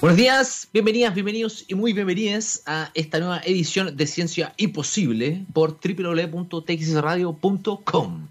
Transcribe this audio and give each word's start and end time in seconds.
Buenos 0.00 0.16
días, 0.16 0.68
bienvenidas, 0.72 1.12
bienvenidos 1.12 1.64
y 1.66 1.74
muy 1.74 1.92
bienvenidas 1.92 2.62
a 2.66 2.92
esta 2.94 3.18
nueva 3.18 3.40
edición 3.44 3.96
de 3.96 4.06
Ciencia 4.06 4.54
Imposible 4.56 5.44
por 5.52 5.80
www.txradio.com. 5.80 8.28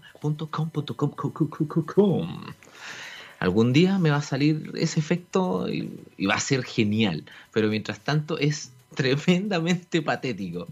Algún 3.38 3.74
día 3.74 3.98
me 3.98 4.08
va 4.08 4.16
a 4.16 4.22
salir 4.22 4.72
ese 4.76 4.98
efecto 4.98 5.68
y, 5.68 5.90
y 6.16 6.24
va 6.24 6.36
a 6.36 6.40
ser 6.40 6.64
genial, 6.64 7.26
pero 7.52 7.68
mientras 7.68 8.00
tanto 8.00 8.38
es 8.38 8.72
tremendamente 8.94 10.00
patético. 10.00 10.68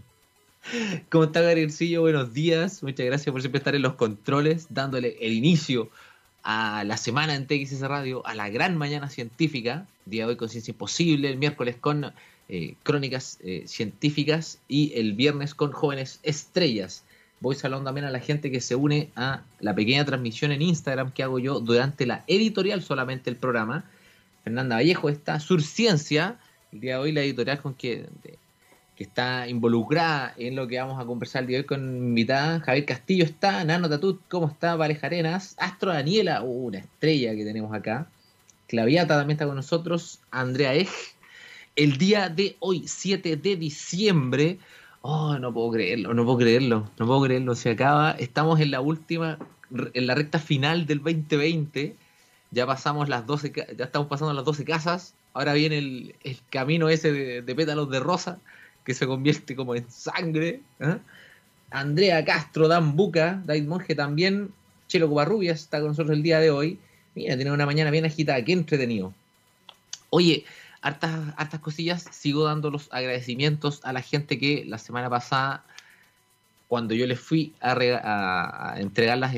¿Cómo 1.09 1.25
está 1.25 1.41
Gabrielcillo? 1.41 2.01
Buenos 2.01 2.33
días, 2.33 2.81
muchas 2.81 3.05
gracias 3.05 3.31
por 3.31 3.41
siempre 3.41 3.59
estar 3.59 3.75
en 3.75 3.83
los 3.83 3.93
controles, 3.93 4.65
dándole 4.71 5.15
el 5.21 5.33
inicio 5.33 5.91
a 6.49 6.85
la 6.85 6.95
semana 6.95 7.35
en 7.35 7.45
TXS 7.45 7.81
Radio, 7.81 8.25
a 8.25 8.33
la 8.33 8.47
gran 8.47 8.77
mañana 8.77 9.09
científica, 9.09 9.85
día 10.05 10.23
de 10.23 10.29
hoy 10.29 10.37
con 10.37 10.47
Ciencia 10.47 10.71
Imposible, 10.71 11.29
el 11.29 11.37
miércoles 11.37 11.75
con 11.75 12.13
eh, 12.47 12.75
crónicas 12.83 13.37
eh, 13.43 13.63
científicas 13.67 14.57
y 14.69 14.93
el 14.95 15.11
viernes 15.11 15.53
con 15.53 15.73
jóvenes 15.73 16.21
estrellas. 16.23 17.03
Voy 17.41 17.55
saludando 17.55 17.89
también 17.89 18.05
a 18.05 18.11
la 18.11 18.21
gente 18.21 18.49
que 18.49 18.61
se 18.61 18.75
une 18.75 19.09
a 19.17 19.41
la 19.59 19.75
pequeña 19.75 20.05
transmisión 20.05 20.53
en 20.53 20.61
Instagram 20.61 21.11
que 21.11 21.21
hago 21.21 21.37
yo 21.37 21.59
durante 21.59 22.05
la 22.05 22.23
editorial 22.27 22.81
solamente 22.81 23.29
el 23.29 23.35
programa. 23.35 23.83
Fernanda 24.45 24.77
Vallejo 24.77 25.09
está 25.09 25.41
Surciencia, 25.41 26.39
el 26.71 26.79
día 26.79 26.93
de 26.93 27.01
hoy 27.01 27.11
la 27.11 27.23
editorial 27.23 27.61
con 27.61 27.73
que 27.73 28.05
que 28.97 29.03
está 29.03 29.47
involucrada 29.47 30.33
en 30.37 30.55
lo 30.55 30.67
que 30.67 30.79
vamos 30.79 30.99
a 30.99 31.05
conversar 31.05 31.43
el 31.43 31.47
día 31.47 31.57
de 31.57 31.61
hoy 31.61 31.67
con 31.67 31.97
invitada. 31.97 32.59
Javier 32.61 32.85
Castillo 32.85 33.25
está, 33.25 33.63
Nano 33.63 33.87
Tatut, 33.87 34.19
¿cómo 34.27 34.47
está? 34.47 34.75
Pareja 34.75 35.05
Arenas, 35.05 35.55
Astro 35.59 35.93
Daniela, 35.93 36.41
uh, 36.41 36.65
una 36.65 36.79
estrella 36.79 37.35
que 37.35 37.45
tenemos 37.45 37.71
acá. 37.75 38.07
Claviata 38.67 39.15
también 39.15 39.35
está 39.35 39.45
con 39.45 39.55
nosotros, 39.55 40.19
Andrea 40.31 40.73
Ej. 40.73 40.89
El 41.75 41.99
día 41.99 42.29
de 42.29 42.57
hoy, 42.59 42.87
7 42.87 43.37
de 43.37 43.55
diciembre, 43.55 44.57
oh, 45.01 45.37
no 45.37 45.53
puedo 45.53 45.69
creerlo, 45.73 46.15
no 46.15 46.25
puedo 46.25 46.39
creerlo, 46.39 46.89
no 46.97 47.05
puedo 47.05 47.21
creerlo, 47.21 47.53
se 47.53 47.69
acaba, 47.69 48.11
estamos 48.13 48.59
en 48.59 48.71
la 48.71 48.81
última, 48.81 49.37
en 49.93 50.07
la 50.07 50.15
recta 50.15 50.39
final 50.39 50.87
del 50.87 51.03
2020, 51.03 51.95
ya 52.49 52.65
pasamos 52.65 53.09
las 53.09 53.27
12, 53.27 53.53
ya 53.77 53.85
estamos 53.85 54.07
pasando 54.07 54.33
las 54.33 54.43
12 54.43 54.65
casas, 54.65 55.13
ahora 55.35 55.53
viene 55.53 55.77
el, 55.77 56.15
camino 56.49 56.89
ese 56.89 57.13
de 57.43 57.55
pétalos 57.55 57.91
de 57.91 57.99
rosa, 57.99 58.39
que 58.87 58.93
se 58.93 59.05
convierte 59.05 59.53
como 59.53 59.75
en 59.75 59.91
sangre. 59.91 60.61
¿eh? 60.79 60.97
Andrea 61.71 62.23
Castro, 62.23 62.69
Dan 62.69 62.95
Buca, 62.95 63.43
David 63.45 63.67
Monge 63.67 63.95
también, 63.95 64.53
Chelo 64.87 65.09
Covarrubias 65.09 65.59
está 65.59 65.79
con 65.79 65.89
nosotros 65.89 66.15
el 66.15 66.23
día 66.23 66.39
de 66.39 66.51
hoy. 66.51 66.79
Mira, 67.13 67.35
tiene 67.35 67.51
una 67.51 67.65
mañana 67.65 67.91
bien 67.91 68.05
agitada, 68.05 68.41
qué 68.45 68.53
entretenido. 68.53 69.13
Oye, 70.09 70.45
hartas, 70.81 71.33
hartas 71.35 71.59
cosillas, 71.59 72.05
sigo 72.11 72.45
dando 72.45 72.71
los 72.71 72.87
agradecimientos 72.93 73.81
a 73.83 73.91
la 73.91 74.01
gente 74.01 74.39
que 74.39 74.63
la 74.65 74.77
semana 74.77 75.09
pasada, 75.09 75.65
cuando 76.69 76.93
yo 76.93 77.07
les 77.07 77.19
fui 77.19 77.55
a, 77.59 78.75
entregar 78.77 79.17
las 79.17 79.35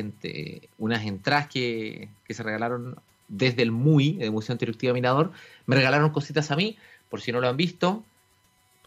unas 0.77 1.03
entradas 1.03 1.47
que, 1.47 2.09
que, 2.23 2.35
se 2.35 2.43
regalaron 2.43 2.97
desde 3.27 3.63
el 3.63 3.71
MUI, 3.71 4.13
de 4.17 4.29
Museo 4.29 4.53
Interactiva 4.53 4.93
Mirador, 4.93 5.31
me 5.65 5.75
regalaron 5.75 6.11
cositas 6.11 6.51
a 6.51 6.55
mí, 6.55 6.77
por 7.09 7.19
si 7.19 7.31
no 7.31 7.41
lo 7.41 7.49
han 7.49 7.57
visto, 7.57 8.05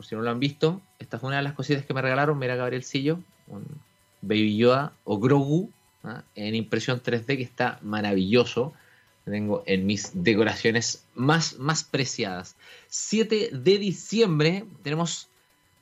si 0.03 0.15
no 0.15 0.23
lo 0.23 0.31
han 0.31 0.41
visto, 0.41 0.81
esta 0.99 1.19
fue 1.19 1.29
una 1.29 1.37
de 1.39 1.43
las 1.43 1.55
cositas 1.55 1.85
que 1.85 1.95
me 1.95 2.03
regalaron. 2.03 2.39
Mira, 2.39 2.57
Gabrielcillo, 2.57 3.21
un 3.49 3.65
Baby 4.23 4.57
Yoda 4.57 4.93
o 5.05 5.19
Grogu 5.19 5.71
¿ah? 6.05 6.23
en 6.35 6.55
impresión 6.55 7.03
3D 7.03 7.37
que 7.37 7.43
está 7.43 7.79
maravilloso. 7.83 8.73
tengo 9.25 9.63
en 9.67 9.87
mis 9.87 10.11
decoraciones 10.15 11.05
más, 11.15 11.59
más 11.59 11.85
preciadas. 11.85 12.57
7 12.89 13.51
de 13.53 13.79
diciembre 13.79 14.65
tenemos 14.83 15.29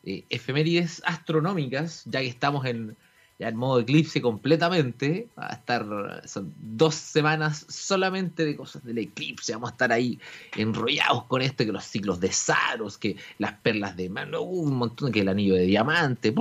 eh, 0.05 0.25
efemérides 0.31 1.03
astronómicas, 1.05 2.03
ya 2.07 2.21
que 2.21 2.29
estamos 2.29 2.65
en 2.67 2.97
ya 3.41 3.49
en 3.49 3.57
modo 3.57 3.81
eclipse 3.81 4.21
completamente. 4.21 5.29
Va 5.37 5.47
a 5.47 5.55
estar, 5.55 6.23
son 6.27 6.53
dos 6.61 6.95
semanas 6.95 7.65
solamente 7.71 8.45
de 8.45 8.55
cosas 8.55 8.85
del 8.85 8.99
eclipse. 8.99 9.55
Vamos 9.55 9.71
a 9.71 9.73
estar 9.73 9.93
ahí 9.93 10.21
enrollados 10.57 11.25
con 11.25 11.41
esto, 11.41 11.65
que 11.65 11.73
los 11.73 11.85
ciclos 11.85 12.21
de 12.21 12.31
Saros, 12.31 12.99
que 12.99 13.17
las 13.39 13.55
perlas 13.55 13.97
de 13.97 14.11
mano, 14.11 14.43
un 14.43 14.77
montón, 14.77 15.11
que 15.11 15.23
el 15.23 15.29
anillo 15.31 15.55
de 15.55 15.63
diamante. 15.63 16.35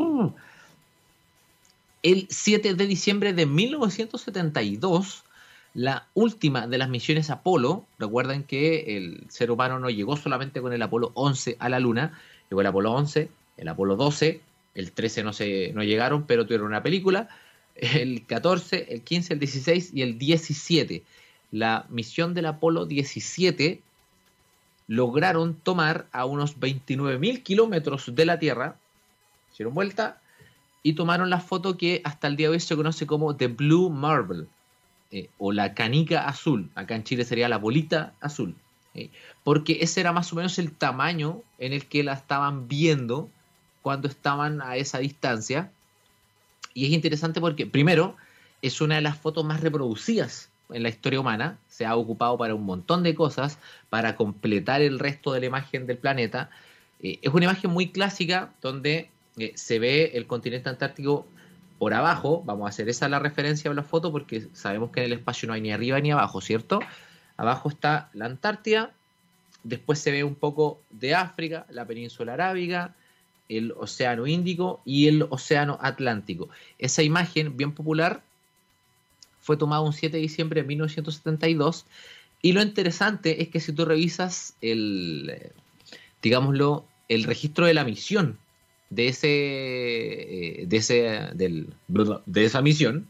El 2.03 2.27
7 2.29 2.73
de 2.73 2.85
diciembre 2.85 3.31
de 3.31 3.45
1972, 3.45 5.23
la 5.73 6.05
última 6.15 6.67
de 6.67 6.79
las 6.79 6.89
misiones 6.89 7.29
Apolo, 7.29 7.85
recuerden 7.97 8.43
que 8.43 8.97
el 8.97 9.23
ser 9.29 9.51
humano 9.51 9.79
no 9.79 9.89
llegó 9.89 10.17
solamente 10.17 10.59
con 10.59 10.73
el 10.73 10.81
Apolo 10.81 11.11
11 11.13 11.55
a 11.59 11.69
la 11.69 11.79
Luna, 11.79 12.19
llegó 12.49 12.59
el 12.59 12.67
Apolo 12.67 12.91
11, 12.91 13.29
el 13.55 13.67
Apolo 13.69 13.95
12, 13.95 14.41
el 14.79 14.93
13 14.93 15.23
no, 15.23 15.33
se, 15.33 15.73
no 15.73 15.83
llegaron, 15.83 16.25
pero 16.25 16.45
tuvieron 16.45 16.67
una 16.67 16.81
película, 16.81 17.27
el 17.75 18.25
14, 18.25 18.93
el 18.93 19.01
15, 19.01 19.33
el 19.33 19.39
16 19.39 19.91
y 19.93 20.01
el 20.01 20.17
17. 20.17 21.03
La 21.51 21.85
misión 21.89 22.33
del 22.33 22.45
Apolo 22.45 22.85
17 22.85 23.81
lograron 24.87 25.55
tomar 25.55 26.07
a 26.11 26.25
unos 26.25 26.57
29.000 26.59 27.43
kilómetros 27.43 28.15
de 28.15 28.25
la 28.25 28.39
Tierra, 28.39 28.77
hicieron 29.51 29.73
vuelta 29.73 30.21
y 30.81 30.93
tomaron 30.93 31.29
la 31.29 31.41
foto 31.41 31.77
que 31.77 32.01
hasta 32.05 32.27
el 32.27 32.37
día 32.37 32.47
de 32.47 32.53
hoy 32.53 32.59
se 32.59 32.75
conoce 32.75 33.05
como 33.05 33.35
The 33.35 33.47
Blue 33.47 33.89
Marble 33.89 34.45
eh, 35.11 35.29
o 35.37 35.51
la 35.51 35.73
canica 35.73 36.25
azul. 36.25 36.69
Acá 36.75 36.95
en 36.95 37.03
Chile 37.03 37.25
sería 37.25 37.49
la 37.49 37.57
bolita 37.57 38.13
azul. 38.21 38.55
Eh, 38.95 39.09
porque 39.43 39.79
ese 39.81 39.99
era 39.99 40.13
más 40.13 40.31
o 40.31 40.37
menos 40.37 40.57
el 40.57 40.71
tamaño 40.71 41.41
en 41.57 41.73
el 41.73 41.85
que 41.85 42.03
la 42.03 42.13
estaban 42.13 42.67
viendo 42.67 43.29
cuando 43.81 44.07
estaban 44.07 44.61
a 44.61 44.77
esa 44.77 44.99
distancia. 44.99 45.71
Y 46.73 46.85
es 46.85 46.91
interesante 46.91 47.41
porque, 47.41 47.65
primero, 47.65 48.15
es 48.61 48.81
una 48.81 48.95
de 48.95 49.01
las 49.01 49.17
fotos 49.17 49.45
más 49.45 49.61
reproducidas 49.61 50.49
en 50.69 50.83
la 50.83 50.89
historia 50.89 51.19
humana. 51.19 51.57
Se 51.67 51.85
ha 51.85 51.95
ocupado 51.95 52.37
para 52.37 52.55
un 52.55 52.63
montón 52.63 53.03
de 53.03 53.15
cosas, 53.15 53.57
para 53.89 54.15
completar 54.15 54.81
el 54.81 54.99
resto 54.99 55.33
de 55.33 55.39
la 55.41 55.45
imagen 55.47 55.87
del 55.87 55.97
planeta. 55.97 56.49
Eh, 57.01 57.19
es 57.21 57.33
una 57.33 57.45
imagen 57.45 57.71
muy 57.71 57.89
clásica 57.89 58.51
donde 58.61 59.09
eh, 59.37 59.53
se 59.55 59.79
ve 59.79 60.11
el 60.15 60.27
continente 60.27 60.69
antártico 60.69 61.25
por 61.77 61.93
abajo. 61.93 62.43
Vamos 62.45 62.65
a 62.65 62.69
hacer 62.69 62.89
esa 62.89 63.09
la 63.09 63.19
referencia 63.19 63.71
a 63.71 63.73
la 63.73 63.83
foto 63.83 64.11
porque 64.11 64.47
sabemos 64.53 64.91
que 64.91 64.99
en 64.99 65.07
el 65.07 65.13
espacio 65.13 65.47
no 65.47 65.53
hay 65.53 65.61
ni 65.61 65.71
arriba 65.71 65.99
ni 65.99 66.11
abajo, 66.11 66.41
¿cierto? 66.41 66.79
Abajo 67.37 67.69
está 67.69 68.09
la 68.13 68.25
Antártida. 68.25 68.91
Después 69.63 69.99
se 69.99 70.11
ve 70.11 70.23
un 70.23 70.35
poco 70.35 70.81
de 70.89 71.15
África, 71.15 71.65
la 71.69 71.85
península 71.85 72.33
arábiga, 72.33 72.95
el 73.49 73.73
Océano 73.75 74.27
Índico 74.27 74.81
y 74.85 75.07
el 75.07 75.23
Océano 75.29 75.77
Atlántico. 75.81 76.49
Esa 76.77 77.03
imagen 77.03 77.57
bien 77.57 77.73
popular 77.73 78.23
fue 79.41 79.57
tomada 79.57 79.81
un 79.81 79.93
7 79.93 80.15
de 80.15 80.21
diciembre 80.21 80.61
de 80.61 80.67
1972 80.67 81.85
y 82.41 82.53
lo 82.53 82.61
interesante 82.61 83.41
es 83.41 83.49
que 83.49 83.59
si 83.59 83.73
tú 83.73 83.83
revisas 83.83 84.53
el, 84.61 85.51
digámoslo, 86.21 86.85
el 87.09 87.23
registro 87.23 87.65
de 87.65 87.73
la 87.73 87.83
misión 87.83 88.37
de 88.89 89.07
ese, 89.07 89.27
eh, 89.27 90.65
de 90.67 90.77
ese, 90.77 91.29
del, 91.33 91.73
de 92.25 92.45
esa 92.45 92.61
misión, 92.61 93.07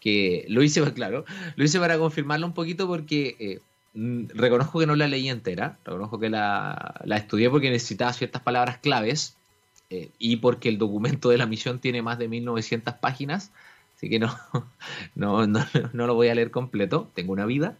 que 0.00 0.46
lo 0.48 0.62
hice, 0.62 0.80
claro, 0.94 1.24
lo 1.56 1.64
hice 1.64 1.78
para 1.78 1.98
confirmarlo 1.98 2.46
un 2.46 2.54
poquito 2.54 2.86
porque 2.86 3.36
eh, 3.38 3.60
mm, 3.94 4.28
reconozco 4.34 4.80
que 4.80 4.86
no 4.86 4.96
la 4.96 5.08
leí 5.08 5.28
entera, 5.28 5.78
reconozco 5.84 6.18
que 6.18 6.30
la, 6.30 7.00
la, 7.04 7.16
estudié 7.16 7.50
porque 7.50 7.70
necesitaba 7.70 8.12
ciertas 8.12 8.42
palabras 8.42 8.78
claves 8.78 9.36
eh, 9.90 10.10
y 10.20 10.36
porque 10.36 10.68
el 10.68 10.78
documento 10.78 11.30
de 11.30 11.38
la 11.38 11.46
misión 11.46 11.80
tiene 11.80 12.00
más 12.00 12.18
de 12.18 12.28
1900 12.28 12.94
páginas, 12.94 13.50
así 13.96 14.08
que 14.08 14.18
no, 14.20 14.36
no, 15.16 15.46
no, 15.46 16.06
lo 16.06 16.14
voy 16.14 16.28
a 16.28 16.34
leer 16.34 16.52
completo, 16.52 17.10
tengo 17.14 17.32
una 17.32 17.46
vida. 17.46 17.76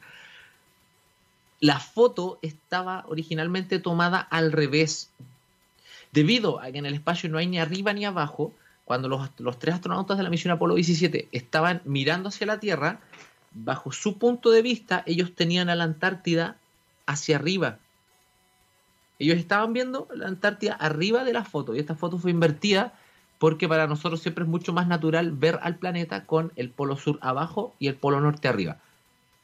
La 1.60 1.78
foto 1.78 2.38
estaba 2.43 3.04
originalmente 3.09 3.78
tomada 3.78 4.19
al 4.19 4.51
revés. 4.51 5.10
Debido 6.12 6.60
a 6.60 6.72
que 6.72 6.78
en 6.78 6.86
el 6.86 6.95
espacio 6.95 7.28
no 7.30 7.39
hay 7.39 7.47
ni 7.47 7.60
arriba 7.60 7.92
ni 7.92 8.04
abajo, 8.04 8.53
cuando 8.84 9.09
los, 9.09 9.30
los, 9.39 9.59
tres 9.60 9.77
astronautas 9.77 10.16
de 10.16 10.24
la 10.24 10.30
misión 10.30 10.53
Apolo 10.53 10.74
17 10.74 11.28
estaban 11.30 11.80
mirando 11.84 12.30
hacia 12.30 12.47
la 12.48 12.59
Tierra, 12.59 13.01
bajo 13.53 13.92
su 13.92 14.18
punto 14.18 14.51
de 14.51 14.63
vista, 14.63 15.04
ellos 15.06 15.34
tenían 15.36 15.68
a 15.68 15.77
la 15.77 15.84
Antártida 15.84 16.56
hacia 17.06 17.36
arriba. 17.36 17.78
Ellos 19.20 19.36
estaban 19.36 19.74
viendo 19.74 20.08
la 20.14 20.26
Antártida 20.26 20.72
arriba 20.72 21.24
de 21.24 21.34
la 21.34 21.44
foto 21.44 21.76
y 21.76 21.78
esta 21.78 21.94
foto 21.94 22.18
fue 22.18 22.30
invertida 22.30 22.94
porque 23.38 23.68
para 23.68 23.86
nosotros 23.86 24.20
siempre 24.20 24.44
es 24.44 24.50
mucho 24.50 24.72
más 24.72 24.88
natural 24.88 25.32
ver 25.32 25.60
al 25.62 25.76
planeta 25.76 26.24
con 26.24 26.52
el 26.56 26.70
polo 26.70 26.96
sur 26.96 27.18
abajo 27.20 27.74
y 27.78 27.88
el 27.88 27.94
polo 27.94 28.20
norte 28.20 28.48
arriba. 28.48 28.78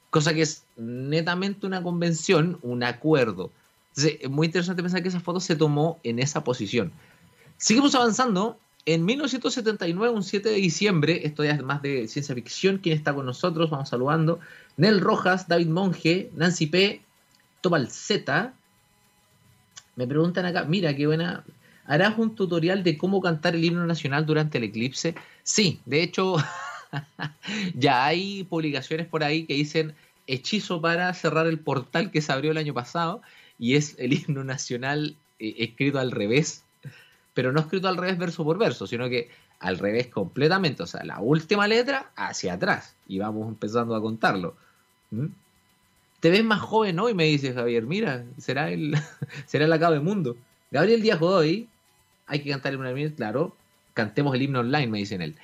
Cosa 0.09 0.33
que 0.33 0.43
es 0.43 0.65
netamente 0.77 1.67
una 1.67 1.83
convención, 1.83 2.59
un 2.63 2.83
acuerdo. 2.85 3.51
Entonces, 3.91 4.19
es 4.23 4.31
muy 4.31 4.47
interesante 4.47 4.83
pensar 4.83 5.03
que 5.03 5.09
esa 5.09 5.21
foto 5.21 5.41
se 5.41 5.57
tomó 5.57 6.01
en 6.05 6.19
esa 6.19 6.43
posición. 6.43 6.91
Seguimos 7.59 7.95
avanzando. 7.95 8.59
En 8.89 9.05
1979, 9.05 10.15
un 10.15 10.23
7 10.23 10.49
de 10.49 10.55
diciembre, 10.55 11.27
esto 11.27 11.43
ya 11.43 11.51
es 11.51 11.63
más 11.63 11.83
de 11.83 12.07
ciencia 12.07 12.37
ficción, 12.37 12.79
¿quién 12.79 12.97
está 12.97 13.13
con 13.13 13.27
nosotros? 13.27 13.69
Vamos 13.69 13.89
saludando. 13.89 14.39
Nel 14.77 15.01
Rojas, 15.01 15.49
David 15.49 15.67
Monge, 15.67 16.31
Nancy 16.37 16.67
P., 16.67 17.03
Tobal 17.63 17.91
Z, 17.91 18.55
Me 19.97 20.07
preguntan 20.07 20.45
acá, 20.45 20.65
mira, 20.65 20.95
qué 20.95 21.07
buena. 21.07 21.45
¿Harás 21.87 22.19
un 22.19 22.35
tutorial 22.35 22.83
de 22.83 22.99
cómo 22.99 23.21
cantar 23.21 23.55
el 23.55 23.65
himno 23.65 23.87
nacional 23.87 24.27
durante 24.27 24.59
el 24.59 24.65
eclipse? 24.65 25.15
Sí, 25.43 25.81
de 25.87 26.03
hecho, 26.03 26.37
ya 27.75 28.05
hay 28.05 28.45
publicaciones 28.45 29.07
por 29.07 29.25
ahí 29.25 29.47
que 29.47 29.55
dicen 29.55 29.95
hechizo 30.27 30.81
para 30.81 31.13
cerrar 31.15 31.47
el 31.47 31.59
portal 31.59 32.11
que 32.11 32.21
se 32.21 32.33
abrió 32.33 32.51
el 32.51 32.59
año 32.59 32.75
pasado 32.75 33.23
y 33.59 33.75
es 33.75 33.95
el 33.99 34.13
himno 34.29 34.45
nacional 34.45 35.17
eh, 35.39 35.55
escrito 35.59 35.99
al 35.99 36.11
revés, 36.11 36.65
pero 37.35 37.53
no 37.53 37.61
escrito 37.61 37.89
al 37.89 37.97
revés 37.97 38.19
verso 38.19 38.45
por 38.45 38.59
verso, 38.59 38.87
sino 38.87 39.09
que 39.09 39.31
al 39.61 39.79
revés 39.79 40.09
completamente, 40.09 40.83
o 40.83 40.87
sea, 40.87 41.05
la 41.05 41.21
última 41.21 41.67
letra 41.67 42.11
hacia 42.17 42.55
atrás 42.55 42.95
y 43.09 43.19
vamos 43.19 43.49
empezando 43.49 43.95
a 43.95 44.03
contarlo. 44.03 44.57
¿Mm? 45.11 45.27
Te 46.27 46.31
ves 46.31 46.43
más 46.43 46.61
joven 46.61 46.99
hoy, 46.99 47.15
me 47.15 47.23
dice 47.27 47.55
Javier, 47.55 47.85
mira, 47.85 48.25
será 48.37 48.69
el, 48.73 48.97
será 49.47 49.67
el 49.67 49.73
acabo 49.73 49.93
del 49.93 50.03
mundo. 50.03 50.37
Gabriel 50.73 51.01
Díaz 51.01 51.23
hoy 51.23 51.69
hay 52.27 52.41
que 52.41 52.51
cantar 52.51 52.75
el 52.75 52.81
himno 52.81 53.15
claro, 53.15 53.55
cantemos 53.95 54.35
el 54.35 54.43
himno 54.43 54.59
online, 54.59 54.89
me 54.89 54.99
dicen 54.99 55.23
él. 55.23 55.37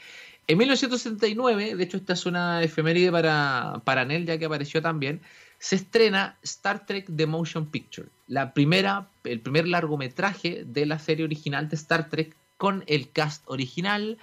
En 0.48 0.58
1979, 0.58 1.76
de 1.76 1.84
hecho 1.84 1.98
esta 1.98 2.14
es 2.14 2.26
una 2.26 2.64
efeméride 2.64 3.12
para, 3.12 3.80
para 3.84 4.04
Nel, 4.04 4.26
ya 4.26 4.38
que 4.38 4.46
apareció 4.46 4.82
también, 4.82 5.20
se 5.60 5.76
estrena 5.76 6.36
Star 6.42 6.84
Trek 6.84 7.06
The 7.14 7.26
Motion 7.26 7.66
Picture, 7.66 8.08
la 8.26 8.52
primera, 8.52 9.06
el 9.22 9.38
primer 9.38 9.68
largometraje 9.68 10.64
de 10.66 10.84
la 10.86 10.98
serie 10.98 11.24
original 11.24 11.68
de 11.68 11.76
Star 11.76 12.08
Trek 12.08 12.34
con 12.56 12.82
el 12.88 13.08
cast 13.08 13.44
original, 13.46 14.18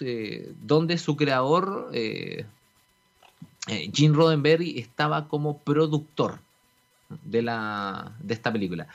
eh, 0.00 0.52
donde 0.62 0.96
su 0.96 1.16
creador, 1.16 1.90
eh, 1.92 2.46
eh, 3.70 3.90
Gene 3.94 4.14
Roddenberry, 4.14 4.78
estaba 4.78 5.28
como 5.28 5.58
productor 5.58 6.40
de, 7.24 7.42
la, 7.42 8.12
de 8.20 8.34
esta 8.34 8.52
película. 8.52 8.88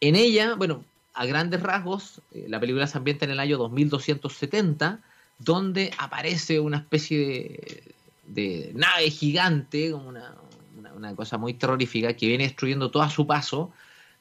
En 0.00 0.16
ella, 0.16 0.54
bueno, 0.54 0.84
a 1.14 1.26
grandes 1.26 1.62
rasgos, 1.62 2.20
la 2.32 2.60
película 2.60 2.86
se 2.86 2.96
ambienta 2.96 3.24
en 3.24 3.32
el 3.32 3.40
año 3.40 3.58
2270, 3.58 5.00
donde 5.38 5.92
aparece 5.98 6.60
una 6.60 6.78
especie 6.78 7.18
de, 7.18 7.94
de 8.26 8.72
nave 8.74 9.10
gigante, 9.10 9.90
como 9.90 10.08
una, 10.08 10.34
una, 10.96 11.14
cosa 11.14 11.38
muy 11.38 11.54
terrorífica, 11.54 12.14
que 12.14 12.26
viene 12.26 12.44
destruyendo 12.44 12.90
todo 12.90 13.02
a 13.02 13.10
su 13.10 13.26
paso, 13.26 13.72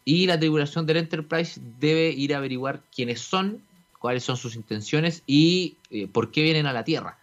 y 0.03 0.25
la 0.25 0.39
tripulación 0.39 0.85
del 0.85 0.97
Enterprise 0.97 1.61
debe 1.79 2.09
ir 2.09 2.33
a 2.33 2.37
averiguar 2.37 2.81
quiénes 2.93 3.21
son, 3.21 3.61
cuáles 3.99 4.23
son 4.23 4.37
sus 4.37 4.55
intenciones 4.55 5.23
y 5.27 5.77
eh, 5.91 6.07
por 6.07 6.31
qué 6.31 6.41
vienen 6.41 6.65
a 6.65 6.73
la 6.73 6.83
Tierra. 6.83 7.18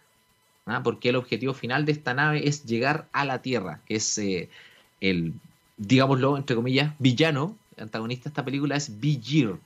¿Ah? 0.67 0.83
Porque 0.83 1.09
el 1.09 1.15
objetivo 1.15 1.53
final 1.53 1.85
de 1.85 1.91
esta 1.93 2.13
nave 2.13 2.47
es 2.47 2.65
llegar 2.65 3.07
a 3.11 3.25
la 3.25 3.41
Tierra, 3.41 3.81
que 3.85 3.95
es 3.95 4.17
eh, 4.17 4.49
el, 5.01 5.33
digámoslo, 5.77 6.37
entre 6.37 6.55
comillas, 6.55 6.93
villano, 6.99 7.57
el 7.75 7.83
antagonista 7.83 8.25
de 8.25 8.29
esta 8.29 8.45
película 8.45 8.75
es 8.75 8.99
Bigir, 8.99 9.57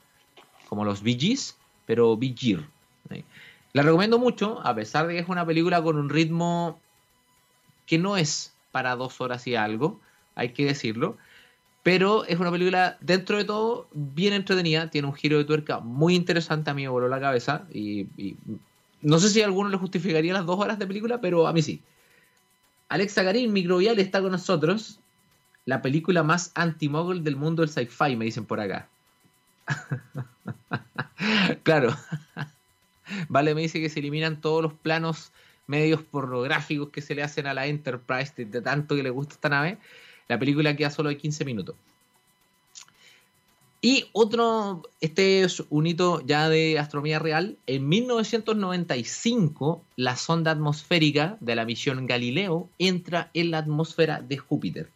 como 0.69 0.85
los 0.85 1.01
Bee 1.01 1.37
pero 1.85 2.15
Bigir. 2.15 2.65
La 3.73 3.83
recomiendo 3.83 4.19
mucho, 4.19 4.59
a 4.65 4.75
pesar 4.75 5.07
de 5.07 5.13
que 5.13 5.19
es 5.19 5.29
una 5.29 5.45
película 5.45 5.81
con 5.81 5.97
un 5.97 6.09
ritmo 6.09 6.79
que 7.85 7.97
no 7.97 8.17
es 8.17 8.53
para 8.71 8.95
dos 8.95 9.21
horas 9.21 9.47
y 9.47 9.55
algo, 9.55 9.99
hay 10.35 10.49
que 10.49 10.65
decirlo. 10.65 11.17
Pero 11.83 12.25
es 12.25 12.39
una 12.39 12.51
película, 12.51 12.97
dentro 13.01 13.37
de 13.37 13.45
todo, 13.45 13.87
bien 13.93 14.33
entretenida. 14.33 14.89
Tiene 14.89 15.07
un 15.07 15.15
giro 15.15 15.37
de 15.37 15.45
tuerca 15.45 15.79
muy 15.79 16.15
interesante. 16.15 16.69
A 16.69 16.73
mí 16.73 16.83
me 16.83 16.89
voló 16.89 17.07
la 17.07 17.19
cabeza. 17.19 17.65
Y, 17.73 18.07
no 19.01 19.19
sé 19.19 19.29
si 19.29 19.41
a 19.41 19.45
alguno 19.45 19.69
le 19.69 19.77
justificaría 19.77 20.33
las 20.33 20.45
dos 20.45 20.59
horas 20.59 20.79
de 20.79 20.87
película, 20.87 21.21
pero 21.21 21.47
a 21.47 21.53
mí 21.53 21.61
sí. 21.61 21.81
Alexa 22.89 23.23
Garín, 23.23 23.53
Microbial, 23.53 23.99
está 23.99 24.21
con 24.21 24.31
nosotros. 24.31 24.99
La 25.65 25.81
película 25.81 26.23
más 26.23 26.51
anti-mogul 26.55 27.23
del 27.23 27.35
mundo 27.35 27.61
del 27.61 27.69
sci-fi, 27.69 28.15
me 28.15 28.25
dicen 28.25 28.45
por 28.45 28.59
acá. 28.59 28.87
claro. 31.63 31.95
vale, 33.29 33.55
me 33.55 33.61
dice 33.61 33.79
que 33.79 33.89
se 33.89 33.99
eliminan 33.99 34.41
todos 34.41 34.61
los 34.63 34.73
planos 34.73 35.31
medios 35.67 36.01
pornográficos 36.01 36.89
que 36.89 37.01
se 37.01 37.15
le 37.15 37.23
hacen 37.23 37.47
a 37.47 37.53
la 37.53 37.67
Enterprise 37.67 38.33
de, 38.45 38.61
tanto 38.61 38.95
que 38.95 39.03
le 39.03 39.09
gusta 39.09 39.35
esta 39.35 39.49
nave, 39.49 39.77
la 40.27 40.37
película 40.37 40.75
queda 40.75 40.89
solo 40.89 41.09
de 41.09 41.17
15 41.17 41.45
minutos. 41.45 41.75
Y 43.83 44.05
otro, 44.13 44.83
este 44.99 45.41
es 45.41 45.63
un 45.69 45.87
hito 45.87 46.21
ya 46.23 46.49
de 46.49 46.77
astronomía 46.77 47.17
real. 47.17 47.57
En 47.65 47.89
1995, 47.89 49.83
la 49.95 50.15
sonda 50.15 50.51
atmosférica 50.51 51.37
de 51.39 51.55
la 51.55 51.65
misión 51.65 52.05
Galileo 52.05 52.69
entra 52.77 53.31
en 53.33 53.49
la 53.49 53.57
atmósfera 53.57 54.21
de 54.21 54.37
Júpiter. 54.37 54.91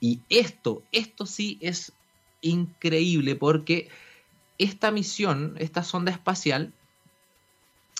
Y 0.00 0.20
esto, 0.30 0.82
esto 0.90 1.26
sí 1.26 1.58
es 1.60 1.92
increíble 2.40 3.36
porque 3.36 3.88
esta 4.56 4.90
misión, 4.90 5.54
esta 5.58 5.84
sonda 5.84 6.10
espacial, 6.10 6.72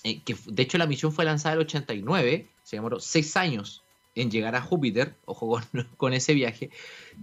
eh, 0.04 0.20
que 0.22 0.34
de 0.46 0.62
hecho 0.62 0.78
la 0.78 0.86
misión 0.86 1.12
fue 1.12 1.26
lanzada 1.26 1.54
en 1.54 1.60
el 1.60 1.66
89, 1.66 2.48
se 2.62 2.76
demoró 2.76 3.00
seis 3.00 3.36
años 3.36 3.82
en 4.14 4.30
llegar 4.30 4.54
a 4.56 4.62
Júpiter, 4.62 5.14
ojo 5.26 5.60
con, 5.98 6.14
ese 6.14 6.32
viaje, 6.32 6.70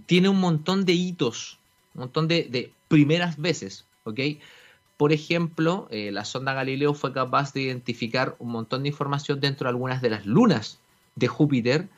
tiene 0.06 0.28
un 0.28 0.38
montón 0.38 0.84
de 0.84 0.92
hitos, 0.92 1.58
un 1.94 2.02
montón 2.02 2.28
de, 2.28 2.72
primeras 2.88 3.38
veces, 3.38 3.86
¿ok? 4.04 4.20
Por 4.96 5.12
ejemplo, 5.12 5.86
eh, 5.90 6.10
la 6.10 6.24
sonda 6.24 6.54
Galileo 6.54 6.92
fue 6.92 7.12
capaz 7.12 7.52
de 7.52 7.62
identificar 7.62 8.34
un 8.40 8.50
montón 8.50 8.82
de 8.82 8.88
información 8.88 9.38
dentro 9.40 9.66
de 9.66 9.70
algunas 9.70 10.02
de 10.02 10.10
las 10.10 10.26
lunas 10.26 10.80
de 11.14 11.28
Júpiter 11.28 11.88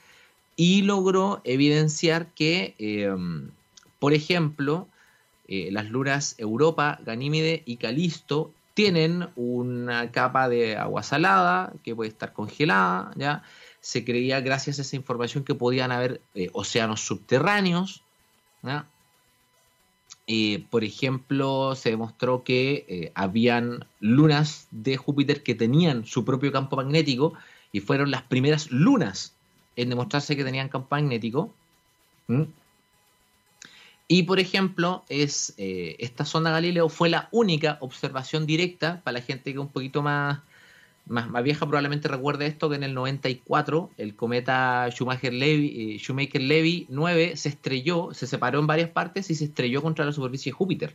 y 0.55 0.83
logró 0.83 1.41
evidenciar 1.45 2.27
que, 2.35 2.75
em, 2.79 3.51
por 3.99 4.13
ejemplo, 4.13 4.87
eh, 5.49 5.71
las 5.73 5.91
lunas 5.91 6.35
Europa, 6.39 7.01
Ganímede 7.05 7.63
y 7.65 7.77
Calisto 7.77 8.53
tienen 8.75 9.29
una 9.37 10.11
capa 10.13 10.49
de 10.49 10.77
agua 10.77 11.03
salada 11.03 11.73
que 11.83 11.95
puede 11.95 12.11
estar 12.11 12.33
congelada, 12.33 13.13
¿ya? 13.17 13.43
Se 13.81 14.05
creía 14.05 14.41
gracias 14.41 14.79
a 14.79 14.83
esa 14.83 14.97
información 14.97 15.43
que 15.45 15.55
podían 15.55 15.91
haber 15.93 16.21
eh, 16.35 16.51
océanos 16.53 17.01
subterráneos, 17.01 18.03
por 20.71 20.85
ejemplo, 20.85 21.75
se 21.75 21.91
demostró 21.91 22.44
que 22.44 22.85
eh, 22.88 23.12
habían 23.15 23.87
lunas 23.99 24.69
de 24.71 24.97
Júpiter 24.97 25.43
que 25.43 25.55
tenían 25.55 26.05
su 26.05 26.25
propio 26.25 26.53
campo 26.53 26.77
magnético 26.77 27.35
y 27.73 27.81
fueron 27.81 28.11
las 28.11 28.23
primeras 28.23 28.71
lunas 28.71 29.35
en 29.75 29.88
demostrarse 29.88 30.37
que 30.37 30.44
tenían 30.44 30.69
campo 30.69 30.88
magnético. 30.91 31.53
Y 34.06 34.23
por 34.23 34.38
ejemplo, 34.38 35.05
es, 35.09 35.55
eh, 35.56 35.97
esta 35.99 36.25
sonda 36.25 36.50
Galileo 36.50 36.89
fue 36.89 37.08
la 37.08 37.29
única 37.32 37.79
observación 37.81 38.46
directa, 38.46 39.01
para 39.03 39.19
la 39.19 39.25
gente 39.25 39.53
que 39.53 39.58
es 39.58 39.65
un 39.65 39.72
poquito 39.72 40.03
más, 40.03 40.41
más, 41.10 41.43
vieja 41.43 41.67
probablemente 41.67 42.06
recuerde 42.06 42.46
esto, 42.46 42.70
que 42.70 42.76
en 42.76 42.84
el 42.84 42.94
94 42.94 43.90
el 43.98 44.14
cometa 44.14 44.88
Schumacher-Levy 44.90 45.94
eh, 45.94 45.98
Schumacher 45.98 46.40
9 46.88 47.36
se 47.36 47.48
estrelló, 47.48 48.14
se 48.14 48.29
separó 48.29 48.60
en 48.60 48.69
varias 48.69 48.90
partes 48.90 49.29
y 49.29 49.34
se 49.34 49.46
estrelló 49.46 49.82
contra 49.82 50.05
la 50.05 50.12
superficie 50.12 50.52
de 50.52 50.56
Júpiter. 50.56 50.94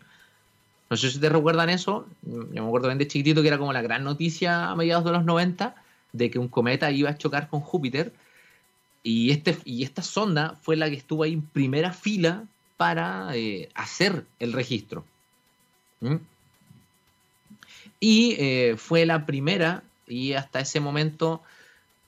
No 0.90 0.96
sé 0.96 1.12
si 1.12 1.20
te 1.20 1.28
recuerdan 1.28 1.70
eso, 1.70 2.08
yo 2.24 2.46
me 2.46 2.68
acuerdo 2.68 2.88
bien 2.88 2.98
de 2.98 3.08
chiquitito 3.08 3.42
que 3.42 3.50
era 3.50 3.58
como 3.58 3.74
la 3.74 3.82
gran 3.82 4.06
noticia 4.06 4.70
a 4.70 4.76
mediados 4.76 5.04
de 5.04 5.12
los 5.12 5.26
90 5.26 5.76
de 6.14 6.32
que 6.32 6.40
un 6.40 6.48
cometa 6.48 6.92
iba 6.92 7.10
a 7.10 7.18
chocar 7.18 7.50
con 7.50 7.60
Júpiter. 7.60 8.14
Y, 9.04 9.32
este, 9.32 9.58
y 9.66 9.84
esta 9.84 10.02
sonda 10.02 10.58
fue 10.62 10.78
la 10.78 10.90
que 10.90 10.96
estuvo 10.96 11.24
ahí 11.24 11.34
en 11.34 11.42
primera 11.42 11.92
fila 11.92 12.46
para 12.78 13.36
eh, 13.36 13.68
hacer 13.76 14.26
el 14.40 14.54
registro. 14.54 15.04
Y 18.00 18.36
eh, 18.40 18.76
fue 18.78 19.06
la 19.06 19.26
primera 19.26 19.84
y 20.08 20.34
hasta 20.34 20.60
ese 20.60 20.80
momento 20.80 21.42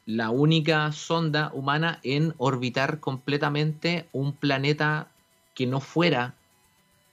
la 0.06 0.30
única 0.30 0.92
sonda 0.92 1.51
humana 1.54 2.00
en 2.04 2.34
orbitar 2.38 3.00
completamente 3.00 4.08
un 4.13 4.34
planeta 4.34 5.08
que 5.54 5.66
no 5.66 5.82
fuera 5.82 6.36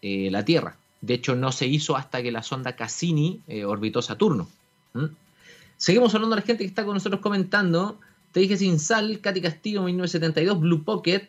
eh, 0.02 0.28
la 0.30 0.44
Tierra. 0.44 0.76
De 1.00 1.14
hecho, 1.14 1.34
no 1.34 1.52
se 1.52 1.66
hizo 1.66 1.96
hasta 1.96 2.22
que 2.22 2.30
la 2.30 2.42
sonda 2.42 2.76
Cassini 2.76 3.42
orbitó 3.66 4.00
Saturno. 4.00 4.48
Seguimos 5.76 6.14
hablando 6.14 6.36
de 6.36 6.40
la 6.40 6.46
gente 6.46 6.64
que 6.64 6.68
está 6.68 6.84
con 6.84 6.94
nosotros 6.94 7.20
comentando. 7.20 7.98
Te 8.32 8.40
dije 8.40 8.56
sin 8.56 8.78
sal, 8.78 9.20
Katy 9.20 9.42
Castillo, 9.42 9.82
1972, 9.82 10.60
Blue 10.60 10.82
Pocket 10.82 11.28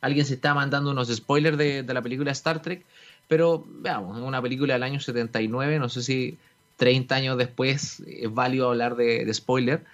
alguien 0.00 0.26
se 0.26 0.34
está 0.34 0.54
mandando 0.54 0.90
unos 0.90 1.08
spoilers 1.14 1.58
de, 1.58 1.82
la 1.82 2.02
película 2.02 2.30
Star 2.32 2.62
Trek, 2.62 2.84
pero 3.28 3.64
veamos, 3.66 4.16
es 4.18 4.24
una 4.24 4.40
película 4.40 4.74
del 4.74 4.82
año 4.82 5.00
79, 5.00 5.78
no 5.78 5.88
sé 5.88 6.02
si 6.02 6.38
30 6.76 7.14
años 7.14 7.38
después 7.38 8.00
es 8.06 8.32
válido 8.32 8.68
hablar 8.68 8.96
de, 8.96 9.32
spoiler. 9.32 9.84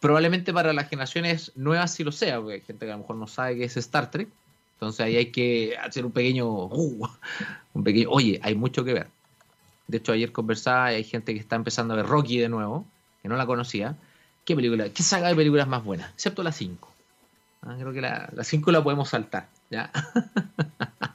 Probablemente 0.00 0.52
para 0.52 0.72
las 0.72 0.88
generaciones 0.88 1.52
nuevas 1.54 1.92
sí 1.92 2.04
lo 2.04 2.12
sea, 2.12 2.38
porque 2.38 2.54
hay 2.54 2.60
gente 2.60 2.86
que 2.86 2.92
a 2.92 2.96
lo 2.96 3.02
mejor 3.02 3.16
no 3.16 3.26
sabe 3.26 3.56
qué 3.56 3.64
es 3.64 3.76
Star 3.76 4.10
Trek. 4.10 4.28
Entonces 4.74 5.00
ahí 5.00 5.16
hay 5.16 5.26
que 5.26 5.76
hacer 5.78 6.04
un 6.04 6.12
pequeño, 6.12 6.46
uh, 6.46 7.08
un 7.74 7.84
pequeño, 7.84 8.10
oye, 8.10 8.40
hay 8.42 8.54
mucho 8.54 8.84
que 8.84 8.92
ver. 8.92 9.06
De 9.86 9.98
hecho, 9.98 10.12
ayer 10.12 10.32
conversaba 10.32 10.92
y 10.92 10.96
hay 10.96 11.04
gente 11.04 11.34
que 11.34 11.40
está 11.40 11.56
empezando 11.56 11.94
a 11.94 11.98
ver 11.98 12.06
Rocky 12.06 12.38
de 12.38 12.48
nuevo, 12.48 12.84
que 13.22 13.28
no 13.28 13.36
la 13.36 13.46
conocía. 13.46 13.96
¿Qué 14.44 14.54
película? 14.54 14.88
¿Qué 14.90 15.02
saga 15.02 15.28
de 15.28 15.34
películas 15.34 15.68
más 15.68 15.84
buena? 15.84 16.10
Excepto 16.14 16.42
la 16.42 16.52
5. 16.52 16.90
Ah, 17.62 17.76
creo 17.78 17.92
que 17.92 18.00
la 18.00 18.30
5 18.42 18.72
la, 18.72 18.82
podemos 18.82 19.08
saltar. 19.08 19.48
¿ya? 19.70 19.90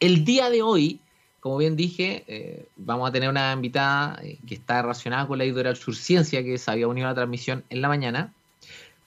El 0.00 0.24
día 0.24 0.48
de 0.50 0.62
hoy, 0.62 1.00
como 1.40 1.56
bien 1.56 1.74
dije, 1.74 2.24
eh, 2.26 2.68
vamos 2.76 3.08
a 3.08 3.12
tener 3.12 3.28
una 3.28 3.52
invitada 3.52 4.18
eh, 4.22 4.38
que 4.46 4.54
está 4.54 4.82
relacionada 4.82 5.26
con 5.26 5.38
la 5.38 5.44
editorial 5.44 5.76
Surciencia, 5.76 6.44
que 6.44 6.58
se 6.58 6.70
había 6.70 6.86
unido 6.86 7.06
a 7.06 7.10
la 7.10 7.14
transmisión 7.14 7.64
en 7.70 7.80
la 7.80 7.88
mañana. 7.88 8.32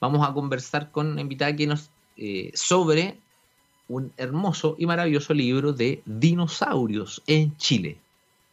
Vamos 0.00 0.28
a 0.28 0.32
conversar 0.32 0.90
con 0.90 1.12
una 1.12 1.20
invitada 1.20 1.54
que 1.54 1.66
nos 1.66 1.90
eh, 2.16 2.50
sobre 2.54 3.16
un 3.88 4.12
hermoso 4.16 4.74
y 4.78 4.86
maravilloso 4.86 5.32
libro 5.32 5.72
de 5.72 6.02
dinosaurios 6.06 7.22
en 7.28 7.56
Chile, 7.56 7.98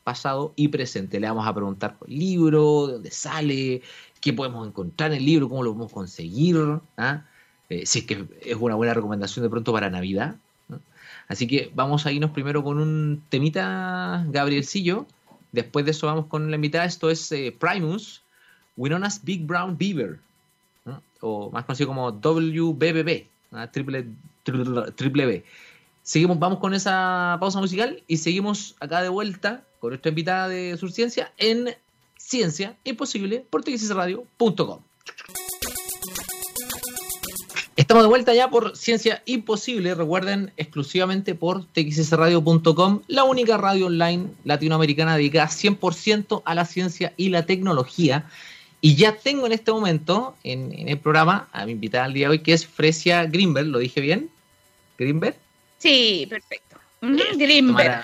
pasado 0.04 0.54
y 0.56 0.68
presente. 0.68 1.20
Le 1.20 1.28
vamos 1.28 1.48
a 1.48 1.54
preguntar 1.54 1.98
por 1.98 2.08
el 2.08 2.20
libro, 2.20 2.86
de 2.86 2.94
dónde 2.94 3.12
sale, 3.12 3.82
qué 4.20 4.34
podemos 4.34 4.68
encontrar 4.68 5.12
en 5.12 5.18
el 5.18 5.26
libro, 5.26 5.50
cómo 5.50 5.64
lo 5.64 5.72
podemos 5.72 5.92
conseguir, 5.92 6.58
¿ah? 6.98 7.24
si 7.70 8.00
es 8.00 8.06
que 8.06 8.26
es 8.42 8.58
una 8.58 8.76
buena 8.76 8.94
recomendación 8.94 9.44
de 9.44 9.50
pronto 9.50 9.74
para 9.74 9.90
Navidad. 9.90 10.36
Así 11.28 11.48
que 11.48 11.72
vamos 11.74 12.06
a 12.06 12.12
irnos 12.12 12.32
primero 12.32 12.64
con 12.64 12.78
un 12.78 13.24
temita, 13.30 14.26
Gabrielcillo. 14.30 15.06
Después 15.52 15.86
de 15.86 15.92
eso 15.92 16.08
vamos 16.08 16.28
con 16.28 16.50
la 16.50 16.56
invitada. 16.56 16.86
Esto 16.86 17.10
es 17.10 17.32
eh, 17.32 17.56
Primus, 17.58 18.22
Winona's 18.78 19.24
Big 19.24 19.46
Brown 19.46 19.78
Beaver, 19.78 20.20
o 21.20 21.52
más 21.52 21.66
conocido 21.66 21.88
como 21.88 22.12
WBBB, 22.12 23.28
triple, 23.72 24.08
triple, 24.96 25.26
B. 25.26 25.46
Seguimos, 26.04 26.40
vamos 26.40 26.60
con 26.60 26.74
esa 26.74 27.38
pausa 27.40 27.60
musical 27.60 28.02
y 28.08 28.18
seguimos 28.18 28.76
acá 28.80 29.02
de 29.02 29.10
vuelta 29.10 29.64
con 29.80 29.92
nuestra 29.92 30.10
invitada 30.10 30.48
de 30.48 30.76
Surciencia 30.78 31.32
en 31.38 31.76
Ciencia 32.18 32.76
Imposible 32.84 33.46
por 33.50 33.64
txsradio.com. 33.64 34.80
Estamos 37.78 38.04
de 38.04 38.10
vuelta 38.10 38.34
ya 38.34 38.50
por 38.50 38.76
Ciencia 38.76 39.24
Imposible, 39.26 39.96
recuerden, 39.96 40.52
exclusivamente 40.58 41.36
por 41.36 41.66
txsradio.com, 41.68 43.02
la 43.08 43.24
única 43.24 43.56
radio 43.56 43.86
online 43.86 44.28
latinoamericana 44.44 45.16
dedicada 45.16 45.48
100% 45.48 46.42
a 46.44 46.54
la 46.54 46.66
ciencia 46.66 47.14
y 47.16 47.30
la 47.30 47.46
tecnología. 47.46 48.26
Y 48.82 48.96
ya 48.96 49.16
tengo 49.16 49.46
en 49.46 49.54
este 49.54 49.72
momento 49.72 50.36
en, 50.44 50.90
el 50.90 50.98
programa 50.98 51.48
a 51.54 51.66
mi 51.66 51.72
invitada 51.72 52.06
al 52.06 52.14
día 52.14 52.28
de 52.28 52.32
hoy, 52.32 52.40
que 52.40 52.52
es 52.52 52.68
Fresia 52.68 53.26
Greenberg. 53.26 53.68
¿Lo 53.68 53.80
dije 53.80 54.02
bien? 54.02 54.30
¿Greenberg? 54.98 55.38
Sí, 55.78 56.28
perfecto. 56.30 56.78
Greenberg. 57.02 58.04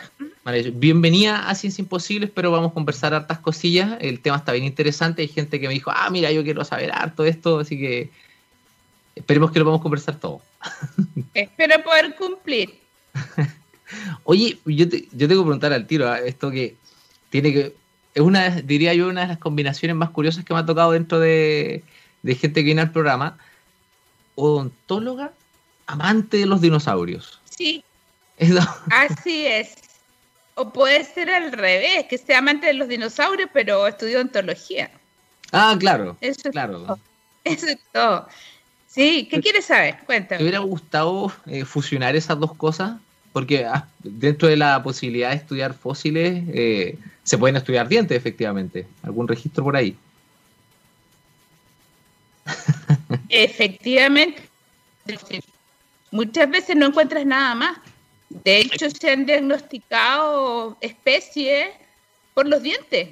Bienvenida 0.76 1.50
a 1.50 1.56
Ciencia 1.56 1.82
Imposible, 1.82 2.28
pero 2.28 2.52
vamos 2.52 2.72
a 2.72 2.74
conversar 2.74 3.14
hartas 3.14 3.40
cosillas. 3.40 3.98
El 4.00 4.22
tema 4.22 4.38
está 4.38 4.54
bien 4.54 4.64
interesante. 4.64 5.24
Hay 5.24 5.28
gente 5.28 5.60
que 5.60 5.68
me 5.68 5.74
dijo, 5.74 5.92
ah, 5.94 6.10
mira, 6.10 6.32
yo 6.32 6.44
quiero 6.44 6.64
saber 6.64 6.92
harto 6.94 7.26
esto, 7.26 7.60
así 7.60 7.78
que 7.78 8.12
esperemos 9.18 9.52
que 9.52 9.60
lo 9.60 9.74
a 9.74 9.82
conversar 9.82 10.20
todo. 10.20 10.42
Espero 11.34 11.84
poder 11.84 12.16
cumplir. 12.16 12.80
Oye, 14.24 14.58
yo, 14.66 14.90
te, 14.90 15.08
yo 15.12 15.28
tengo 15.28 15.42
que 15.42 15.48
preguntar 15.48 15.74
al 15.74 15.88
tiro, 15.88 16.10
¿ah? 16.10 16.20
esto 16.20 16.52
que 16.52 16.76
tiene 17.30 17.54
que 17.54 17.76
es 18.18 18.24
una, 18.24 18.50
diría 18.50 18.96
yo, 18.96 19.10
una 19.10 19.22
de 19.22 19.28
las 19.28 19.38
combinaciones 19.38 19.96
más 19.96 20.10
curiosas 20.10 20.44
que 20.44 20.52
me 20.52 20.60
ha 20.60 20.66
tocado 20.66 20.92
dentro 20.92 21.20
de, 21.20 21.84
gente 22.26 22.62
que 22.62 22.64
viene 22.64 22.82
al 22.82 22.92
programa. 22.92 23.38
Odontóloga, 24.34 25.34
amante 25.86 26.38
de 26.38 26.48
los 26.48 26.60
dinosaurios. 26.60 27.40
Sí. 27.48 27.84
Así 28.90 29.46
es. 29.46 29.76
O 30.56 30.74
puede 30.74 31.04
ser 31.04 31.30
al 31.30 31.52
revés, 31.52 32.08
que 32.10 32.18
sea 32.18 32.40
amante 32.40 32.66
de 32.66 32.74
los 32.74 32.88
dinosaurios, 32.88 33.52
pero 33.54 33.86
estudió 33.86 34.20
ontología. 34.20 34.90
Ah, 35.52 35.76
claro. 35.80 36.18
Eso 36.20 36.50
claro. 36.50 36.98
Eso 37.44 37.68
es 37.68 37.78
todo. 37.92 38.28
Sí, 38.98 39.28
¿qué 39.30 39.40
quieres 39.40 39.66
saber? 39.66 40.00
Cuéntame. 40.08 40.40
¿Te 40.40 40.44
hubiera 40.44 40.58
gustado 40.58 41.32
eh, 41.46 41.66
fusionar 41.66 42.16
esas 42.16 42.40
dos 42.40 42.56
cosas? 42.56 42.98
Porque 43.32 43.64
ah, 43.64 43.88
dentro 44.00 44.48
de 44.48 44.58
la 44.58 44.82
posibilidad 44.82 45.30
de 45.30 45.36
estudiar 45.36 45.76
fósiles, 45.76 46.44
eh, 46.52 46.98
se 47.22 47.38
pueden 47.38 47.58
estudiar 47.58 47.88
dientes, 47.88 48.18
efectivamente. 48.18 48.88
¿Algún 49.04 49.28
registro 49.28 49.64
por 49.64 49.76
ahí? 49.76 49.96
Efectivamente. 53.30 54.42
Muchas 56.10 56.50
veces 56.50 56.76
no 56.76 56.88
encuentras 56.88 57.24
nada 57.24 57.54
más. 57.54 57.78
De 58.30 58.62
hecho, 58.62 58.90
se 58.90 59.12
han 59.12 59.28
diagnosticado 59.28 60.76
especies 60.82 61.68
por 62.34 62.48
los 62.48 62.64
dientes. 62.64 63.10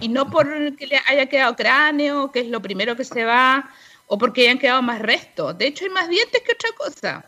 Y 0.00 0.08
no 0.08 0.30
por 0.30 0.76
que 0.76 0.86
le 0.86 1.00
haya 1.06 1.26
quedado 1.26 1.54
cráneo, 1.54 2.30
que 2.32 2.40
es 2.40 2.46
lo 2.46 2.62
primero 2.62 2.96
que 2.96 3.04
se 3.04 3.24
va, 3.24 3.70
o 4.12 4.18
porque 4.18 4.42
hayan 4.42 4.58
quedado 4.58 4.82
más 4.82 5.00
restos. 5.00 5.56
De 5.56 5.68
hecho, 5.68 5.84
hay 5.84 5.90
más 5.90 6.08
dientes 6.08 6.42
que 6.42 6.52
otra 6.52 6.70
cosa. 6.76 7.24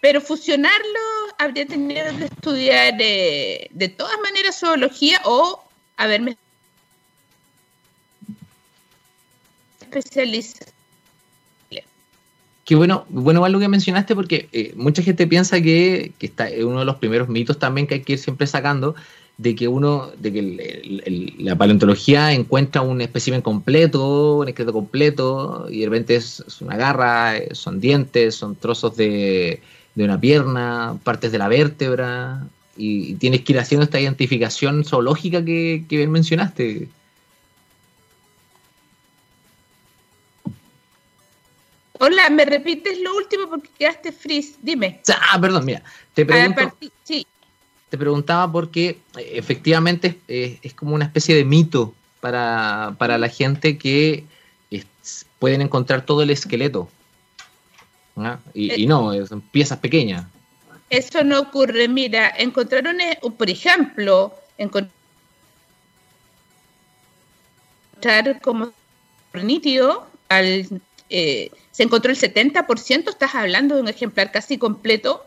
Pero 0.00 0.20
fusionarlo 0.20 1.00
habría 1.36 1.66
tenido 1.66 2.16
que 2.16 2.26
estudiar 2.26 2.96
de 2.96 3.94
todas 3.98 4.16
maneras 4.22 4.60
zoología 4.60 5.20
o 5.24 5.62
haberme 5.96 6.36
especializado. 9.80 10.70
Qué 12.64 12.76
bueno, 12.76 13.04
bueno 13.08 13.48
lo 13.48 13.58
que 13.58 13.66
mencionaste 13.66 14.14
porque 14.14 14.48
eh, 14.52 14.72
mucha 14.76 15.02
gente 15.02 15.26
piensa 15.26 15.60
que, 15.60 16.12
que 16.20 16.26
está 16.26 16.48
es 16.48 16.62
uno 16.62 16.78
de 16.78 16.84
los 16.84 16.98
primeros 16.98 17.28
mitos 17.28 17.58
también 17.58 17.88
que 17.88 17.94
hay 17.94 18.02
que 18.02 18.12
ir 18.12 18.18
siempre 18.20 18.46
sacando 18.46 18.94
de 19.40 19.54
que 19.54 19.68
uno, 19.68 20.10
de 20.18 20.32
que 20.34 21.34
la 21.38 21.56
paleontología 21.56 22.34
encuentra 22.34 22.82
un 22.82 23.00
espécimen 23.00 23.40
completo, 23.40 24.36
un 24.36 24.48
esqueleto 24.48 24.74
completo, 24.74 25.66
y 25.70 25.80
de 25.80 25.86
repente 25.86 26.16
es 26.16 26.44
una 26.60 26.76
garra, 26.76 27.38
eh, 27.38 27.54
son 27.54 27.80
dientes, 27.80 28.34
son 28.34 28.54
trozos 28.54 28.98
de, 28.98 29.62
de 29.94 30.04
una 30.04 30.20
pierna, 30.20 30.98
partes 31.04 31.32
de 31.32 31.38
la 31.38 31.48
vértebra, 31.48 32.46
y, 32.76 33.14
tienes 33.14 33.40
que 33.40 33.54
ir 33.54 33.58
haciendo 33.58 33.84
esta 33.84 33.98
identificación 33.98 34.84
zoológica 34.84 35.42
que, 35.42 35.86
que 35.88 35.96
bien 35.96 36.10
mencionaste. 36.10 36.90
Hola, 41.98 42.28
¿me 42.28 42.44
repites 42.44 43.00
lo 43.00 43.16
último 43.16 43.48
porque 43.48 43.70
quedaste 43.78 44.12
freeze? 44.12 44.56
Dime. 44.60 45.00
Ah, 45.08 45.40
perdón, 45.40 45.64
mira, 45.64 45.82
te 46.12 46.26
pregunto, 46.26 46.76
sí. 47.04 47.26
Te 47.90 47.98
preguntaba 47.98 48.50
porque 48.50 49.00
eh, 49.18 49.32
efectivamente 49.34 50.18
es, 50.28 50.72
como 50.74 50.94
una 50.94 51.04
especie 51.04 51.34
de 51.34 51.44
mito 51.44 51.94
para, 52.20 52.94
para 52.98 53.18
la 53.18 53.28
gente 53.28 53.76
que 53.76 54.24
pueden 55.38 55.62
encontrar 55.62 56.04
todo 56.04 56.22
el 56.22 56.30
esqueleto. 56.30 56.88
Y, 58.54 58.86
no, 58.86 59.26
son 59.26 59.40
piezas 59.40 59.78
pequeñas. 59.78 60.26
Eso 60.90 61.24
no 61.24 61.40
ocurre. 61.40 61.88
Mira, 61.88 62.32
encontraron, 62.36 63.00
eh, 63.00 63.18
por 63.36 63.48
ejemplo, 63.48 64.34
encontrar 64.58 64.92
como 68.42 68.72
nítido, 69.32 70.06
al, 70.28 70.68
eh, 71.08 71.50
se 71.70 71.82
encontró 71.82 72.10
el 72.10 72.18
70%, 72.18 73.08
estás 73.08 73.34
hablando 73.34 73.76
de 73.76 73.82
un 73.82 73.88
ejemplar 73.88 74.30
casi 74.32 74.58
completo, 74.58 75.24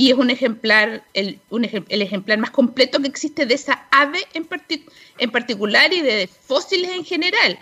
y 0.00 0.10
es 0.10 0.16
un 0.16 0.30
ejemplar, 0.30 1.04
el, 1.12 1.38
el 1.50 2.00
ejemplar 2.00 2.38
más 2.38 2.50
completo 2.50 3.00
que 3.00 3.06
existe 3.06 3.44
de 3.44 3.52
esa 3.52 3.86
ave 3.90 4.26
en, 4.32 4.48
en 5.18 5.30
particular 5.30 5.92
y 5.92 6.00
de 6.00 6.26
fósiles 6.26 6.90
en 6.92 7.04
general. 7.04 7.58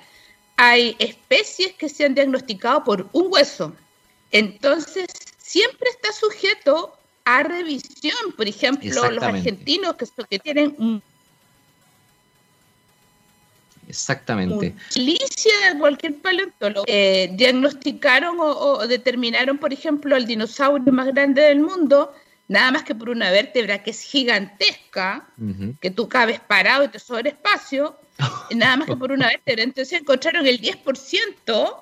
Hay 0.56 0.94
especies 1.00 1.72
que 1.72 1.88
se 1.88 2.04
han 2.04 2.14
diagnosticado 2.14 2.84
por 2.84 3.08
un 3.12 3.26
hueso, 3.28 3.74
entonces, 4.30 5.06
siempre 5.36 5.90
está 5.90 6.12
sujeto 6.12 6.96
a 7.24 7.42
revisión. 7.42 8.32
Por 8.36 8.46
ejemplo, 8.46 9.10
los 9.10 9.24
argentinos 9.24 9.96
que, 9.96 10.06
que 10.30 10.38
tienen 10.38 10.76
un 10.78 11.02
Exactamente. 13.88 14.74
Licia 14.94 15.52
de 15.72 15.78
cualquier 15.78 16.14
paleontólogo. 16.18 16.84
Eh, 16.86 17.30
diagnosticaron 17.32 18.36
o, 18.38 18.86
determinaron, 18.86 19.58
por 19.58 19.72
ejemplo, 19.72 20.14
el 20.14 20.26
dinosaurio 20.26 20.92
más 20.92 21.08
grande 21.08 21.42
del 21.42 21.60
mundo, 21.60 22.12
nada 22.48 22.72
más 22.72 22.82
que 22.82 22.94
por 22.94 23.10
una 23.10 23.30
vértebra 23.30 23.82
que 23.82 23.90
es 23.90 24.02
gigantesca, 24.02 25.28
que 25.80 25.90
tú 25.90 26.08
cabes 26.08 26.40
parado 26.40 26.84
y 26.84 26.88
te 26.88 26.98
sobra 26.98 27.28
espacio, 27.28 27.96
nada 28.56 28.78
más 28.78 28.88
que 28.88 28.96
por 28.96 29.12
una 29.12 29.28
vértebra. 29.28 29.62
Entonces 29.62 30.00
encontraron 30.00 30.46
el 30.46 30.60
10% 30.60 31.76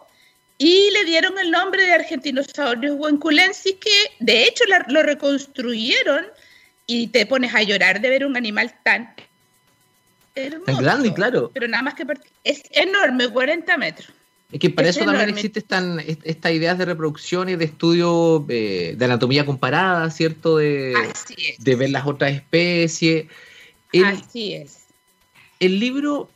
y 0.59 0.91
le 0.91 1.05
dieron 1.05 1.39
el 1.39 1.51
nombre 1.51 1.85
de 1.85 1.93
Argentinosaurus 1.93 2.93
huenculensis, 2.93 3.77
que 3.77 4.11
de 4.19 4.45
hecho 4.45 4.65
lo 4.89 5.03
reconstruyeron 5.03 6.27
y 6.87 7.09
te 7.09 7.27
pones 7.27 7.55
a 7.55 7.63
llorar 7.63 8.01
de 8.01 8.11
ver 8.11 8.27
un 8.27 8.37
animal 8.37 8.75
tan 8.83 9.15
hermoso. 10.35 10.65
Tan 10.65 10.83
grande, 10.83 11.15
claro. 11.15 11.51
Pero 11.53 11.69
nada 11.69 11.83
más 11.83 11.95
que 11.95 12.07
es 12.45 12.63
enorme, 12.71 13.29
40 13.29 13.77
metros. 13.77 14.09
Es 14.53 14.61
que 14.61 14.71
para 14.71 14.89
eso 14.89 15.05
también 15.05 15.29
existen 15.29 16.01
estas 16.25 16.53
ideas 16.53 16.79
de 16.79 16.85
reproducción 16.85 17.49
y 17.49 17.57
de 17.57 17.65
estudio 17.65 18.47
eh, 18.49 18.95
de 18.97 19.05
anatomía 19.05 19.45
comparada, 19.45 20.09
¿cierto? 20.11 20.59
De, 20.59 20.95
de 21.59 21.75
ver 21.75 21.91
las 21.91 22.07
otras 22.07 22.33
especies. 22.33 23.27
Así 24.05 24.55
es. 24.55 24.85
El 25.59 25.81
libro 25.81 26.31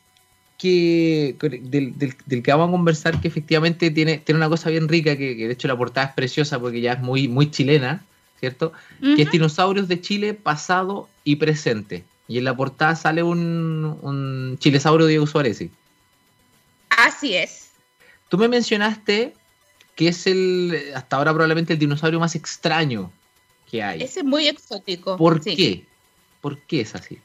que 0.59 1.37
del, 1.41 1.97
del, 1.99 2.43
que 2.43 2.51
vamos 2.51 2.69
a 2.69 2.73
conversar, 2.73 3.21
que 3.21 3.29
efectivamente 3.29 3.91
tiene, 3.91 4.19
tiene 4.19 4.39
una 4.39 4.49
cosa 4.49 4.71
bien 4.71 4.89
rica, 4.89 5.17
que, 5.17 5.35
de 5.35 5.53
hecho 5.53 5.69
la 5.69 5.77
portada 5.77 6.09
es 6.09 6.15
preciosa 6.15 6.59
porque 6.59 6.81
ya 6.81 6.95
es 6.95 7.01
muy, 7.01 7.29
muy 7.29 7.51
chilena, 7.51 8.05
¿cierto? 8.41 8.73
Que 9.01 9.23
es 9.23 9.31
Dinosaurios 9.31 9.89
de 9.89 10.01
Chile 10.01 10.35
pasado 10.35 11.09
y 11.23 11.37
presente. 11.37 12.05
Y 12.27 12.39
en 12.39 12.45
la 12.45 12.57
portada 12.57 12.97
sale 12.97 13.23
un, 13.23 13.99
un 14.03 14.57
chilesaurio 14.59 15.07
Diego 15.07 15.27
Suárez. 15.27 15.63
Así 16.91 17.35
es. 17.35 17.60
Tú 18.31 18.39
me 18.39 18.49
mencionaste 18.49 19.35
que 19.97 20.09
es 20.09 20.27
el, 20.27 20.93
hasta 20.95 21.17
ahora 21.17 21.33
probablemente 21.33 21.73
el 21.75 21.79
dinosaurio 21.79 22.21
más 22.21 22.37
extraño 22.37 23.13
que 23.69 23.83
hay. 23.83 24.03
Ese 24.03 24.21
es 24.21 24.25
muy 24.25 24.47
exótico. 24.47 25.17
¿Por 25.17 25.41
qué? 25.41 25.85
¿Por 26.41 26.59
qué 26.61 26.81
es 26.81 26.95
así? 26.95 27.19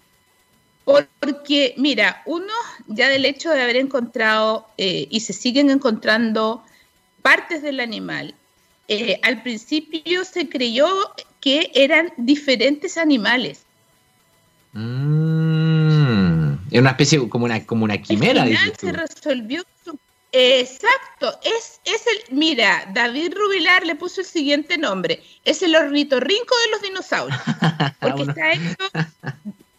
Porque, 0.84 1.76
mira, 1.78 2.24
uno 2.26 2.52
ya 2.88 3.08
del 3.08 3.26
hecho 3.26 3.52
de 3.52 3.62
haber 3.62 3.76
encontrado 3.76 4.68
eh, 4.78 5.08
y 5.10 5.20
se 5.20 5.34
siguen 5.34 5.70
encontrando 5.70 6.64
partes 7.22 7.62
del 7.62 7.80
animal, 7.80 8.34
eh, 8.88 9.20
al 9.22 9.44
principio 9.44 10.26
se 10.26 10.50
creyó 10.50 10.88
que 11.40 11.72
eran 11.76 12.14
diferentes 12.18 12.98
animales. 12.98 13.64
Mm, 14.74 16.54
era 16.72 16.82
una 16.82 16.90
especie 16.90 17.30
como 17.30 17.46
una, 17.46 17.64
como 17.64 17.86
una 17.86 18.00
quimera. 18.00 18.42
Al 18.42 18.50
final 18.50 18.74
se 18.78 18.92
resolvió 18.92 19.64
Exacto, 20.38 21.40
es, 21.44 21.80
es 21.86 22.06
el, 22.08 22.36
mira, 22.36 22.86
David 22.94 23.34
Rubilar 23.36 23.86
le 23.86 23.96
puso 23.96 24.20
el 24.20 24.28
siguiente 24.28 24.78
nombre, 24.78 25.24
es 25.46 25.62
el 25.62 25.74
ornitorrinco 25.74 26.56
de 26.66 26.72
los 26.72 26.82
dinosaurios, 26.82 27.40
porque 28.02 28.24
está 28.24 28.52
hecho 28.52 28.76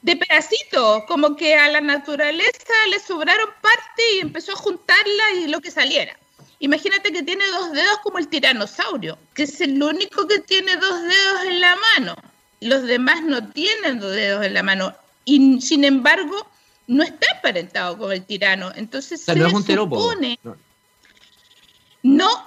de 0.01 0.17
pedacitos, 0.17 1.03
como 1.09 1.37
que 1.37 1.57
a 1.57 1.69
la 1.69 1.83
naturaleza 1.83 2.73
le 2.89 2.99
sobraron 3.01 3.51
parte 3.61 4.03
y 4.15 4.21
empezó 4.21 4.53
a 4.53 4.57
juntarla 4.57 5.33
y 5.35 5.49
lo 5.49 5.61
que 5.61 5.71
saliera. 5.71 6.17
Imagínate 6.61 7.13
que 7.13 7.23
tiene 7.23 7.47
dos 7.49 7.73
dedos 7.73 7.99
como 8.03 8.17
el 8.17 8.29
tiranosaurio, 8.29 9.19
que 9.35 9.43
es 9.43 9.61
el 9.61 9.83
único 9.83 10.27
que 10.27 10.39
tiene 10.39 10.75
dos 10.77 11.03
dedos 11.03 11.45
en 11.49 11.61
la 11.61 11.77
mano. 11.77 12.17
Los 12.61 12.85
demás 12.85 13.23
no 13.23 13.47
tienen 13.51 14.01
dos 14.01 14.13
dedos 14.13 14.43
en 14.47 14.55
la 14.55 14.63
mano. 14.63 14.95
Y 15.27 15.61
sin 15.61 15.85
embargo, 15.85 16.49
no 16.87 17.03
está 17.03 17.27
emparentado 17.35 17.99
con 17.99 18.13
el 18.13 18.25
tirano. 18.25 18.73
Entonces 18.75 19.23
se 19.23 19.35
no 19.35 19.47
es 19.47 19.53
un 19.53 19.65
supone... 19.65 20.39
No. 20.43 20.57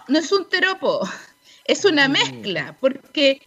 no, 0.07 0.19
es 0.19 0.31
un 0.31 0.47
teropo. 0.49 1.07
Es 1.65 1.85
una 1.85 2.07
mm. 2.07 2.11
mezcla, 2.11 2.75
porque 2.79 3.43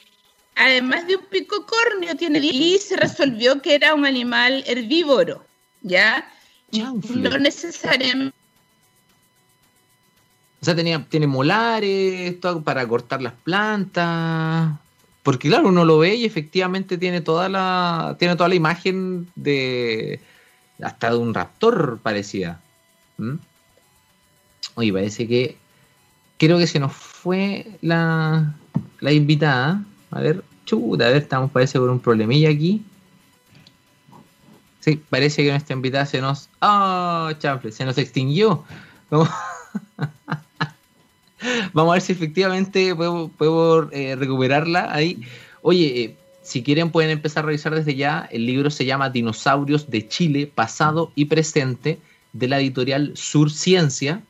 además 0.54 1.08
de 1.08 1.16
un 1.16 1.24
pico 1.24 1.66
córneo 1.66 2.14
tiene 2.14 2.38
y 2.38 2.78
se 2.78 2.96
resolvió 2.96 3.60
que 3.60 3.74
era 3.74 3.94
un 3.94 4.06
animal 4.06 4.62
herbívoro, 4.68 5.44
¿ya? 5.80 6.24
No 6.70 7.38
necesariamente 7.38 8.36
o 10.62 10.64
sea, 10.64 10.76
tenía, 10.76 11.04
tiene 11.08 11.26
molares, 11.26 12.38
todo 12.38 12.62
para 12.62 12.86
cortar 12.86 13.20
las 13.20 13.32
plantas. 13.32 14.78
Porque 15.24 15.48
claro, 15.48 15.68
uno 15.68 15.84
lo 15.84 15.98
ve 15.98 16.14
y 16.14 16.24
efectivamente 16.24 16.98
tiene 16.98 17.20
toda 17.20 17.48
la. 17.48 18.14
Tiene 18.20 18.36
toda 18.36 18.48
la 18.48 18.54
imagen 18.54 19.28
de. 19.34 20.20
Hasta 20.82 21.10
de 21.10 21.16
un 21.16 21.34
raptor 21.34 22.00
parecía. 22.02 22.60
¿Mm? 23.18 23.36
Oye, 24.74 24.92
parece 24.92 25.26
que. 25.26 25.56
Creo 26.38 26.58
que 26.58 26.66
se 26.66 26.80
nos 26.80 26.92
fue 26.92 27.66
la, 27.82 28.54
la 29.00 29.12
invitada. 29.12 29.84
A 30.10 30.20
ver, 30.20 30.42
chuta, 30.64 31.06
a 31.06 31.08
ver, 31.08 31.22
estamos 31.22 31.50
parece 31.50 31.78
con 31.78 31.90
un 31.90 32.00
problemilla 32.00 32.50
aquí. 32.50 32.82
Sí, 34.80 35.00
parece 35.08 35.44
que 35.44 35.50
nuestra 35.50 35.76
invitada 35.76 36.06
se 36.06 36.20
nos. 36.20 36.48
¡Oh, 36.60 37.30
chanfle! 37.38 37.70
Se 37.70 37.84
nos 37.84 37.96
extinguió. 37.98 38.64
Vamos 41.72 41.90
a 41.90 41.94
ver 41.94 42.02
si 42.02 42.12
efectivamente 42.12 42.94
puedo, 42.94 43.90
eh, 43.92 44.16
recuperarla 44.16 44.92
ahí. 44.92 45.22
Oye, 45.62 46.02
eh, 46.02 46.16
si 46.42 46.62
quieren 46.62 46.90
pueden 46.90 47.10
empezar 47.10 47.44
a 47.44 47.46
revisar 47.46 47.74
desde 47.74 47.94
ya. 47.94 48.28
El 48.30 48.46
libro 48.46 48.70
se 48.70 48.84
llama 48.84 49.10
Dinosaurios 49.10 49.90
de 49.90 50.08
Chile, 50.08 50.50
pasado 50.52 51.12
y 51.14 51.26
presente, 51.26 51.98
de 52.32 52.48
la 52.48 52.58
editorial 52.58 53.12
Sur 53.14 53.50
Ciencia, 53.50 54.22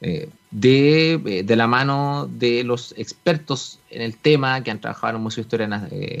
eh, 0.00 0.28
de, 0.50 1.42
de, 1.44 1.56
la 1.56 1.66
mano 1.66 2.28
de 2.30 2.64
los 2.64 2.94
expertos 2.96 3.78
en 3.90 4.02
el 4.02 4.16
tema 4.16 4.62
que 4.62 4.70
han 4.70 4.80
trabajado 4.80 5.16
en 5.16 5.22
Museo 5.22 5.42
de 5.42 5.46
Historia 5.46 5.68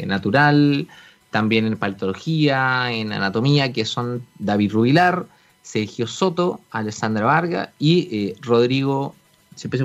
Natural, 0.06 0.86
también 1.30 1.66
en 1.66 1.76
paleontología, 1.76 2.92
en 2.92 3.12
anatomía, 3.12 3.72
que 3.72 3.84
son 3.84 4.26
David 4.38 4.72
Rubilar, 4.72 5.26
Sergio 5.62 6.06
Soto, 6.06 6.60
Alessandra 6.70 7.24
Varga 7.24 7.72
y 7.78 8.34
Rodrigo 8.40 9.14
siempre 9.60 9.80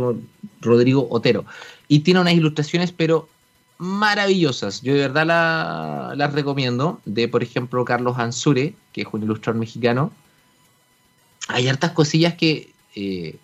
Rodrigo 0.62 1.08
Otero. 1.10 1.46
Y 1.88 2.00
tiene 2.00 2.22
unas 2.22 2.34
ilustraciones, 2.34 2.92
pero 2.92 3.28
maravillosas. 3.78 4.82
Yo 4.82 4.94
de 4.94 5.02
verdad 5.02 6.16
las 6.16 6.34
recomiendo. 6.34 7.02
De, 7.06 7.28
por 7.28 7.44
ejemplo, 7.44 7.84
Carlos 7.86 8.18
Ansure, 8.18 8.74
que 8.94 9.02
es 9.02 9.08
un 9.12 9.24
ilustrador 9.24 9.60
mexicano. 9.60 10.12
Hay 11.48 11.68
hartas 11.68 11.92
cosillas 11.92 12.34
que, 12.36 12.72
eh, 12.96 13.36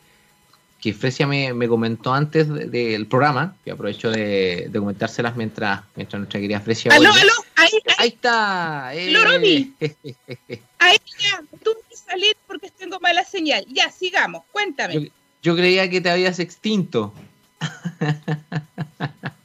que 0.79 0.93
Fresia 0.93 1.27
me, 1.27 1.67
comentó 1.67 2.13
antes 2.13 2.47
del 2.49 3.05
programa, 3.07 3.55
que 3.63 3.71
aprovecho 3.71 4.09
de, 4.09 4.69
comentárselas 4.73 5.35
mientras, 5.35 5.81
mientras 5.95 6.19
nuestra 6.19 6.39
querida 6.39 6.59
Fresia. 6.59 6.93
¡Aló, 6.93 7.11
aló! 7.11 7.33
Ahí, 7.55 7.69
ahí 7.99 8.07
está. 8.09 8.91
Eh. 8.95 9.13
ahí 10.79 10.97
ya, 11.19 11.43
tú 11.63 11.71
salir 11.93 12.35
porque 12.47 12.71
tengo 12.71 12.99
mala 12.99 13.23
señal. 13.23 13.65
Ya, 13.69 13.91
sigamos, 13.91 14.43
cuéntame. 14.51 15.11
Yo 15.43 15.55
creía 15.55 15.89
que 15.89 16.01
te 16.01 16.09
habías 16.09 16.39
extinto. 16.39 17.13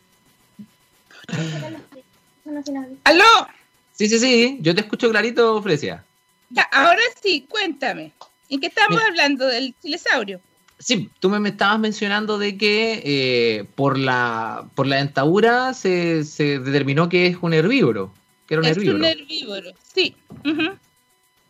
¡Aló! 3.04 3.24
Sí, 3.92 4.08
sí, 4.08 4.18
sí, 4.18 4.58
yo 4.60 4.74
te 4.74 4.82
escucho 4.82 5.10
clarito, 5.10 5.62
Fresia. 5.62 6.04
Ya, 6.50 6.62
ahora 6.72 7.00
sí, 7.22 7.46
cuéntame. 7.48 8.12
¿En 8.48 8.60
qué 8.60 8.66
estamos 8.66 9.00
hablando 9.02 9.46
del 9.46 9.74
chilesaurio? 9.82 10.40
Sí, 10.78 11.08
tú 11.20 11.30
me, 11.30 11.48
estabas 11.48 11.78
mencionando 11.78 12.38
de 12.38 12.58
que 12.58 13.02
eh, 13.04 13.64
por, 13.74 13.98
la, 13.98 14.68
por 14.74 14.86
la 14.86 14.96
dentadura 14.96 15.72
se, 15.72 16.22
determinó 16.22 17.08
que 17.08 17.26
es 17.26 17.38
un 17.40 17.54
herbívoro. 17.54 18.12
Que 18.46 18.54
era 18.54 18.60
un 18.60 18.68
es 18.68 18.76
herbívoro. 18.76 18.98
un 18.98 19.04
herbívoro, 19.06 19.70
sí. 19.94 20.14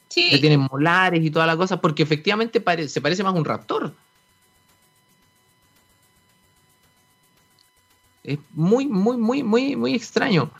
sí. 0.08 0.30
Que 0.30 0.38
tiene 0.38 0.56
molares 0.56 1.24
y 1.24 1.30
toda 1.30 1.46
la 1.46 1.56
cosa, 1.56 1.80
porque 1.80 2.04
efectivamente 2.04 2.62
se 2.88 3.00
parece 3.00 3.22
más 3.24 3.34
a 3.34 3.36
un 3.36 3.44
raptor. 3.44 3.92
Es 8.26 8.38
muy, 8.52 8.86
muy, 8.86 9.16
muy, 9.16 9.42
muy, 9.42 9.76
muy 9.76 9.94
extraño. 9.94 10.50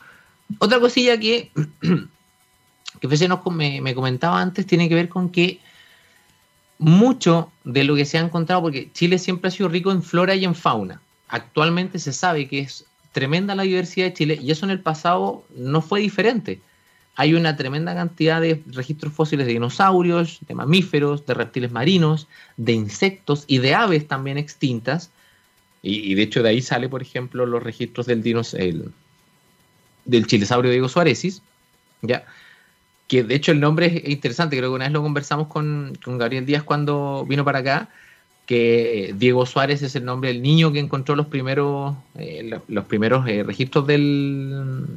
Otra 0.59 0.79
cosilla 0.79 1.19
que, 1.19 1.51
que 3.01 3.27
nos, 3.27 3.45
me, 3.51 3.81
me 3.81 3.93
comentaba 3.93 4.41
antes 4.41 4.65
tiene 4.65 4.87
que 4.87 4.95
ver 4.95 5.09
con 5.09 5.29
que 5.29 5.59
mucho 6.79 7.51
de 7.63 7.83
lo 7.83 7.95
que 7.95 8.05
se 8.05 8.17
ha 8.17 8.21
encontrado, 8.21 8.61
porque 8.61 8.89
Chile 8.93 9.19
siempre 9.19 9.49
ha 9.49 9.51
sido 9.51 9.67
rico 9.67 9.91
en 9.91 10.01
flora 10.01 10.33
y 10.35 10.45
en 10.45 10.55
fauna. 10.55 11.01
Actualmente 11.27 11.99
se 11.99 12.13
sabe 12.13 12.47
que 12.47 12.59
es 12.59 12.85
tremenda 13.11 13.55
la 13.55 13.63
diversidad 13.63 14.07
de 14.07 14.13
Chile 14.13 14.39
y 14.41 14.51
eso 14.51 14.65
en 14.65 14.71
el 14.71 14.79
pasado 14.79 15.43
no 15.55 15.81
fue 15.81 15.99
diferente. 15.99 16.61
Hay 17.15 17.33
una 17.33 17.57
tremenda 17.57 17.95
cantidad 17.95 18.39
de 18.39 18.63
registros 18.67 19.11
fósiles 19.11 19.47
de 19.47 19.53
dinosaurios, 19.53 20.37
de 20.47 20.53
mamíferos, 20.53 21.25
de 21.25 21.33
reptiles 21.33 21.71
marinos, 21.71 22.27
de 22.57 22.73
insectos 22.73 23.43
y 23.47 23.57
de 23.57 23.73
aves 23.73 24.07
también 24.07 24.37
extintas 24.37 25.09
y, 25.87 26.15
de 26.15 26.21
hecho 26.21 26.43
de 26.43 26.49
ahí 26.49 26.61
sale, 26.61 26.89
por 26.89 27.01
ejemplo, 27.01 27.45
los 27.45 27.63
registros 27.63 28.05
del 28.05 28.21
dinos, 28.21 28.55
del 30.05 30.27
chilesaurio 30.27 30.71
Diego 30.71 30.89
Suárez, 30.89 31.41
¿ya? 32.01 32.25
que 33.07 33.23
de 33.23 33.35
hecho 33.35 33.51
el 33.51 33.59
nombre 33.59 34.01
es 34.03 34.09
interesante, 34.09 34.57
creo 34.57 34.69
que 34.69 34.75
una 34.75 34.85
vez 34.85 34.93
lo 34.93 35.01
conversamos 35.01 35.47
con, 35.47 35.97
Gabriel 36.05 36.45
Díaz 36.45 36.63
cuando 36.63 37.25
vino 37.27 37.45
para 37.45 37.59
acá, 37.59 37.89
que 38.45 39.13
Diego 39.17 39.45
Suárez 39.45 39.81
es 39.81 39.95
el 39.95 40.05
nombre 40.05 40.29
del 40.29 40.41
niño 40.41 40.71
que 40.71 40.79
encontró 40.79 41.15
los 41.15 41.27
primeros, 41.27 41.95
eh, 42.17 42.59
los, 42.67 42.85
primeros 42.85 43.27
eh, 43.27 43.43
registros 43.43 43.87
del, 43.87 44.87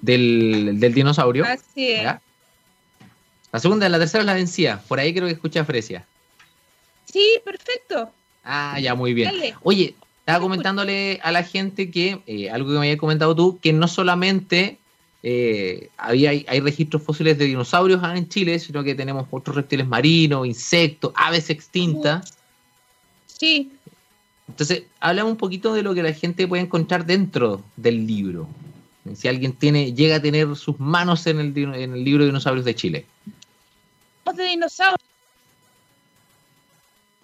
del, 0.00 0.92
dinosaurio. 0.94 1.44
Así 1.44 1.90
es. 1.90 2.04
La 3.52 3.60
segunda, 3.60 3.88
la 3.88 3.98
tercera 3.98 4.22
es 4.22 4.26
la 4.26 4.34
vencía, 4.34 4.80
por 4.88 5.00
ahí 5.00 5.12
creo 5.12 5.26
que 5.26 5.34
escucha 5.34 5.64
Fresia. 5.64 6.04
Sí, 7.06 7.40
perfecto. 7.44 8.10
Ah, 8.46 8.78
ya, 8.78 8.94
muy 8.94 9.12
bien. 9.12 9.32
Oye, 9.64 9.96
estaba 10.20 10.40
comentándole 10.40 11.18
a 11.24 11.32
la 11.32 11.42
gente 11.42 11.90
que, 11.90 12.20
eh, 12.28 12.48
algo 12.48 12.68
que 12.68 12.74
me 12.74 12.86
había 12.86 12.96
comentado 12.96 13.34
tú, 13.34 13.58
que 13.60 13.72
no 13.72 13.88
solamente 13.88 14.78
eh, 15.24 15.90
había, 15.96 16.30
hay, 16.30 16.60
registros 16.60 17.02
fósiles 17.02 17.36
de 17.38 17.46
dinosaurios 17.46 18.00
en 18.04 18.28
Chile, 18.28 18.60
sino 18.60 18.84
que 18.84 18.94
tenemos 18.94 19.26
otros 19.32 19.56
reptiles 19.56 19.88
marinos, 19.88 20.46
insectos, 20.46 21.12
aves 21.16 21.50
extintas. 21.50 22.38
Sí. 23.26 23.72
Entonces, 24.46 24.84
hablamos 25.00 25.32
un 25.32 25.38
poquito 25.38 25.74
de 25.74 25.82
lo 25.82 25.92
que 25.92 26.04
la 26.04 26.12
gente 26.12 26.46
puede 26.46 26.62
encontrar 26.62 27.04
dentro 27.04 27.64
del 27.76 28.06
libro. 28.06 28.48
Si 29.16 29.26
alguien 29.26 29.54
tiene, 29.54 29.92
llega 29.92 30.16
a 30.16 30.22
tener 30.22 30.54
sus 30.54 30.78
manos 30.78 31.26
en 31.26 31.40
el, 31.40 31.58
en 31.58 31.94
el 31.94 32.04
libro 32.04 32.22
de 32.22 32.28
dinosaurios 32.28 32.64
de 32.64 32.74
Chile. 32.76 33.06
De 34.36 34.44
dinosaurios 34.44 35.15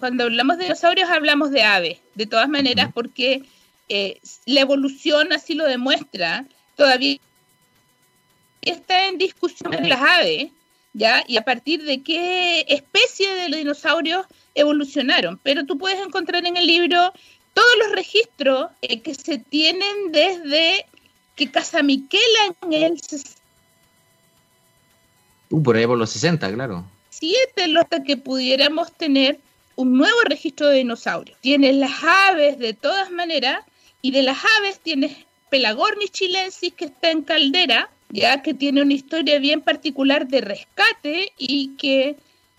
cuando 0.03 0.25
hablamos 0.25 0.59
de 0.59 0.65
dinosaurios 0.65 1.09
hablamos 1.09 1.53
de 1.53 1.63
aves, 1.63 2.01
de 2.17 2.27
todas 2.27 2.49
maneras, 2.49 2.91
porque 2.93 3.45
eh, 3.89 4.21
la 4.47 4.63
evolución 4.63 5.33
así 5.33 5.55
lo 5.55 5.65
demuestra, 5.65 6.45
todavía 6.75 7.19
está 8.63 9.07
en 9.07 9.17
discusión 9.17 9.71
las 9.89 10.01
aves, 10.01 10.51
¿ya? 10.93 11.23
Y 11.29 11.37
a 11.37 11.43
partir 11.43 11.85
de 11.85 12.03
qué 12.03 12.65
especie 12.67 13.33
de 13.33 13.49
los 13.49 13.59
dinosaurios 13.61 14.27
evolucionaron. 14.57 15.39
Pero 15.41 15.67
tú 15.67 15.79
puedes 15.79 16.05
encontrar 16.05 16.45
en 16.47 16.57
el 16.57 16.67
libro 16.67 17.13
todos 17.55 17.75
los 17.79 17.93
registros 17.93 18.71
eh, 18.81 19.03
que 19.03 19.15
se 19.15 19.39
tienen 19.39 20.11
desde 20.11 20.85
que 21.37 21.49
Casamiquela 21.49 22.57
en 22.63 22.73
el... 22.73 23.01
Uh, 25.51 25.63
por 25.63 25.77
ahí 25.77 25.87
por 25.87 25.97
los 25.97 26.11
60, 26.11 26.53
claro. 26.55 26.85
Siete, 27.11 27.73
hasta 27.79 28.03
que 28.03 28.17
pudiéramos 28.17 28.91
tener 28.95 29.39
un 29.77 29.97
nuevo 29.97 30.21
registro 30.25 30.69
de 30.69 30.79
dinosaurios. 30.79 31.39
Tienes 31.41 31.77
las 31.77 32.03
aves 32.03 32.59
de 32.59 32.75
todas 32.75 33.11
maneras, 33.11 33.65
y 34.03 34.11
de 34.11 34.23
las 34.23 34.39
aves 34.59 34.81
tienes 34.81 35.17
Pelagornis 35.51 36.11
chilensis 36.11 36.73
que 36.73 36.87
está 36.87 37.11
en 37.11 37.23
Caldera, 37.23 37.91
ya 38.09 38.43
que 38.43 38.55
tiene 38.55 38.83
una 38.83 38.95
historia 38.95 39.39
bien 39.39 39.61
particular 39.61 40.27
de 40.27 40.41
rescate 40.41 41.33
y 41.37 41.77
que 41.77 42.17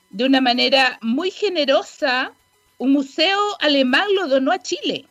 de 0.09 0.25
una 0.25 0.41
manera 0.41 0.99
muy 1.01 1.31
generosa 1.31 2.31
un 2.77 2.91
museo 2.91 3.39
alemán 3.59 4.07
lo 4.13 4.27
donó 4.27 4.51
a 4.51 4.61
Chile, 4.61 5.05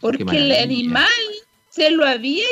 porque 0.00 0.36
el 0.36 0.52
animal 0.52 1.08
se 1.70 1.90
lo 1.90 2.04
había 2.06 2.46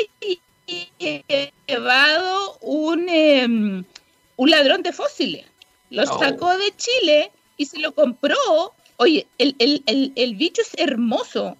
llevado 1.67 2.59
un, 2.61 3.09
em, 3.09 3.85
un 4.37 4.51
ladrón 4.51 4.83
de 4.83 4.93
fósiles. 4.93 5.47
Lo 5.91 6.03
oh. 6.03 6.19
sacó 6.19 6.57
de 6.57 6.73
Chile 6.77 7.31
y 7.57 7.67
se 7.67 7.79
lo 7.79 7.93
compró. 7.93 8.37
Oye, 8.99 9.27
el, 9.39 9.55
el 10.15 10.35
bicho 10.37 10.63
es 10.63 10.71
hermoso 10.77 11.57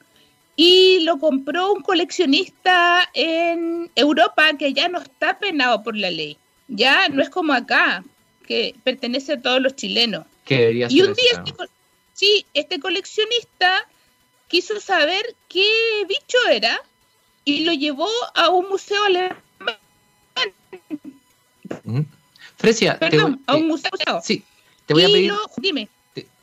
y 0.57 1.01
lo 1.01 1.19
compró 1.19 1.73
un 1.73 1.83
coleccionista 1.83 3.09
en 3.13 3.91
Europa 3.95 4.57
que 4.59 4.73
ya 4.73 4.89
no 4.89 5.01
está 5.01 5.39
penado 5.39 5.83
por 5.83 5.97
la 5.97 6.11
ley. 6.11 6.39
Ya 6.69 7.09
no 7.11 7.23
es 7.23 7.29
como 7.29 7.53
acá, 7.53 8.03
que 8.47 8.75
pertenece 8.83 9.35
a 9.35 9.41
todos 9.41 9.61
los 9.61 9.77
chilenos. 9.77 10.25
y 10.49 11.03
un 11.03 11.13
día, 11.13 11.45
este, 11.45 11.53
sí, 12.15 12.47
este 12.55 12.81
coleccionista 12.81 13.87
quiso 14.49 14.81
saber 14.81 15.23
qué 15.49 15.69
bicho 16.09 16.39
era 16.51 16.81
y 17.45 17.65
lo 17.65 17.73
llevó 17.73 18.09
a 18.35 18.49
un 18.49 18.69
museo 18.69 19.05
alemán. 19.05 19.37
Frecia, 22.57 22.99
Perdón, 22.99 23.43
a 23.47 23.57
un 23.57 23.69
museo. 23.69 23.91
Sí, 24.25 24.43
te 24.87 24.95
voy 24.95 25.05
a 25.05 25.09
pedir. 25.09 25.33
dime 25.59 25.89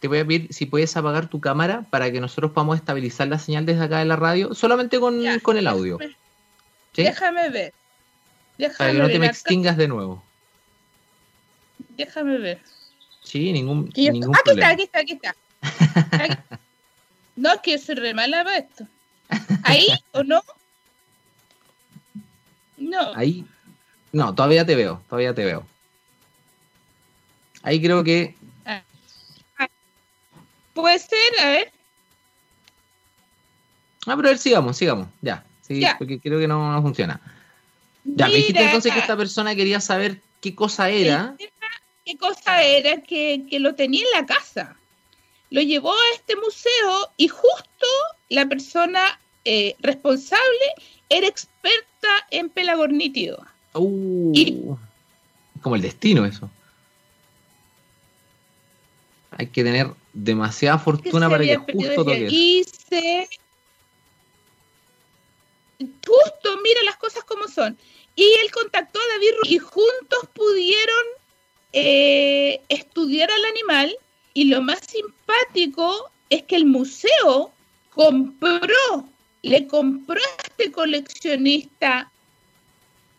te, 0.04 0.10
voy 0.10 0.20
a 0.20 0.28
pedir 0.28 0.54
si 0.54 0.66
puedes 0.66 0.98
apagar 0.98 1.30
tu 1.30 1.40
cámara 1.40 1.86
para 1.90 2.12
que 2.12 2.20
nosotros 2.20 2.52
podamos 2.52 2.76
estabilizar 2.76 3.30
la 3.30 3.40
señal 3.40 3.66
desde 3.66 3.86
acá 3.86 4.00
de 4.00 4.06
la 4.06 4.18
radio, 4.18 4.54
solamente 4.54 5.00
con, 5.00 5.16
el 5.16 5.68
audio. 5.68 5.98
Déjame, 6.94 7.50
ver. 7.50 7.74
para 8.78 8.92
que 8.92 8.98
no 8.98 9.08
te 9.08 9.18
me 9.18 9.28
extingas 9.28 9.78
de 9.78 9.88
nuevo. 9.88 10.22
Déjame 11.96 12.38
ver. 12.38 12.60
Sí, 13.24 13.54
ningún, 13.54 13.90
ningún 13.96 14.36
aquí 14.36 14.52
está, 14.52 14.70
aquí 14.70 14.84
está, 14.84 15.00
aquí 15.00 15.14
está. 15.14 15.36
No, 17.38 17.54
es 17.54 17.62
que 17.62 17.72
yo 17.72 17.78
soy 17.80 17.96
re 17.96 18.14
mala 18.14 18.44
para 18.44 18.58
esto. 18.58 18.86
¿Ahí 19.64 19.88
o 20.12 20.22
no? 20.24 20.44
No. 22.78 23.16
Ahí. 23.16 23.46
No, 24.12 24.36
todavía 24.36 24.66
te 24.66 24.76
veo, 24.76 25.02
todavía 25.10 25.34
te 25.34 25.46
veo. 25.46 25.66
Ahí 27.64 27.82
creo 27.82 28.04
que 28.04 28.36
Puede 30.74 31.00
ser, 31.00 31.40
a 31.40 31.46
ver. 31.46 31.72
Ah, 34.06 34.16
pero 34.16 34.28
a 34.28 34.32
ver, 34.32 34.38
sigamos, 34.38 34.78
sigamos. 34.78 35.08
Ya, 35.22 35.46
sí, 35.62 35.82
porque 35.98 36.20
creo 36.20 36.40
que 36.40 36.48
no, 36.48 36.82
funciona. 36.82 37.20
Ya, 38.04 38.28
me 38.28 38.36
dijiste 38.36 38.64
entonces 38.64 38.94
que 38.94 39.00
esta 39.00 39.16
persona 39.16 39.56
quería 39.56 39.80
saber 39.80 40.22
qué 40.42 40.54
cosa 40.54 40.90
era. 40.90 41.36
¿Qué 42.06 42.18
cosa 42.18 42.62
era 42.62 43.02
que, 43.02 43.46
lo 43.60 43.76
tenía 43.76 44.04
en 44.04 44.22
la 44.22 44.26
casa? 44.26 44.76
Lo 45.50 45.62
llevó 45.62 45.94
a 45.94 46.16
este 46.16 46.36
museo 46.36 47.12
y 47.16 47.30
justo 47.30 47.88
la 48.30 48.46
persona 48.48 49.20
eh, 49.46 49.76
responsable 49.80 50.74
era 51.08 51.28
experta 51.28 52.10
en 52.32 52.50
pelagornítido. 52.50 53.46
Uh, 53.74 54.76
como 55.62 55.76
el 55.76 55.82
destino 55.82 56.26
eso. 56.26 56.50
Hay 59.32 59.48
que 59.48 59.64
tener 59.64 59.94
demasiada 60.14 60.78
fortuna 60.78 61.30
para 61.30 61.44
que 61.44 61.58
justo 61.58 62.06
toque. 62.06 62.28
Y 62.30 62.64
se... 62.64 63.28
Justo, 65.80 66.58
mira 66.64 66.84
las 66.86 66.98
cosas 66.98 67.24
como 67.24 67.48
son. 67.48 67.78
Y 68.16 68.24
él 68.24 68.52
contactó 68.52 69.00
a 69.00 69.14
David 69.14 69.34
y 69.44 69.58
juntos 69.58 70.30
pudieron 70.34 71.06
eh, 71.74 72.62
estudiar 72.70 73.30
al 73.32 73.46
animal. 73.46 73.96
Y 74.36 74.46
lo 74.46 74.62
más 74.62 74.80
simpático 74.88 76.12
es 76.30 76.44
que 76.44 76.56
el 76.56 76.66
museo 76.66 77.52
compró, 77.90 79.10
le 79.42 79.68
compró 79.68 80.20
a 80.20 80.44
este 80.48 80.72
coleccionista. 80.72 82.12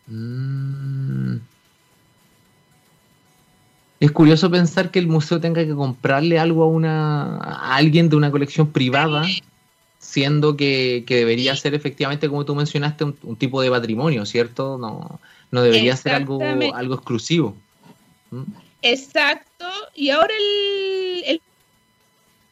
Mm. 0.07 0.74
Es 3.99 4.11
curioso 4.11 4.51
pensar 4.51 4.91
que 4.91 4.99
el 4.99 5.07
museo 5.07 5.39
tenga 5.39 5.65
que 5.65 5.73
comprarle 5.73 6.37
algo 6.37 6.63
a, 6.63 6.67
una, 6.67 7.37
alguien 7.75 8.09
de 8.09 8.17
una 8.17 8.29
colección 8.29 8.71
privada, 8.71 9.25
siendo 9.99 10.57
que, 10.57 11.03
debería 11.07 11.55
ser 11.55 11.73
efectivamente, 11.73 12.27
como 12.27 12.45
tú 12.45 12.55
mencionaste, 12.55 13.05
un, 13.05 13.35
tipo 13.37 13.61
de 13.61 13.69
patrimonio, 13.69 14.25
¿cierto? 14.25 14.77
No, 14.77 15.19
no 15.51 15.61
debería 15.61 15.95
ser 15.95 16.13
algo, 16.13 16.39
algo 16.73 16.95
exclusivo. 16.95 17.55
¿Mm? 18.31 18.43
Exacto. 18.81 19.65
Y 19.95 20.09
ahora 20.09 20.33
el, 20.37 21.41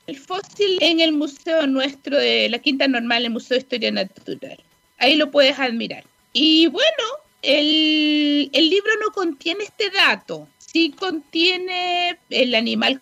el, 0.08 0.18
fósil 0.18 0.78
en 0.82 1.00
el 1.00 1.12
museo 1.12 1.68
nuestro 1.68 2.18
de 2.18 2.50
la 2.50 2.60
Quinta 2.60 2.88
Normal, 2.88 3.26
el 3.26 3.32
Museo 3.32 3.56
de 3.56 3.62
Historia 3.62 3.92
Natural. 3.92 4.60
Ahí 4.98 5.16
lo 5.16 5.30
puedes 5.30 5.60
admirar. 5.60 6.06
Y 6.32 6.68
bueno, 6.68 7.04
el, 7.44 8.50
el 8.52 8.70
libro 8.70 8.92
no 9.02 9.12
contiene 9.12 9.66
este 9.66 9.92
dato, 9.92 10.48
sí 10.74 10.92
contiene 10.92 12.18
el 12.30 12.56
animal. 12.56 13.00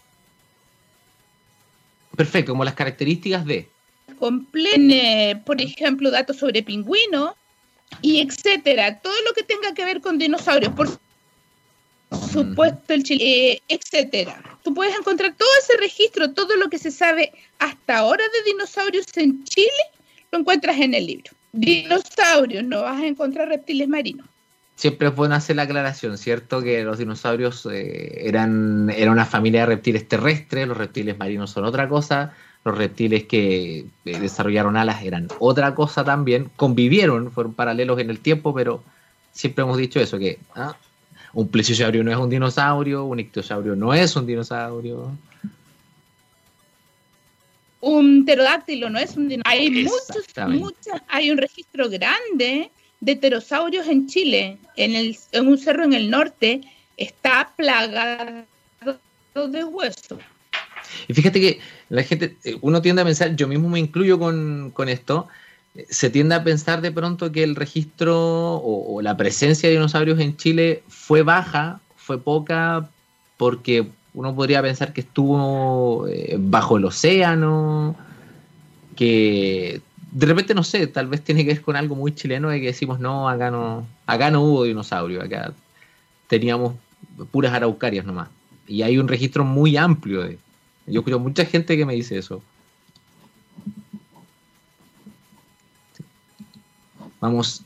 Perfecto, 2.15 2.51
como 2.51 2.65
las 2.65 2.75
características 2.75 3.45
de. 3.45 3.67
Complene, 4.19 5.41
por 5.45 5.59
ejemplo, 5.61 6.11
datos 6.11 6.37
sobre 6.37 6.61
pingüinos 6.61 7.33
y 8.01 8.19
etcétera. 8.19 8.99
Todo 8.99 9.15
lo 9.25 9.33
que 9.33 9.43
tenga 9.43 9.73
que 9.73 9.85
ver 9.85 10.01
con 10.01 10.19
dinosaurios, 10.19 10.73
por 10.73 10.89
supuesto, 12.31 12.93
el 12.93 13.03
chile, 13.03 13.53
eh, 13.53 13.61
etcétera. 13.67 14.43
Tú 14.63 14.73
puedes 14.73 14.95
encontrar 14.95 15.33
todo 15.35 15.49
ese 15.59 15.77
registro, 15.77 16.33
todo 16.33 16.55
lo 16.57 16.69
que 16.69 16.77
se 16.77 16.91
sabe 16.91 17.31
hasta 17.57 17.97
ahora 17.97 18.23
de 18.23 18.51
dinosaurios 18.51 19.05
en 19.15 19.43
Chile, 19.45 19.83
lo 20.31 20.39
encuentras 20.39 20.77
en 20.79 20.93
el 20.93 21.07
libro. 21.07 21.31
Dinosaurios, 21.53 22.63
no 22.63 22.83
vas 22.83 23.01
a 23.01 23.07
encontrar 23.07 23.47
reptiles 23.47 23.87
marinos 23.87 24.27
siempre 24.81 25.09
es 25.09 25.15
bueno 25.15 25.35
hacer 25.35 25.57
la 25.57 25.61
aclaración, 25.61 26.17
¿cierto? 26.17 26.63
Que 26.63 26.83
los 26.83 26.97
dinosaurios 26.97 27.67
eh, 27.71 28.27
eran, 28.27 28.89
era 28.89 29.11
una 29.11 29.27
familia 29.27 29.59
de 29.59 29.67
reptiles 29.67 30.07
terrestres, 30.07 30.67
los 30.67 30.75
reptiles 30.75 31.19
marinos 31.19 31.51
son 31.51 31.65
otra 31.65 31.87
cosa, 31.87 32.33
los 32.65 32.75
reptiles 32.75 33.25
que 33.25 33.85
eh, 34.05 34.19
desarrollaron 34.19 34.77
alas 34.77 35.03
eran 35.03 35.27
otra 35.37 35.75
cosa 35.75 36.03
también, 36.03 36.49
convivieron, 36.55 37.31
fueron 37.31 37.53
paralelos 37.53 37.99
en 37.99 38.09
el 38.09 38.17
tiempo, 38.21 38.55
pero 38.55 38.81
siempre 39.31 39.63
hemos 39.63 39.77
dicho 39.77 39.99
eso, 39.99 40.17
que 40.17 40.39
ah, 40.55 40.75
un 41.33 41.47
plesiosaurio 41.49 42.03
no 42.03 42.09
es 42.09 42.17
un 42.17 42.31
dinosaurio, 42.31 43.05
un 43.05 43.19
ictiosaurio 43.19 43.75
no 43.75 43.93
es 43.93 44.15
un 44.15 44.25
dinosaurio. 44.25 45.11
Un 47.81 48.25
pterodáctilo 48.25 48.89
no 48.89 48.97
es 48.97 49.15
un 49.15 49.27
dinosaurio. 49.27 49.61
Hay 49.61 49.83
muchos, 49.83 50.25
muchos, 50.47 51.01
hay 51.07 51.29
un 51.29 51.37
registro 51.37 51.87
grande 51.87 52.71
de 53.01 53.15
pterosaurios 53.15 53.87
en 53.87 54.07
Chile, 54.07 54.57
en, 54.77 54.95
el, 54.95 55.17
en 55.31 55.47
un 55.47 55.57
cerro 55.57 55.83
en 55.83 55.93
el 55.93 56.09
norte, 56.09 56.61
está 56.97 57.51
plagado 57.57 58.45
de 59.35 59.63
huesos. 59.63 60.19
Y 61.07 61.13
fíjate 61.13 61.41
que 61.41 61.59
la 61.89 62.03
gente, 62.03 62.37
eh, 62.43 62.57
uno 62.61 62.81
tiende 62.81 63.01
a 63.01 63.05
pensar, 63.05 63.35
yo 63.35 63.47
mismo 63.47 63.69
me 63.69 63.79
incluyo 63.79 64.19
con, 64.19 64.71
esto, 64.87 65.27
eh, 65.75 65.85
se 65.89 66.09
tiende 66.09 66.35
a 66.35 66.43
pensar 66.43 66.81
de 66.81 66.91
pronto 66.91 67.31
que 67.31 67.43
el 67.43 67.55
registro 67.55 68.61
o, 68.63 69.01
la 69.01 69.17
presencia 69.17 69.67
de 69.67 69.75
dinosaurios 69.75 70.19
en 70.19 70.37
Chile 70.37 70.83
fue 70.87 71.23
baja, 71.23 71.81
fue 71.95 72.19
poca, 72.19 72.89
porque 73.37 73.87
uno 74.13 74.35
podría 74.35 74.61
pensar 74.61 74.93
que 74.93 75.01
estuvo 75.01 76.07
eh, 76.07 76.35
bajo 76.37 76.77
el 76.77 76.85
océano, 76.85 77.95
que 78.95 79.81
de 80.11 80.25
repente 80.25 80.53
no 80.53 80.63
sé, 80.63 80.87
tal 80.87 81.07
vez 81.07 81.23
tiene 81.23 81.45
que 81.45 81.53
ver 81.53 81.61
con 81.61 81.75
algo 81.75 81.95
muy 81.95 82.13
chileno 82.13 82.49
de 82.49 82.59
que 82.59 82.67
decimos 82.67 82.99
no, 82.99 83.29
acá 83.29 83.49
no, 83.49 83.87
acá 84.05 84.29
no 84.29 84.41
hubo 84.41 84.63
dinosaurio, 84.65 85.23
acá 85.23 85.53
teníamos 86.27 86.75
puras 87.31 87.53
araucarias 87.53 88.05
nomás. 88.05 88.29
Y 88.67 88.83
hay 88.83 88.97
un 88.97 89.07
registro 89.07 89.43
muy 89.43 89.77
amplio 89.77 90.21
de. 90.21 90.37
Yo 90.85 91.03
creo 91.03 91.19
mucha 91.19 91.45
gente 91.45 91.77
que 91.77 91.85
me 91.85 91.93
dice 91.93 92.17
eso. 92.17 92.41
Vamos. 97.19 97.63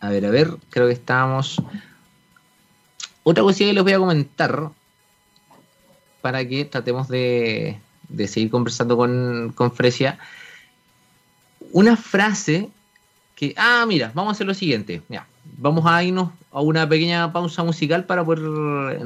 A 0.00 0.08
ver, 0.10 0.26
a 0.26 0.30
ver, 0.30 0.56
creo 0.70 0.86
que 0.86 0.92
estábamos. 0.92 1.62
Otra 3.22 3.42
cosilla 3.42 3.70
que 3.70 3.74
les 3.74 3.82
voy 3.82 3.92
a 3.92 3.98
comentar 3.98 4.70
para 6.20 6.46
que 6.46 6.64
tratemos 6.64 7.08
de, 7.08 7.78
seguir 8.26 8.50
conversando 8.50 8.96
con, 8.96 9.52
con 9.54 9.72
Fresia. 9.72 10.18
Una 11.72 11.96
frase 11.96 12.70
que. 13.34 13.54
Ah, 13.56 13.84
mira, 13.86 14.12
vamos 14.14 14.30
a 14.30 14.32
hacer 14.32 14.46
lo 14.46 14.54
siguiente. 14.54 15.02
Ya, 15.08 15.26
vamos 15.58 15.84
a 15.86 16.02
irnos 16.02 16.30
a 16.52 16.60
una 16.60 16.88
pequeña 16.88 17.32
pausa 17.32 17.64
musical 17.64 18.04
para 18.04 18.24
poder 18.24 18.42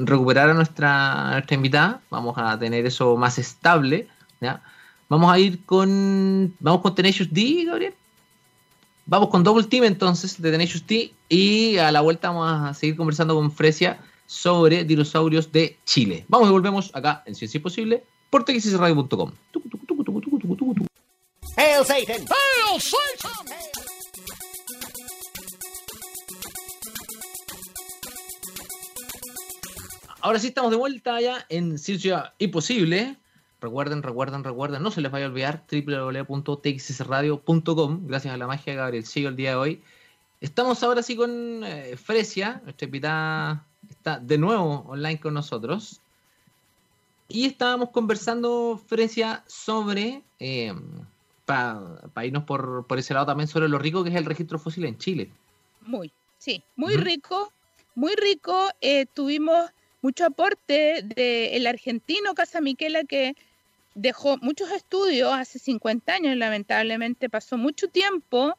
recuperar 0.05 0.49
a 0.49 0.53
nuestra, 0.53 1.31
nuestra 1.31 1.55
invitada. 1.55 2.01
Vamos 2.09 2.37
a 2.37 2.57
tener 2.59 2.85
eso 2.85 3.17
más 3.17 3.39
estable. 3.39 4.07
¿ya? 4.39 4.61
Vamos 5.07 5.31
a 5.31 5.39
ir 5.39 5.65
con. 5.65 6.53
Vamos 6.59 6.81
con 6.81 6.95
Tenacious 6.95 7.33
D, 7.33 7.65
Gabriel. 7.65 7.93
Vamos 9.05 9.29
con 9.29 9.43
Double 9.43 9.63
Team 9.63 9.85
entonces 9.85 10.39
de 10.39 10.51
Tenacious 10.51 10.85
D. 10.85 11.11
Y 11.29 11.77
a 11.77 11.91
la 11.91 12.01
vuelta 12.01 12.29
vamos 12.29 12.69
a 12.69 12.73
seguir 12.75 12.95
conversando 12.95 13.33
con 13.33 13.51
Fresia 13.51 13.99
sobre 14.27 14.83
dinosaurios 14.83 15.51
de 15.51 15.79
Chile. 15.85 16.25
Vamos 16.27 16.49
y 16.49 16.51
volvemos 16.51 16.91
acá 16.93 17.23
en 17.25 17.33
Ciencia 17.33 17.57
Imposible 17.57 18.03
por 18.29 18.45
txsradio.com. 18.45 19.31
Hail 21.57 21.85
Satan! 21.85 22.25
Hail 22.27 22.81
Satan! 22.81 23.45
Ahora 30.21 30.39
sí 30.39 30.47
estamos 30.47 30.71
de 30.71 30.77
vuelta 30.77 31.15
allá 31.15 31.45
en 31.49 31.77
Ciencia 31.77 32.33
Imposible. 32.39 33.17
Recuerden, 33.61 34.03
recuerden, 34.03 34.43
recuerden, 34.43 34.83
no 34.83 34.91
se 34.91 34.99
les 35.01 35.11
vaya 35.11 35.25
a 35.25 35.29
olvidar 35.29 35.63
www.txsradio.com. 35.71 38.07
Gracias 38.07 38.33
a 38.33 38.37
la 38.37 38.47
magia 38.47 38.73
de 38.73 38.77
Gabriel 38.77 39.05
Sigo 39.05 39.29
el 39.29 39.35
día 39.35 39.51
de 39.51 39.55
hoy. 39.55 39.83
Estamos 40.41 40.81
ahora 40.83 41.03
sí 41.03 41.15
con 41.15 41.63
eh, 41.63 41.95
Fresia, 41.97 42.61
nuestra 42.63 42.85
invitada 42.85 43.65
está 43.89 44.19
de 44.19 44.37
nuevo 44.37 44.85
online 44.87 45.19
con 45.19 45.33
nosotros. 45.33 46.01
Y 47.29 47.45
estábamos 47.45 47.91
conversando, 47.91 48.81
Fresia, 48.87 49.43
sobre, 49.45 50.23
eh, 50.39 50.73
para 51.45 52.25
irnos 52.25 52.43
por, 52.43 52.85
ese 52.97 53.13
lado 53.13 53.27
también, 53.27 53.47
sobre 53.47 53.69
lo 53.69 53.77
rico 53.77 54.03
que 54.03 54.09
es 54.09 54.15
el 54.15 54.25
registro 54.25 54.57
fósil 54.57 54.85
en 54.85 54.97
Chile. 54.97 55.29
Muy, 55.81 56.11
sí, 56.39 56.63
muy 56.75 56.97
rico, 56.97 57.53
muy 57.93 58.15
rico. 58.15 58.69
Eh, 58.81 59.05
tuvimos 59.13 59.69
mucho 60.01 60.25
aporte 60.25 61.03
del 61.03 61.67
argentino 61.67 62.33
Casa 62.33 62.61
Miquela 62.61 63.03
que 63.03 63.35
dejó 63.93 64.37
muchos 64.37 64.71
estudios 64.71 65.31
hace 65.31 65.59
50 65.59 66.13
años, 66.13 66.35
lamentablemente 66.35 67.29
pasó 67.29 67.57
mucho 67.57 67.89
tiempo 67.89 68.55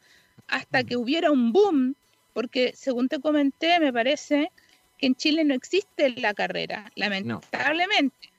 hasta 0.47 0.85
que 0.85 0.97
hubiera 0.97 1.33
un 1.33 1.53
boom, 1.53 1.97
porque 2.35 2.73
según 2.77 3.09
te 3.09 3.21
comenté, 3.21 3.81
me 3.81 3.93
parece 3.93 4.53
que 4.99 5.07
en 5.07 5.17
Chile 5.17 5.45
no 5.45 5.55
existe 5.55 6.11
la 6.11 6.35
carrera, 6.35 6.93
lamentablemente. 6.95 8.30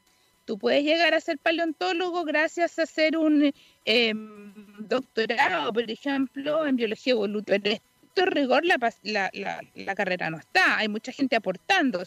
Tú 0.52 0.58
puedes 0.58 0.84
llegar 0.84 1.14
a 1.14 1.22
ser 1.22 1.38
paleontólogo 1.38 2.26
gracias 2.26 2.78
a 2.78 2.84
hacer 2.84 3.16
un 3.16 3.54
em, 3.86 4.54
doctorado, 4.80 5.72
por 5.72 5.90
ejemplo, 5.90 6.68
en 6.68 6.76
biología 6.76 7.14
evolutiva. 7.14 7.58
Pero 7.64 7.76
esto 7.78 8.26
rigor 8.26 8.66
la, 8.66 8.78
la, 9.04 9.62
la 9.76 9.96
carrera 9.96 10.30
no 10.30 10.40
está, 10.40 10.80
hay 10.80 10.90
mucha 10.90 11.14
gente 11.14 11.38
aportando. 11.38 12.04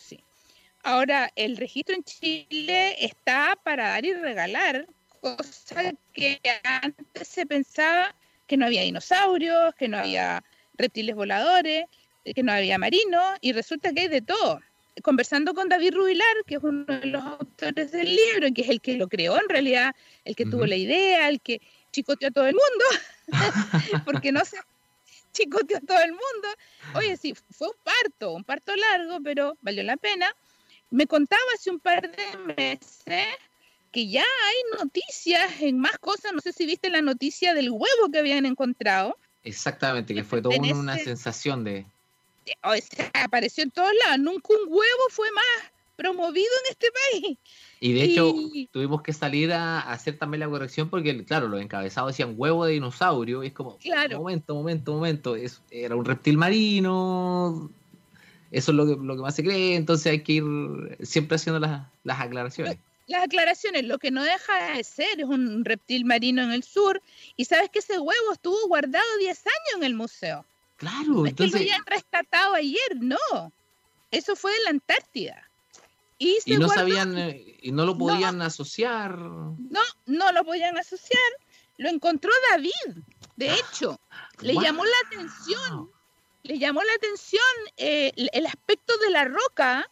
Ahora, 0.82 1.32
el 1.36 1.56
registro 1.56 1.94
en 1.94 2.04
Chile 2.04 3.02
está 3.02 3.58
para 3.64 3.88
dar 3.88 4.04
y 4.04 4.12
regalar, 4.12 4.86
cosa 5.22 5.94
que 6.12 6.38
antes 6.64 7.26
se 7.26 7.46
pensaba 7.46 8.14
que 8.46 8.58
no 8.58 8.66
había 8.66 8.82
dinosaurios, 8.82 9.74
que 9.76 9.88
no 9.88 9.96
había 9.96 10.44
reptiles 10.76 11.16
voladores, 11.16 11.86
que 12.26 12.42
no 12.42 12.52
había 12.52 12.76
marinos, 12.76 13.38
y 13.40 13.54
resulta 13.54 13.94
que 13.94 14.02
hay 14.02 14.08
de 14.08 14.20
todo. 14.20 14.60
Conversando 15.02 15.54
con 15.54 15.68
David 15.68 15.94
Rubilar, 15.94 16.36
que 16.46 16.56
es 16.56 16.62
uno 16.62 16.84
de 16.84 17.06
los 17.06 17.22
autores 17.22 17.92
del 17.92 18.14
libro, 18.14 18.48
que 18.54 18.62
es 18.62 18.68
el 18.68 18.80
que 18.80 18.96
lo 18.96 19.08
creó 19.08 19.36
en 19.40 19.48
realidad, 19.48 19.94
el 20.24 20.36
que 20.36 20.46
tuvo 20.46 20.66
la 20.66 20.76
idea, 20.76 21.28
el 21.28 21.40
que 21.40 21.60
chicoteó 21.90 22.28
a 22.28 22.30
todo 22.30 22.46
el 22.46 22.54
mundo, 22.54 23.28
porque 24.04 24.32
no 24.32 24.44
se 24.44 24.56
chicoteó 25.32 25.78
a 25.78 25.80
todo 25.80 25.98
el 25.98 26.12
mundo. 26.12 26.48
Oye, 26.94 27.16
sí, 27.16 27.34
fue 27.50 27.68
un 27.68 27.74
parto, 27.82 28.32
un 28.32 28.44
parto 28.44 28.74
largo, 28.76 29.18
pero 29.22 29.56
valió 29.62 29.82
la 29.82 29.96
pena. 29.96 30.34
Me 30.90 31.06
contaba 31.06 31.42
hace 31.54 31.70
un 31.70 31.80
par 31.80 32.10
de 32.10 32.54
meses 32.56 33.26
que 33.90 34.08
ya 34.08 34.22
hay 34.22 34.78
noticias 34.78 35.60
en 35.60 35.78
más 35.78 35.98
cosas. 35.98 36.32
No 36.32 36.40
sé 36.40 36.52
si 36.52 36.66
viste 36.66 36.90
la 36.90 37.00
noticia 37.00 37.54
del 37.54 37.70
huevo 37.70 38.10
que 38.12 38.18
habían 38.18 38.46
encontrado. 38.46 39.16
Exactamente, 39.44 40.14
que 40.14 40.24
fue 40.24 40.40
toda 40.40 40.56
una 40.56 40.98
sensación 40.98 41.64
de... 41.64 41.86
O 42.62 42.74
sea, 42.74 43.10
apareció 43.14 43.64
en 43.64 43.70
todos 43.70 43.92
lados. 44.04 44.20
Nunca 44.20 44.48
un 44.52 44.68
huevo 44.68 45.02
fue 45.10 45.30
más 45.32 45.70
promovido 45.96 46.50
en 46.64 46.70
este 46.70 46.88
país. 46.90 47.38
Y 47.80 47.92
de 47.92 48.04
hecho, 48.04 48.34
tuvimos 48.72 49.02
que 49.02 49.12
salir 49.12 49.52
a, 49.52 49.80
hacer 49.80 50.18
también 50.18 50.40
la 50.40 50.48
corrección 50.48 50.88
porque, 50.88 51.24
claro, 51.24 51.48
los 51.48 51.60
encabezados 51.60 52.12
decían 52.12 52.34
huevo 52.36 52.64
de 52.64 52.72
dinosaurio. 52.72 53.44
Y 53.44 53.48
es 53.48 53.52
como, 53.52 53.78
claro. 53.78 54.18
momento, 54.18 54.54
momento, 54.54 54.92
momento. 54.92 55.36
Es, 55.36 55.60
era 55.70 55.94
un 55.94 56.04
reptil 56.04 56.36
marino, 56.36 57.70
eso 58.54 58.70
es 58.70 58.76
lo 58.76 58.86
que, 58.86 58.96
lo 59.04 59.16
que 59.16 59.22
más 59.22 59.34
se 59.34 59.42
cree, 59.42 59.74
entonces 59.74 60.12
hay 60.12 60.22
que 60.22 60.34
ir 60.34 60.44
siempre 61.02 61.34
haciendo 61.34 61.58
las, 61.58 61.88
aclaraciones. 62.06 62.78
Las 63.08 63.24
aclaraciones, 63.24 63.84
lo 63.84 63.98
que 63.98 64.12
no 64.12 64.22
deja 64.22 64.76
de 64.76 64.84
ser 64.84 65.20
es 65.20 65.26
un 65.26 65.64
reptil 65.64 66.04
marino 66.04 66.40
en 66.40 66.52
el 66.52 66.62
sur, 66.62 67.02
y 67.36 67.46
sabes 67.46 67.68
que 67.70 67.80
ese 67.80 67.98
huevo 67.98 68.32
estuvo 68.32 68.56
guardado 68.68 69.04
10 69.18 69.46
años 69.46 69.76
en 69.76 69.82
el 69.82 69.94
museo. 69.94 70.46
Claro, 70.84 71.26
es 71.26 71.34
que 71.34 71.46
lo 71.46 71.56
habían 71.56 71.84
rescatado 71.86 72.54
ayer, 72.54 72.96
no. 73.00 73.52
Eso 74.10 74.36
fue 74.36 74.54
en 74.56 74.64
la 74.64 74.70
Antártida. 74.70 75.48
Y, 76.18 76.38
no 76.58 76.68
sabían, 76.68 77.18
eh, 77.18 77.58
y 77.60 77.72
no 77.72 77.84
lo 77.84 77.98
podían 77.98 78.40
asociar. 78.40 79.18
No, 79.18 79.82
no 80.06 80.32
lo 80.32 80.44
podían 80.44 80.78
asociar. 80.78 81.20
Lo 81.76 81.88
encontró 81.88 82.30
David, 82.50 83.02
de 83.36 83.52
hecho. 83.54 83.98
Le 84.40 84.54
llamó 84.54 84.84
la 84.84 84.96
atención 85.06 85.90
le 86.44 86.58
llamó 86.58 86.82
la 86.82 86.92
atención 86.94 87.42
eh, 87.78 88.12
el 88.14 88.46
aspecto 88.46 88.96
de 88.98 89.10
la 89.10 89.24
roca 89.24 89.88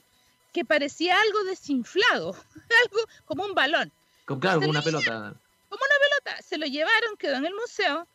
que 0.53 0.65
parecía 0.65 1.19
algo 1.19 1.45
desinflado, 1.45 2.37
algo 2.85 3.09
como 3.25 3.45
un 3.45 3.55
balón. 3.55 3.91
claro, 4.39 4.61
como 4.61 4.71
una 4.71 4.83
pelota. 4.83 5.35
Como 5.69 5.83
una 5.83 6.25
pelota. 6.25 6.43
Se 6.43 6.59
lo 6.59 6.67
llevaron, 6.67 7.17
quedó 7.19 7.37
en 7.37 7.47
el 7.47 7.55
museo. 7.55 8.07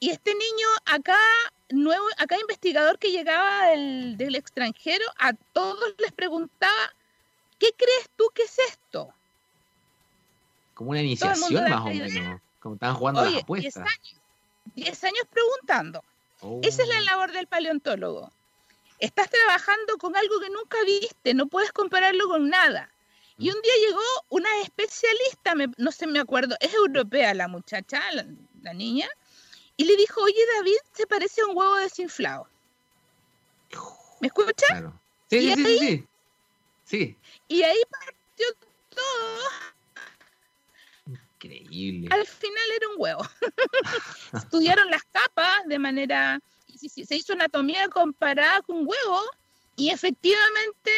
Y 0.00 0.10
este 0.10 0.32
niño 0.32 0.68
acá, 0.86 1.18
nuevo, 1.70 2.06
acá 2.18 2.38
investigador 2.38 2.98
que 2.98 3.10
llegaba 3.10 3.68
del, 3.68 4.16
del 4.16 4.34
extranjero, 4.36 5.04
a 5.18 5.32
todos 5.52 5.94
les 5.98 6.12
preguntaba, 6.12 6.92
¿qué 7.58 7.72
crees 7.76 8.08
tú 8.16 8.24
que 8.34 8.42
es 8.42 8.58
esto? 8.58 9.12
Como 10.74 10.90
una 10.90 11.02
iniciación 11.02 11.68
más 11.68 11.80
o 11.80 11.86
menos. 11.86 12.40
Como 12.60 12.74
estaban 12.74 12.94
jugando 12.94 13.24
las 13.24 13.42
apuestas. 13.42 13.74
Diez 13.74 13.86
años, 13.98 14.22
diez 14.76 15.04
años 15.04 15.24
preguntando. 15.30 16.04
Esa 16.62 16.82
es 16.82 16.88
la 16.88 16.98
oh. 16.98 17.00
labor 17.00 17.32
del 17.32 17.48
paleontólogo. 17.48 18.30
Estás 19.00 19.28
trabajando 19.28 19.98
con 19.98 20.16
algo 20.16 20.40
que 20.40 20.50
nunca 20.50 20.76
viste, 20.84 21.34
no 21.34 21.46
puedes 21.46 21.72
compararlo 21.72 22.28
con 22.28 22.48
nada. 22.48 22.90
Y 23.38 23.50
mm. 23.50 23.54
un 23.54 23.62
día 23.62 23.72
llegó 23.86 24.02
una 24.28 24.48
especialista, 24.62 25.54
no 25.76 25.92
sé, 25.92 26.06
me 26.06 26.20
acuerdo, 26.20 26.56
es 26.60 26.74
europea 26.74 27.34
la 27.34 27.48
muchacha, 27.48 28.00
la, 28.62 28.74
niña, 28.74 29.08
y 29.78 29.84
le 29.84 29.96
dijo, 29.96 30.20
oye 30.20 30.46
David, 30.56 30.76
se 30.92 31.06
parece 31.06 31.40
a 31.40 31.46
un 31.46 31.56
huevo 31.56 31.76
desinflado. 31.76 32.46
¿Me 34.20 34.26
escucha? 34.26 34.66
Sí, 35.30 35.54
sí, 35.54 35.64
sí, 35.64 35.78
sí, 35.78 36.06
sí. 36.84 37.16
Y 37.46 37.62
ahí 37.62 37.80
partió 37.88 38.46
todo 38.90 39.38
Increíble. 41.06 42.08
Al 42.10 42.26
final 42.26 42.64
era 42.76 42.88
un 42.88 42.94
huevo. 42.98 43.22
Estudiaron 44.34 44.90
las 44.90 45.04
capas 45.04 45.64
de 45.66 45.78
manera. 45.78 46.40
Se 46.76 47.14
hizo 47.14 47.32
anatomía 47.32 47.88
comparada 47.88 48.60
con 48.62 48.78
un 48.78 48.88
huevo 48.88 49.22
y 49.76 49.90
efectivamente, 49.90 50.90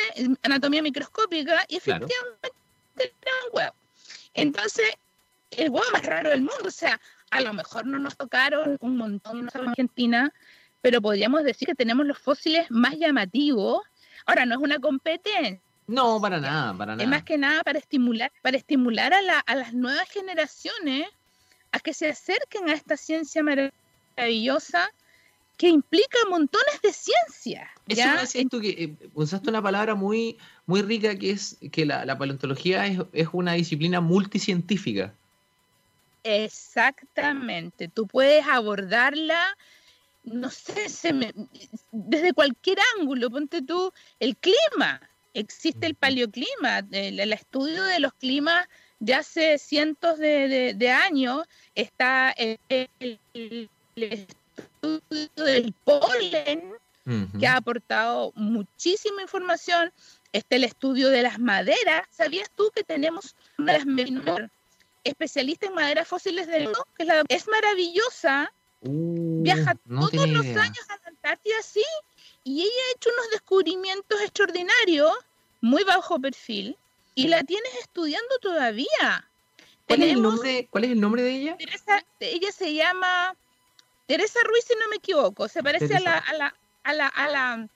anatomía 0.43 0.81
microscópica, 0.81 1.67
y 1.69 1.77
efectivamente 1.77 2.53
era 2.97 3.33
un 3.47 3.57
huevo. 3.57 3.75
Entonces, 4.33 4.91
el 5.51 5.69
huevo 5.69 5.87
más 5.93 6.03
raro 6.07 6.31
del 6.31 6.41
mundo, 6.41 6.65
o 6.69 6.71
sea, 6.71 6.99
a 7.31 7.41
lo 7.41 7.53
mejor 7.53 7.87
no 7.87 7.99
nos 7.99 8.17
tocaron 8.17 8.77
un 8.81 8.97
montón 8.97 9.49
en 9.55 9.69
Argentina, 9.69 10.33
pero 10.81 11.01
podríamos 11.01 11.45
decir 11.45 11.67
que 11.67 11.75
tenemos 11.75 12.07
los 12.07 12.19
fósiles 12.19 12.71
más 12.71 12.97
llamativos. 12.97 13.83
Ahora, 14.27 14.47
no 14.47 14.55
es 14.57 14.61
una 14.61 14.79
competencia 14.79 15.61
no, 15.91 16.21
para 16.21 16.39
nada, 16.39 16.73
para 16.73 16.93
nada. 16.93 17.03
Es 17.03 17.09
más 17.09 17.25
que 17.25 17.37
nada 17.37 17.65
para 17.65 17.81
estimular, 17.81 18.31
para 18.43 18.57
estimular 18.57 19.13
a, 19.13 19.55
las 19.57 19.75
nuevas 19.75 20.09
generaciones 20.09 21.09
a 21.73 21.81
que 21.81 21.93
se 21.93 22.09
acerquen 22.09 22.69
a 22.69 22.75
esta 22.75 22.97
ciencia 22.97 23.43
maravillosa 23.43 24.89
que 25.57 25.69
implica 25.69 26.17
montones 26.31 26.81
de 26.81 26.93
ciencia. 26.93 27.69
¿ya? 27.89 28.23
Eso 28.23 28.39
tú 28.49 28.61
que 28.61 28.69
eh, 28.71 29.09
usaste 29.15 29.51
una 29.51 29.61
palabra 29.61 29.97
muy, 29.97 30.39
muy 30.65 30.83
rica 30.83 31.19
que 31.19 31.33
es 31.33 31.59
que 31.73 31.85
la, 31.85 32.17
paleontología 32.17 32.87
es, 32.87 33.29
una 33.33 33.55
disciplina 33.55 34.01
multicientífica. 34.01 35.13
Exactamente, 36.23 37.89
tú 37.89 38.07
puedes 38.07 38.47
abordarla, 38.47 39.57
no 40.25 40.51
sé, 40.51 40.87
desde 41.91 42.33
cualquier 42.35 42.79
ángulo, 42.99 43.31
ponte 43.31 43.63
tú 43.63 43.93
el 44.19 44.37
clima, 44.37 45.01
existe 45.35 45.87
el 45.87 45.95
paleoclima, 45.95 46.83
el, 46.91 47.33
estudio 47.33 47.83
de 47.85 48.01
los 48.01 48.13
climas 48.15 48.69
de 48.99 49.15
hace 49.15 49.59
cientos 49.59 50.19
de, 50.19 50.91
años, 50.91 51.47
está 51.75 52.33
el, 52.33 52.59
estudio 53.95 55.29
del 55.37 55.75
polen, 55.85 56.75
que 57.39 57.47
ha 57.47 57.57
aportado 57.57 58.33
muchísima 58.37 59.23
información, 59.23 59.91
está 60.33 60.57
el 60.57 60.65
estudio 60.65 61.09
de 61.09 61.23
las 61.23 61.39
maderas, 61.39 62.03
¿sabías 62.11 62.51
tú 62.55 62.71
que 62.75 62.85
tenemos 62.85 63.35
una 63.59 63.73
de 63.73 63.79
las 63.79 63.87
especialista 65.05 65.67
en 65.67 65.75
maderas 65.75 66.07
fósiles 66.07 66.47
del 66.47 66.65
mundo, 66.65 66.87
que 66.97 67.07
es, 67.29 67.49
maravillosa, 67.49 68.53
uh, 68.83 69.43
viaja 69.43 69.75
todos 69.89 70.29
los 70.29 70.47
años 70.47 70.85
a 70.89 70.97
la 70.97 71.09
Antártida, 71.09 71.57
sí, 71.63 71.85
y 72.45 72.63
ella 72.63 72.71
ha 72.71 72.97
hecho 72.97 73.11
unos 73.11 73.31
descubrimientos 73.33 74.21
extraordinarios, 74.21 75.13
muy 75.61 75.85
bajo 75.85 76.19
perfil, 76.19 76.77
y 77.15 77.29
la 77.29 77.43
tienes 77.43 77.75
estudiando 77.81 78.39
todavía. 78.41 79.29
¿Cuál, 79.87 80.03
es 80.03 80.13
el, 80.13 80.23
nombre, 80.23 80.69
¿cuál 80.71 80.85
es 80.85 80.91
el 80.91 81.01
nombre 81.01 81.23
de 81.23 81.31
ella? 81.31 81.57
ella 82.21 82.53
se 82.53 82.75
llama 82.75 83.35
Teresa 84.07 84.39
Ruiz, 84.45 84.65
si 84.67 84.75
no 84.75 84.89
me 84.89 84.97
equivoco, 84.97 85.49
se 85.49 85.63
parece 85.63 85.97
a 85.97 86.01
la, 86.01 86.19
a 86.19 86.33
la, 86.35 86.55
a 86.85 86.93
la, 86.95 87.07
a 87.09 87.29
la, 87.29 87.69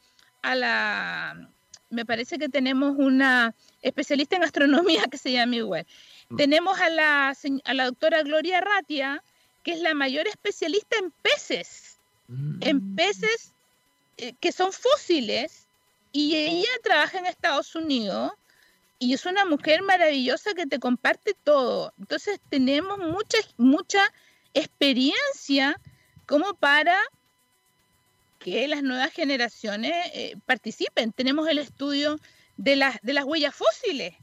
a 0.42 0.54
la, 0.54 1.48
me 1.90 2.04
parece 2.04 2.38
que 2.38 2.48
tenemos 2.48 2.94
una 2.96 3.54
especialista 3.82 4.36
en 4.36 4.44
astronomía 4.44 5.04
que 5.10 5.18
se 5.18 5.32
llama 5.32 5.56
igual. 5.56 5.86
Mm. 6.28 6.36
Tenemos 6.36 6.80
a 6.80 6.88
la, 6.90 7.36
a 7.64 7.74
la 7.74 7.84
doctora 7.84 8.22
Gloria 8.22 8.60
Ratia, 8.60 9.22
que 9.62 9.72
es 9.72 9.80
la 9.80 9.94
mayor 9.94 10.26
especialista 10.28 10.96
en 10.98 11.10
peces, 11.10 11.96
mm. 12.28 12.58
en 12.62 12.96
peces 12.96 13.52
eh, 14.16 14.34
que 14.40 14.52
son 14.52 14.72
fósiles, 14.72 15.66
y 16.12 16.36
ella 16.36 16.68
trabaja 16.84 17.18
en 17.18 17.26
Estados 17.26 17.74
Unidos 17.74 18.32
y 19.00 19.14
es 19.14 19.26
una 19.26 19.44
mujer 19.44 19.82
maravillosa 19.82 20.54
que 20.54 20.64
te 20.64 20.78
comparte 20.78 21.34
todo. 21.42 21.92
Entonces 21.98 22.40
tenemos 22.48 22.98
mucha, 22.98 23.38
mucha 23.56 24.00
experiencia 24.54 25.78
como 26.26 26.54
para 26.54 26.98
que 28.38 28.68
las 28.68 28.82
nuevas 28.82 29.12
generaciones 29.12 29.92
eh, 30.14 30.36
participen. 30.46 31.12
Tenemos 31.12 31.48
el 31.48 31.58
estudio 31.58 32.20
de 32.56 32.76
las, 32.76 33.00
de 33.02 33.12
las 33.12 33.24
huellas 33.24 33.54
fósiles. 33.54 34.14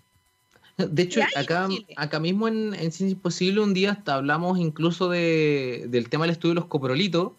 De 0.87 1.03
hecho, 1.03 1.21
acá, 1.35 1.67
acá 1.95 2.19
mismo 2.19 2.47
en, 2.47 2.73
en 2.73 2.91
Ciencia 2.91 3.09
Imposible 3.09 3.61
un 3.61 3.73
día 3.73 3.91
hasta 3.91 4.15
hablamos 4.15 4.59
incluso 4.59 5.09
de, 5.09 5.85
del 5.89 6.09
tema 6.09 6.25
del 6.25 6.31
estudio 6.31 6.55
de 6.55 6.61
los 6.61 6.65
coprolitos, 6.65 7.33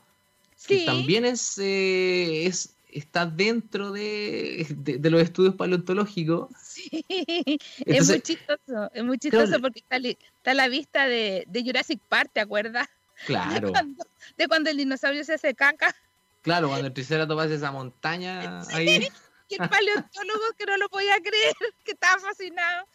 que 0.66 0.84
también 0.84 1.24
es, 1.24 1.58
eh, 1.58 2.46
es 2.46 2.74
está 2.92 3.26
dentro 3.26 3.90
de, 3.90 4.66
de, 4.68 5.10
los 5.10 5.22
estudios 5.22 5.54
paleontológicos. 5.54 6.50
Sí, 6.62 7.04
es 7.86 8.08
muy 8.08 8.20
chistoso, 8.20 8.90
es 8.92 9.04
muy 9.04 9.18
chistoso 9.18 9.60
porque 9.60 9.80
está, 9.80 9.96
está, 9.96 10.54
la 10.54 10.68
vista 10.68 11.06
de, 11.06 11.44
de, 11.48 11.62
Jurassic 11.62 12.00
Park, 12.08 12.30
¿te 12.32 12.40
acuerdas? 12.40 12.88
Claro. 13.26 13.72
De 14.36 14.48
cuando, 14.48 14.70
el 14.70 14.76
dinosaurio 14.76 15.24
se 15.24 15.34
hace 15.34 15.54
caca. 15.54 15.94
Claro, 16.42 16.68
cuando 16.68 16.86
el 16.86 16.92
Triceratops 16.92 17.42
hace 17.42 17.54
esa 17.56 17.70
montaña 17.70 18.62
ahí 18.70 19.08
el 19.54 19.68
paleontólogo 19.68 20.44
que 20.58 20.66
no 20.66 20.76
lo 20.76 20.88
podía 20.88 21.18
creer, 21.20 21.54
que 21.84 21.92
estaba 21.92 22.20
fascinado. 22.20 22.86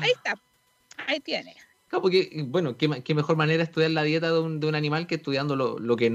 Ahí 0.00 0.10
está, 0.10 0.40
ahí 1.06 1.20
tiene. 1.20 1.56
Claro, 1.88 2.02
porque, 2.02 2.44
bueno, 2.46 2.76
qué, 2.76 3.02
qué 3.02 3.14
mejor 3.14 3.36
manera 3.36 3.62
estudiar 3.62 3.90
la 3.90 4.02
dieta 4.02 4.32
de 4.32 4.38
un, 4.38 4.60
de 4.60 4.66
un 4.66 4.74
animal 4.74 5.06
que 5.06 5.16
estudiando 5.16 5.56
lo, 5.56 5.78
lo, 5.78 5.96
que, 5.96 6.10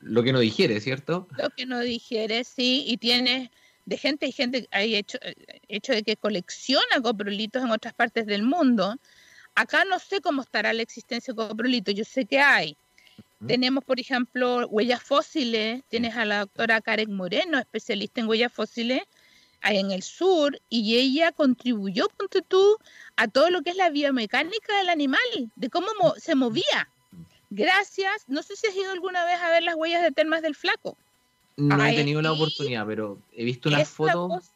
lo 0.00 0.22
que 0.22 0.32
no 0.32 0.40
digiere, 0.40 0.80
¿cierto? 0.80 1.28
Lo 1.36 1.50
que 1.50 1.66
no 1.66 1.80
digiere, 1.80 2.44
sí, 2.44 2.84
y 2.86 2.96
tiene 2.96 3.50
de 3.84 3.96
gente 3.96 4.26
y 4.26 4.32
gente, 4.32 4.68
hay 4.70 4.96
hecho, 4.96 5.18
hecho 5.68 5.92
de 5.92 6.02
que 6.02 6.16
colecciona 6.16 7.00
coprolitos 7.02 7.62
en 7.62 7.70
otras 7.70 7.94
partes 7.94 8.26
del 8.26 8.42
mundo. 8.42 8.96
Acá 9.54 9.84
no 9.84 9.98
sé 9.98 10.20
cómo 10.20 10.42
estará 10.42 10.72
la 10.72 10.82
existencia 10.82 11.32
de 11.32 11.36
coprolitos, 11.36 11.94
yo 11.94 12.04
sé 12.04 12.26
que 12.26 12.38
hay. 12.38 12.76
Tenemos, 13.46 13.84
por 13.84 14.00
ejemplo, 14.00 14.66
huellas 14.66 15.02
fósiles. 15.02 15.82
Tienes 15.88 16.16
a 16.16 16.24
la 16.24 16.40
doctora 16.40 16.80
Karen 16.80 17.14
Moreno, 17.14 17.58
especialista 17.58 18.20
en 18.20 18.28
huellas 18.28 18.52
fósiles, 18.52 19.02
en 19.62 19.90
el 19.90 20.02
sur 20.02 20.58
y 20.68 20.96
ella 20.96 21.32
contribuyó, 21.32 22.08
ponte 22.16 22.42
tú, 22.42 22.78
a 23.16 23.28
todo 23.28 23.50
lo 23.50 23.62
que 23.62 23.70
es 23.70 23.76
la 23.76 23.90
biomecánica 23.90 24.76
del 24.78 24.88
animal, 24.88 25.20
de 25.56 25.68
cómo 25.68 25.88
se 26.16 26.34
movía. 26.34 26.88
Gracias, 27.50 28.24
no 28.28 28.42
sé 28.42 28.56
si 28.56 28.66
has 28.66 28.76
ido 28.76 28.92
alguna 28.92 29.24
vez 29.24 29.40
a 29.40 29.50
ver 29.50 29.62
las 29.62 29.74
huellas 29.74 30.02
de 30.02 30.12
termas 30.12 30.42
del 30.42 30.54
flaco. 30.54 30.96
No 31.56 31.84
he 31.84 31.94
tenido 31.94 32.22
la 32.22 32.32
oportunidad, 32.32 32.86
pero 32.86 33.18
he 33.32 33.44
visto 33.44 33.68
unas 33.68 33.88
fotos. 33.88 34.50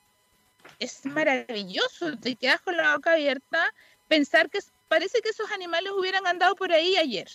Es 0.78 1.04
maravilloso, 1.04 2.16
te 2.18 2.36
quedas 2.36 2.60
con 2.60 2.76
la 2.76 2.94
boca 2.94 3.12
abierta, 3.12 3.72
pensar 4.08 4.50
que 4.50 4.60
parece 4.88 5.20
que 5.20 5.30
esos 5.30 5.50
animales 5.50 5.92
hubieran 5.96 6.26
andado 6.26 6.54
por 6.54 6.72
ahí 6.72 6.96
ayer. 6.96 7.28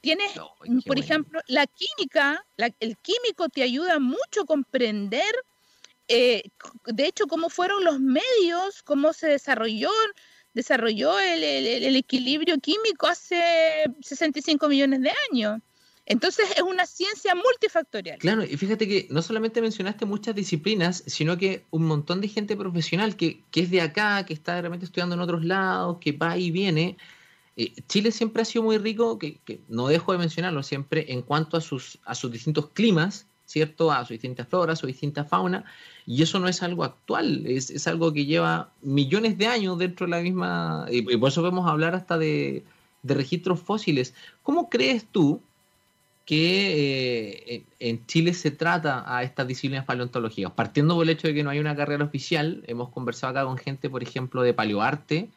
Tienes, 0.00 0.32
por 0.86 0.98
ejemplo, 0.98 1.40
la 1.46 1.66
química, 1.66 2.44
el 2.80 2.96
químico 2.96 3.48
te 3.48 3.62
ayuda 3.62 3.98
mucho 3.98 4.42
a 4.42 4.46
comprender 4.46 5.34
eh, 6.08 6.42
de 6.86 7.06
hecho, 7.06 7.26
cómo 7.26 7.48
fueron 7.50 7.84
los 7.84 8.00
medios, 8.00 8.82
cómo 8.84 9.12
se 9.12 9.26
desarrolló, 9.28 9.90
desarrolló 10.54 11.18
el, 11.18 11.96
equilibrio 11.96 12.58
químico 12.58 13.06
hace 13.06 13.84
65 14.00 14.68
millones 14.68 15.02
de 15.02 15.12
años. 15.30 15.60
Entonces 16.08 16.48
es 16.56 16.62
una 16.62 16.86
ciencia 16.86 17.34
multifactorial. 17.34 18.18
Claro, 18.18 18.44
y 18.44 18.56
fíjate 18.56 18.86
que 18.86 19.08
no 19.10 19.22
solamente 19.22 19.60
mencionaste 19.60 20.06
muchas 20.06 20.36
disciplinas, 20.36 21.02
sino 21.06 21.36
que 21.36 21.64
un 21.70 21.84
montón 21.84 22.20
de 22.20 22.28
gente 22.28 22.56
profesional 22.56 23.16
que, 23.16 23.42
es 23.52 23.70
de 23.72 23.80
acá, 23.80 24.24
que 24.24 24.32
está 24.32 24.60
realmente 24.60 24.86
estudiando 24.86 25.16
en 25.16 25.20
otros 25.20 25.44
lados, 25.44 25.98
que 26.00 26.12
va 26.12 26.38
y 26.38 26.52
viene. 26.52 26.96
Eh, 27.56 27.72
Chile 27.88 28.12
siempre 28.12 28.42
ha 28.42 28.44
sido 28.44 28.62
muy 28.62 28.78
rico, 28.78 29.18
que, 29.18 29.40
que, 29.44 29.60
no 29.68 29.88
dejo 29.88 30.12
de 30.12 30.18
mencionarlo 30.18 30.62
siempre, 30.62 31.06
en 31.08 31.22
cuanto 31.22 31.56
a 31.56 31.60
sus, 31.60 31.98
a 32.04 32.14
sus 32.14 32.30
distintos 32.30 32.70
climas, 32.70 33.26
¿cierto? 33.46 33.92
A 33.92 34.04
su 34.04 34.12
distinta 34.12 34.44
flora, 34.44 34.74
a 34.74 34.76
su 34.76 34.86
distinta 34.86 35.24
fauna, 35.24 35.64
y 36.04 36.22
eso 36.22 36.38
no 36.38 36.48
es 36.48 36.62
algo 36.62 36.84
actual, 36.84 37.46
es, 37.46 37.86
algo 37.86 38.12
que 38.12 38.26
lleva 38.26 38.70
millones 38.82 39.38
de 39.38 39.46
años 39.46 39.78
dentro 39.78 40.06
de 40.06 40.10
la 40.10 40.20
misma, 40.20 40.86
y, 40.90 41.16
por 41.16 41.28
eso 41.30 41.40
podemos 41.40 41.68
hablar 41.68 41.94
hasta 41.94 42.18
de, 42.18 42.64
registros 43.04 43.60
fósiles. 43.60 44.14
¿Cómo 44.42 44.68
crees 44.68 45.06
tú 45.06 45.40
que 46.24 47.54
eh, 47.54 47.64
en 47.78 48.04
Chile 48.06 48.34
se 48.34 48.50
trata 48.50 49.04
a 49.06 49.22
estas 49.22 49.46
disciplinas 49.46 49.84
paleontológicas? 49.84 50.50
Partiendo 50.52 50.96
por 50.96 51.04
el 51.04 51.10
hecho 51.10 51.28
de 51.28 51.34
que 51.34 51.44
no 51.44 51.50
hay 51.50 51.60
una 51.60 51.76
carrera 51.76 52.04
oficial, 52.04 52.64
hemos 52.66 52.88
conversado 52.88 53.30
acá 53.30 53.44
con 53.44 53.58
gente, 53.58 53.88
por 53.88 54.02
ejemplo, 54.02 54.42
de 54.42 54.54
paleoarte, 54.54 55.30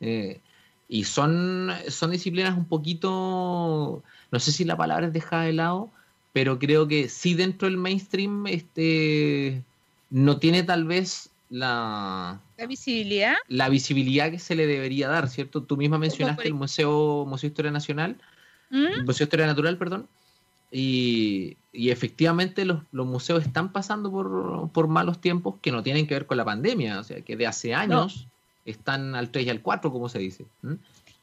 eh, 0.00 0.40
y 0.88 1.04
son, 1.04 1.70
son 1.88 2.10
disciplinas 2.10 2.56
un 2.56 2.64
poquito, 2.64 4.02
no 4.32 4.40
sé 4.40 4.50
si 4.50 4.64
la 4.64 4.76
palabra 4.76 5.06
es 5.06 5.12
dejada 5.12 5.44
de 5.44 5.52
lado, 5.52 5.92
pero 6.36 6.58
creo 6.58 6.86
que 6.86 7.08
sí 7.08 7.32
dentro 7.32 7.66
del 7.66 7.78
mainstream 7.78 8.46
este, 8.46 9.62
no 10.10 10.38
tiene 10.38 10.64
tal 10.64 10.84
vez 10.84 11.30
la, 11.48 12.42
la 12.58 12.66
visibilidad 12.66 13.36
la 13.48 13.70
visibilidad 13.70 14.30
que 14.30 14.38
se 14.38 14.54
le 14.54 14.66
debería 14.66 15.08
dar, 15.08 15.30
¿cierto? 15.30 15.62
Tú 15.62 15.78
misma 15.78 15.96
mencionaste 15.96 16.46
el 16.46 16.52
Museo, 16.52 17.24
Museo 17.24 17.48
Historia 17.48 17.70
Nacional, 17.70 18.18
¿Mm? 18.68 19.06
Museo 19.06 19.24
Historia 19.24 19.46
Natural, 19.46 19.78
perdón, 19.78 20.08
y, 20.70 21.56
efectivamente 21.72 22.66
los, 22.66 22.82
museos 22.92 23.42
están 23.42 23.72
pasando 23.72 24.12
por, 24.70 24.88
malos 24.88 25.22
tiempos 25.22 25.54
que 25.62 25.72
no 25.72 25.82
tienen 25.82 26.06
que 26.06 26.12
ver 26.12 26.26
con 26.26 26.36
la 26.36 26.44
pandemia, 26.44 27.00
o 27.00 27.02
sea, 27.02 27.22
que 27.22 27.34
de 27.36 27.46
hace 27.46 27.74
años 27.74 28.26
están 28.66 29.14
al 29.14 29.30
3 29.30 29.46
y 29.46 29.48
al 29.48 29.62
4, 29.62 29.90
como 29.90 30.10
se 30.10 30.18
dice. 30.18 30.44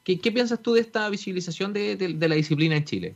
¿Qué, 0.02 0.32
piensas 0.32 0.60
tú 0.60 0.72
de 0.72 0.80
esta 0.80 1.08
visibilización 1.08 1.72
de 1.72 2.26
la 2.28 2.34
disciplina 2.34 2.74
en 2.74 2.84
Chile? 2.84 3.14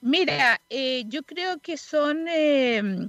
Mira, 0.00 0.60
eh, 0.70 1.04
yo 1.08 1.22
creo 1.22 1.58
que 1.58 1.76
son, 1.76 2.26
eh, 2.28 3.08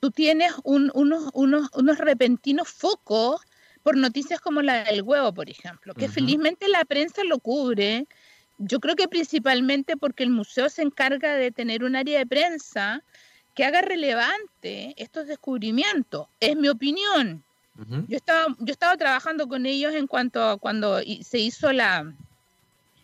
tú 0.00 0.10
tienes 0.10 0.52
unos, 0.62 1.30
unos, 1.32 1.98
repentinos 1.98 2.68
focos 2.68 3.40
por 3.82 3.96
noticias 3.96 4.40
como 4.40 4.60
la 4.60 4.84
del 4.84 5.02
huevo, 5.02 5.32
por 5.32 5.48
ejemplo, 5.48 5.94
que 5.94 6.08
felizmente 6.08 6.68
la 6.68 6.84
prensa 6.84 7.24
lo 7.24 7.38
cubre. 7.38 8.06
Yo 8.58 8.80
creo 8.80 8.96
que 8.96 9.08
principalmente 9.08 9.96
porque 9.96 10.24
el 10.24 10.30
museo 10.30 10.68
se 10.68 10.82
encarga 10.82 11.34
de 11.34 11.50
tener 11.50 11.84
un 11.84 11.96
área 11.96 12.18
de 12.18 12.26
prensa 12.26 13.02
que 13.54 13.64
haga 13.64 13.80
relevante 13.80 14.94
estos 14.98 15.26
descubrimientos. 15.26 16.28
Es 16.40 16.56
mi 16.56 16.68
opinión. 16.68 17.42
Yo 18.08 18.16
estaba, 18.16 18.56
yo 18.58 18.72
estaba 18.72 18.96
trabajando 18.96 19.46
con 19.46 19.64
ellos 19.64 19.94
en 19.94 20.08
cuanto 20.08 20.42
a 20.42 20.58
cuando 20.58 21.00
se 21.22 21.38
hizo 21.38 21.72
la 21.72 22.12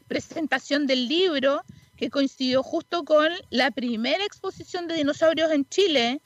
presentación 0.08 0.88
del 0.88 1.06
libro 1.06 1.62
que 1.96 2.10
coincidió 2.10 2.62
justo 2.62 3.04
con 3.04 3.28
la 3.50 3.70
primera 3.70 4.24
exposición 4.24 4.86
de 4.88 4.96
dinosaurios 4.96 5.50
en 5.50 5.68
Chile. 5.68 6.20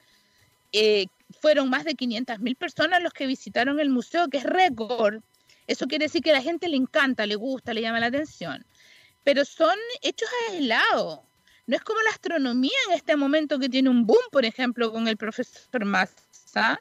Eh, 0.73 1.07
fueron 1.41 1.69
más 1.69 1.85
de 1.85 1.95
500.000 1.95 2.57
personas 2.57 3.03
los 3.03 3.13
que 3.13 3.27
visitaron 3.27 3.81
el 3.81 3.91
museo, 3.91 4.29
que 4.29 4.39
es 4.39 4.45
récord. 4.45 5.21
Eso 5.67 5.87
quiere 5.87 6.07
decir 6.07 6.23
que 6.23 6.31
a 6.31 6.35
la 6.35 6.43
gente 6.43 6.69
le 6.69 6.77
encanta, 6.77 7.27
le 7.27 7.37
gusta, 7.37 7.75
le 7.75 7.83
llama 7.83 8.01
la 8.01 8.07
atención. 8.07 8.65
pero 9.25 9.45
son 9.45 9.77
hechos 10.01 10.29
aislados. 10.51 11.21
No 11.67 11.77
es 11.77 11.83
como 11.83 12.01
la 12.01 12.11
astronomía 12.11 12.79
en 12.89 12.95
este 12.95 13.15
momento 13.15 13.59
que 13.59 13.69
tiene 13.69 13.91
un 13.91 14.07
boom, 14.07 14.23
por 14.33 14.47
ejemplo, 14.47 14.91
con 14.91 15.07
el 15.07 15.19
profesor 15.19 15.85
Massa, 15.85 16.81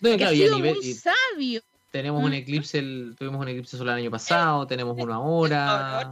no, 0.00 0.16
que 0.16 0.24
ha 0.24 0.30
sido 0.30 0.58
muy 0.58 0.94
sabio. 0.94 1.60
Tenemos 1.90 2.24
un 2.24 2.32
eclipse, 2.32 2.80
tuvimos 3.18 3.40
un 3.40 3.48
eclipse 3.48 3.76
solar 3.76 3.98
el 3.98 4.04
año 4.04 4.10
pasado, 4.10 4.66
tenemos 4.66 4.96
uno 4.98 5.14
ahora. 5.14 6.08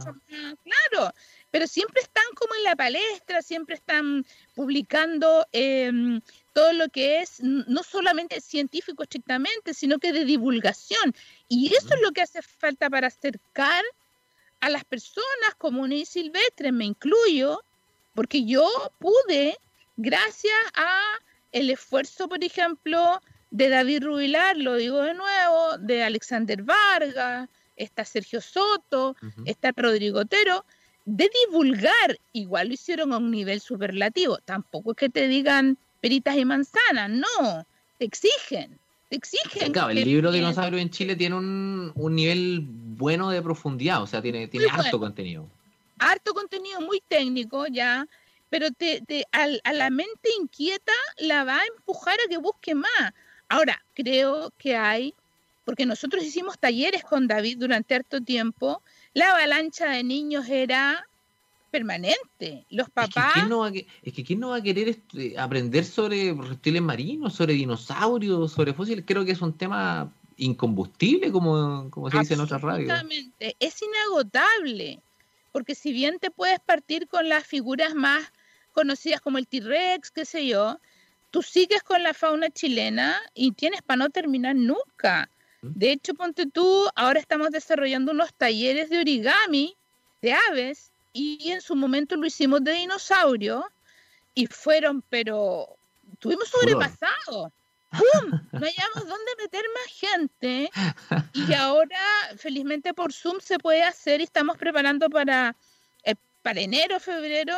Claro, 0.63 1.11
pero 1.55 1.67
siempre 1.67 2.01
están 2.01 2.25
como 2.35 2.53
en 2.53 2.63
la 2.65 2.75
palestra, 2.75 3.41
siempre 3.41 3.75
están 3.75 4.25
publicando 4.55 5.47
em, 5.53 6.19
todo 6.51 6.73
lo 6.73 6.89
que 6.89 7.21
es 7.21 7.41
no 7.41 7.81
solamente 7.81 8.41
científico 8.41 9.03
estrictamente, 9.03 9.73
sino 9.73 9.97
que 9.97 10.11
de 10.11 10.25
divulgación. 10.25 11.15
Y 11.47 11.73
eso 11.73 11.93
es 11.93 12.01
lo 12.01 12.11
que 12.11 12.23
hace 12.23 12.41
falta 12.41 12.89
para 12.89 13.07
acercar 13.07 13.85
a 14.59 14.69
las 14.69 14.83
personas 14.83 15.55
comunes 15.57 16.01
y 16.01 16.05
silvestres, 16.05 16.73
me 16.73 16.83
incluyo, 16.83 17.63
porque 18.13 18.43
yo 18.43 18.67
pude, 18.99 19.57
gracias 19.95 20.59
a 20.73 20.99
el 21.53 21.69
esfuerzo, 21.69 22.27
por 22.27 22.43
ejemplo, 22.43 23.21
de 23.49 23.69
David 23.69 24.03
Rubilar, 24.03 24.57
lo 24.57 24.75
digo 24.75 25.01
de 25.03 25.13
nuevo, 25.13 25.77
de 25.77 26.03
Alexander 26.03 26.61
Vargas, 26.63 27.47
está 27.77 28.03
Sergio 28.03 28.41
Soto, 28.41 29.15
está 29.45 29.71
Rodrigo 29.73 30.19
Otero, 30.19 30.65
de 31.05 31.29
divulgar, 31.45 32.19
igual 32.33 32.67
lo 32.67 32.73
hicieron 32.73 33.13
a 33.13 33.17
un 33.17 33.31
nivel 33.31 33.61
superlativo, 33.61 34.39
tampoco 34.39 34.91
es 34.91 34.97
que 34.97 35.09
te 35.09 35.27
digan 35.27 35.77
peritas 36.01 36.35
y 36.35 36.45
manzanas, 36.45 37.09
no, 37.09 37.65
te 37.99 38.05
exigen, 38.05 38.77
te 39.09 39.15
exigen. 39.15 39.71
Claro, 39.71 39.91
el 39.91 40.03
libro 40.03 40.31
de 40.31 40.39
Dinosaurio 40.39 40.79
en 40.79 40.89
Chile 40.89 41.15
tiene 41.15 41.35
un, 41.35 41.93
nivel 42.15 42.61
bueno 42.63 43.29
de 43.29 43.41
profundidad, 43.41 44.01
o 44.01 44.07
sea, 44.07 44.21
tiene, 44.21 44.47
tiene 44.47 44.67
harto 44.71 44.99
contenido. 44.99 45.47
Harto 45.99 46.33
contenido, 46.33 46.81
muy 46.81 47.01
técnico 47.07 47.67
ya, 47.67 48.07
pero 48.49 48.71
te, 48.71 49.03
a 49.31 49.73
la 49.73 49.89
mente 49.89 50.29
inquieta 50.39 50.93
la 51.17 51.43
va 51.43 51.59
a 51.59 51.65
empujar 51.65 52.15
a 52.25 52.29
que 52.29 52.37
busque 52.37 52.73
más. 52.73 53.13
Ahora, 53.47 53.83
creo 53.93 54.51
que 54.57 54.75
hay, 54.75 55.13
porque 55.65 55.85
nosotros 55.85 56.23
hicimos 56.23 56.57
talleres 56.57 57.03
con 57.03 57.27
David 57.27 57.57
durante 57.59 57.95
harto 57.95 58.21
tiempo, 58.21 58.81
la 59.15 59.31
avalancha 59.31 59.89
de 59.89 60.03
niños 60.03 60.47
era 60.47 61.07
permanente. 61.71 62.65
Los 62.69 62.89
papás... 62.89 63.09
Es 63.09 63.33
que, 63.33 63.39
¿quién 63.39 63.49
no 63.49 63.59
va, 63.59 63.69
es 63.69 64.13
que 64.13 64.23
¿quién 64.23 64.39
no 64.39 64.49
va 64.49 64.57
a 64.57 64.61
querer 64.61 64.89
este, 64.89 65.39
aprender 65.39 65.85
sobre 65.85 66.33
reptiles 66.33 66.81
marinos, 66.81 67.33
sobre 67.33 67.53
dinosaurios, 67.53 68.51
sobre 68.51 68.73
fósiles? 68.73 69.05
Creo 69.07 69.25
que 69.25 69.31
es 69.31 69.41
un 69.41 69.57
tema 69.57 70.13
incombustible, 70.37 71.31
como, 71.31 71.89
como 71.89 72.11
se 72.11 72.19
dice 72.19 72.33
en 72.33 72.41
otras 72.41 72.61
radios. 72.61 72.89
Exactamente, 72.89 73.55
es 73.59 73.81
inagotable, 73.81 74.99
porque 75.53 75.75
si 75.75 75.93
bien 75.93 76.19
te 76.19 76.29
puedes 76.29 76.59
partir 76.59 77.07
con 77.07 77.29
las 77.29 77.45
figuras 77.45 77.95
más 77.95 78.31
conocidas 78.73 79.21
como 79.21 79.37
el 79.37 79.47
T-Rex, 79.47 80.11
qué 80.11 80.25
sé 80.25 80.45
yo, 80.45 80.77
tú 81.31 81.41
sigues 81.41 81.83
con 81.83 82.03
la 82.03 82.13
fauna 82.13 82.49
chilena 82.49 83.17
y 83.33 83.53
tienes 83.53 83.81
para 83.81 83.97
no 83.97 84.09
terminar 84.09 84.57
nunca. 84.57 85.29
De 85.73 85.91
hecho, 85.91 86.13
ponte 86.13 86.45
tú, 86.45 86.87
ahora 86.95 87.19
estamos 87.19 87.51
desarrollando 87.51 88.11
unos 88.11 88.33
talleres 88.33 88.89
de 88.89 88.99
origami 88.99 89.75
de 90.21 90.33
aves 90.33 90.91
y 91.13 91.51
en 91.51 91.61
su 91.61 91.75
momento 91.75 92.15
lo 92.15 92.25
hicimos 92.25 92.63
de 92.63 92.73
dinosaurio 92.73 93.65
y 94.33 94.47
fueron, 94.47 95.01
pero 95.09 95.67
tuvimos 96.19 96.49
sobrepasado. 96.49 97.51
¡Pum! 97.91 98.31
No 98.51 98.65
hayamos 98.65 99.07
dónde 99.07 99.31
meter 99.37 99.63
más 99.73 99.93
gente. 99.93 100.69
Y 101.33 101.53
ahora 101.53 101.99
felizmente 102.37 102.93
por 102.93 103.13
Zoom 103.13 103.39
se 103.39 103.59
puede 103.59 103.83
hacer 103.83 104.19
y 104.19 104.25
estamos 104.25 104.57
preparando 104.57 105.09
para, 105.09 105.55
eh, 106.03 106.15
para 106.41 106.59
enero, 106.59 106.99
febrero 106.99 107.55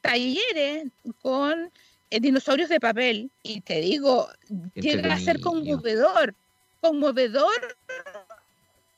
talleres 0.00 0.88
con 1.22 1.70
eh, 2.10 2.20
dinosaurios 2.20 2.68
de 2.68 2.80
papel. 2.80 3.30
Y 3.42 3.60
te 3.60 3.80
digo, 3.80 4.28
llega 4.74 5.14
a 5.14 5.18
ser 5.18 5.40
conmovedor, 5.40 6.34
conmovedor 6.80 7.76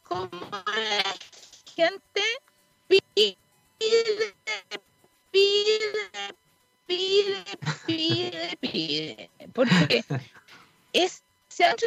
como 0.04 0.28
la 0.30 1.04
gente 1.74 2.22
pide, 2.88 3.36
pide, 3.78 4.34
pide, 5.30 6.04
pide, 7.86 8.58
pide, 8.60 9.30
porque 9.52 10.04
es 10.92 11.22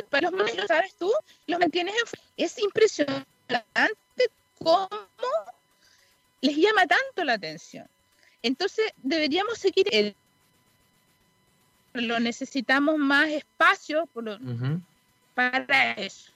para 0.10 0.32
los 0.32 0.56
lo 0.56 0.68
sabes 0.68 0.96
tú, 0.96 1.12
los 1.48 1.60
mantienes 1.60 1.96
en, 1.96 2.02
es 2.38 2.58
impresionante 2.60 3.26
cómo 4.60 4.90
les 6.42 6.56
llama 6.56 6.88
tanto 6.88 7.24
la 7.24 7.34
atención. 7.34 7.88
Entonces 8.42 8.94
deberíamos 8.98 9.58
seguir 9.58 9.88
el 9.92 10.16
lo 11.94 12.20
necesitamos 12.20 12.98
más 12.98 13.30
espacio 13.30 14.08
para 15.36 15.92
eso. 15.94 16.32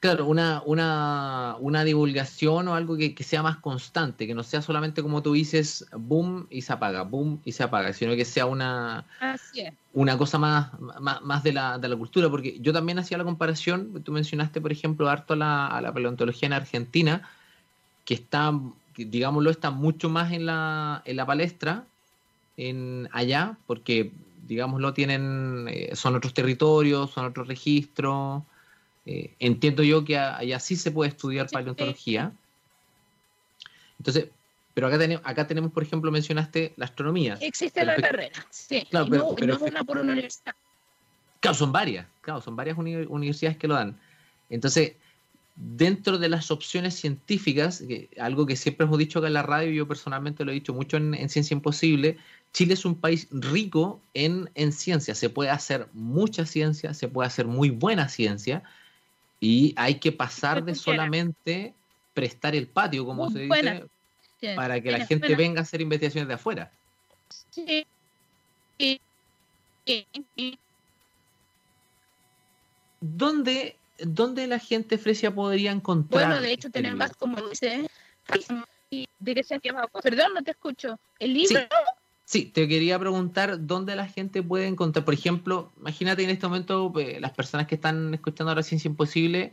Claro, 0.00 0.26
una, 0.26 0.62
una, 0.66 1.56
una 1.60 1.82
divulgación 1.82 2.68
o 2.68 2.74
algo 2.74 2.96
que, 2.96 3.14
sea 3.24 3.42
más 3.42 3.56
constante, 3.56 4.26
que 4.26 4.34
no 4.34 4.42
sea 4.42 4.60
solamente 4.60 5.02
como 5.02 5.22
tú 5.22 5.32
dices, 5.32 5.86
boom 5.92 6.46
y 6.50 6.60
se 6.60 6.74
apaga, 6.74 7.02
boom 7.02 7.40
y 7.44 7.52
se 7.52 7.62
apaga, 7.62 7.92
sino 7.92 8.14
que 8.14 8.26
sea 8.26 8.46
una, 8.46 9.06
una 9.94 10.18
cosa 10.18 10.38
más, 10.38 10.72
más, 11.00 11.42
de, 11.42 11.54
la, 11.54 11.78
de 11.78 11.88
la 11.88 11.96
cultura, 11.96 12.28
porque 12.28 12.58
yo 12.60 12.72
también 12.72 12.98
hacía 12.98 13.16
la 13.16 13.24
comparación, 13.24 14.02
tú 14.04 14.12
mencionaste, 14.12 14.60
por 14.60 14.72
ejemplo, 14.72 15.08
harto 15.08 15.32
a 15.32 15.36
la, 15.36 15.66
a 15.68 15.80
la 15.80 15.92
paleontología 15.92 16.46
en 16.46 16.52
Argentina, 16.52 17.28
que 18.04 18.14
está, 18.14 18.52
digámoslo, 18.96 19.50
está 19.50 19.70
mucho 19.70 20.10
más 20.10 20.32
en 20.32 20.44
la, 20.44 21.02
en 21.06 21.16
la 21.16 21.24
palestra 21.24 21.84
en 22.56 23.08
allá, 23.12 23.56
porque 23.66 24.12
digámoslo, 24.46 24.92
tienen, 24.94 25.66
eh, 25.68 25.90
son 25.94 26.14
otros 26.14 26.34
territorios, 26.34 27.10
son 27.10 27.26
otros 27.26 27.48
registros. 27.48 28.42
Eh, 29.06 29.34
entiendo 29.38 29.82
yo 29.82 30.04
que 30.04 30.16
allá 30.16 30.58
sí 30.60 30.76
se 30.76 30.90
puede 30.90 31.10
estudiar 31.10 31.48
paleontología. 31.50 32.32
Entonces, 33.98 34.28
pero 34.72 34.88
acá 34.88 34.98
tenemos, 34.98 35.24
acá 35.24 35.46
tenemos, 35.46 35.72
por 35.72 35.82
ejemplo, 35.82 36.10
mencionaste 36.10 36.72
la 36.76 36.86
astronomía. 36.86 37.38
Existe 37.40 37.84
la 37.84 37.96
carrera, 37.96 38.44
sí. 38.50 38.86
Claro, 38.90 39.06
pero, 39.08 39.36
no, 39.46 39.54
es 39.54 39.60
una 39.60 39.84
por 39.84 39.98
una 39.98 40.12
universidad. 40.12 40.54
Claro, 41.40 41.54
son 41.56 41.72
varias, 41.72 42.06
claro, 42.20 42.40
son 42.40 42.56
varias 42.56 42.76
universidades 42.76 43.56
que 43.58 43.68
lo 43.68 43.74
dan. 43.74 43.98
Entonces, 44.50 44.94
dentro 45.56 46.18
de 46.18 46.28
las 46.28 46.50
opciones 46.50 46.94
científicas, 46.94 47.82
algo 48.18 48.46
que 48.46 48.56
siempre 48.56 48.86
hemos 48.86 48.98
dicho 48.98 49.18
acá 49.18 49.28
en 49.28 49.34
la 49.34 49.42
radio, 49.42 49.70
yo 49.70 49.88
personalmente 49.88 50.44
lo 50.44 50.50
he 50.50 50.54
dicho 50.54 50.74
mucho 50.74 50.96
en, 50.96 51.14
en 51.14 51.28
Ciencia 51.28 51.54
Imposible, 51.54 52.18
Chile 52.54 52.74
es 52.74 52.84
un 52.84 52.94
país 52.94 53.26
rico 53.32 54.00
en, 54.14 54.48
ciencia, 54.72 55.16
se 55.16 55.28
puede 55.28 55.50
hacer 55.50 55.88
mucha 55.92 56.46
ciencia, 56.46 56.94
se 56.94 57.08
puede 57.08 57.26
hacer 57.26 57.46
muy 57.46 57.70
buena 57.70 58.08
ciencia 58.08 58.62
y 59.40 59.74
hay 59.76 59.96
que 59.96 60.12
pasar 60.12 60.64
de 60.64 60.76
solamente 60.76 61.74
prestar 62.14 62.54
el 62.54 62.68
patio, 62.68 63.04
como 63.04 63.28
se 63.28 63.40
dice, 63.40 63.86
para 64.54 64.80
que 64.80 64.92
la 64.92 65.04
gente 65.04 65.34
venga 65.34 65.60
a 65.60 65.62
hacer 65.64 65.80
investigaciones 65.80 66.28
de 66.28 66.34
afuera. 66.34 66.70
Sí. 67.50 67.84
¿Dónde, 73.00 73.76
¿Dónde 73.98 74.46
la 74.46 74.58
gente 74.58 74.98
fresia 74.98 75.34
podría 75.34 75.70
encontrar? 75.70 76.26
Bueno, 76.26 76.40
de 76.40 76.52
hecho 76.52 76.70
tenemos, 76.70 77.12
como 77.16 77.36
dice, 77.48 77.86
Perdón, 80.02 80.34
no 80.34 80.42
te 80.42 80.50
escucho. 80.50 80.98
¿El 81.18 81.34
libro? 81.34 81.60
Sí, 82.24 82.46
te 82.46 82.66
quería 82.66 82.98
preguntar 82.98 83.66
dónde 83.66 83.94
la 83.96 84.06
gente 84.06 84.42
puede 84.42 84.66
encontrar, 84.66 85.04
por 85.04 85.12
ejemplo, 85.12 85.72
imagínate 85.78 86.24
en 86.24 86.30
este 86.30 86.46
momento 86.46 86.92
eh, 86.98 87.18
las 87.20 87.32
personas 87.32 87.66
que 87.66 87.74
están 87.74 88.14
escuchando 88.14 88.50
ahora 88.50 88.62
Ciencia 88.62 88.88
Imposible 88.88 89.52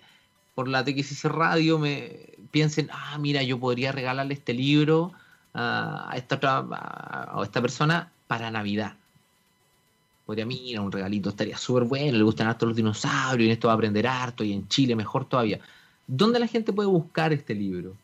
por 0.55 0.69
la 0.69 0.83
TXC 0.83 1.25
Radio 1.25 1.79
me 1.79 2.29
piensen, 2.51 2.89
ah, 2.91 3.17
mira, 3.19 3.43
yo 3.43 3.59
podría 3.59 3.91
regalarle 3.91 4.33
este 4.33 4.53
libro 4.53 5.11
a, 5.53 6.13
esta, 6.15 6.39
a, 6.41 7.41
esta 7.43 7.61
persona 7.61 8.11
para 8.27 8.51
Navidad. 8.51 8.95
Podría, 10.25 10.45
mira, 10.45 10.81
un 10.81 10.91
regalito 10.91 11.29
estaría 11.29 11.57
súper 11.57 11.83
bueno, 11.83 12.17
le 12.17 12.23
gustan 12.23 12.47
harto 12.47 12.65
los 12.65 12.75
dinosaurios 12.75 13.45
y 13.45 13.49
en 13.49 13.51
esto 13.53 13.67
va 13.67 13.73
a 13.73 13.75
aprender 13.75 14.07
harto 14.07 14.43
y 14.43 14.53
en 14.53 14.67
Chile 14.67 14.95
mejor 14.95 15.25
todavía. 15.25 15.59
¿Dónde 16.07 16.39
la 16.39 16.47
gente 16.47 16.73
puede 16.73 16.89
buscar 16.89 17.33
este 17.33 17.53
libro? 17.55 17.95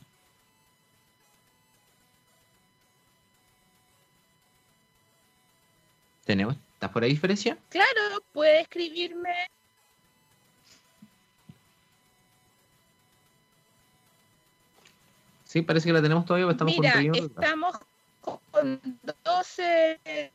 ¿Tenemos? 6.25 6.55
¿Estás 6.73 6.91
por 6.91 7.03
ahí, 7.03 7.15
Frecia? 7.15 7.57
Claro, 7.69 8.21
puede 8.33 8.61
escribirme. 8.61 9.33
Sí, 15.45 15.61
parece 15.61 15.87
que 15.87 15.93
la 15.93 16.01
tenemos 16.01 16.25
todavía, 16.25 16.51
estamos 16.51 16.77
Mira, 16.77 17.01
estamos 17.13 17.77
con 18.51 18.81
12 19.23 19.99
eh. 20.03 20.31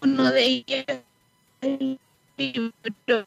Uno 0.00 0.30
de 0.32 0.44
ellos 0.44 0.84
el 1.60 1.98
libro 2.36 3.26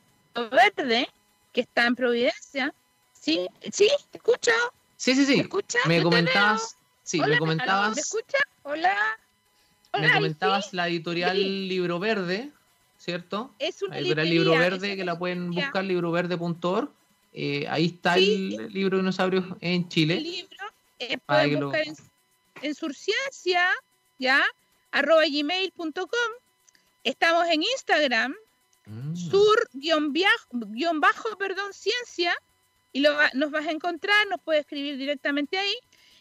verde, 0.51 1.09
que 1.53 1.61
está 1.61 1.85
en 1.85 1.95
Providencia. 1.95 2.73
Sí, 3.13 3.47
sí, 3.71 3.89
te 4.11 4.17
escucho. 4.17 4.51
Sí, 4.97 5.15
sí, 5.15 5.25
sí. 5.25 5.35
¿Me, 5.35 5.41
escuchas? 5.43 5.81
me 5.85 6.01
comentabas. 6.01 6.77
Sí, 7.03 7.19
me 7.19 7.37
comentabas. 7.37 7.95
¿Me 7.95 8.01
escuchas? 8.01 8.41
Hola. 8.63 8.95
me 9.93 10.11
comentabas 10.13 10.73
la 10.73 10.87
editorial 10.87 11.37
Libro 11.67 11.99
Verde, 11.99 12.49
¿cierto? 12.97 13.53
Es 13.59 13.81
una 13.81 13.97
editorial 13.97 14.29
Libro 14.29 14.51
Verde 14.51 14.95
que 14.95 15.05
la 15.05 15.17
pueden 15.17 15.51
buscar, 15.51 15.83
libroverde.org. 15.83 16.89
Eh, 17.33 17.67
ahí 17.69 17.85
está 17.85 18.15
el 18.15 18.73
libro 18.73 18.97
de 18.97 19.03
dinosaurios 19.03 19.45
en 19.61 19.87
Chile. 19.87 20.17
El 20.17 20.23
libro 20.23 20.57
eh, 20.99 21.17
pueden 21.19 21.59
buscar 21.59 21.87
en, 21.87 21.95
en 22.61 22.75
Surciencia, 22.75 23.69
¿ya? 24.17 24.43
arroba 24.91 25.23
gmail.com. 25.25 26.31
Estamos 27.03 27.47
en 27.47 27.63
Instagram, 27.63 28.35
mm. 28.85 29.15
sur-bajo, 29.15 30.17
perdón, 31.37 31.73
ciencia, 31.73 32.35
y 32.91 32.99
lo 33.01 33.15
nos 33.33 33.51
vas 33.51 33.67
a 33.67 33.71
encontrar, 33.71 34.27
nos 34.27 34.41
puedes 34.41 34.61
escribir 34.61 34.97
directamente 34.97 35.57
ahí. 35.57 35.75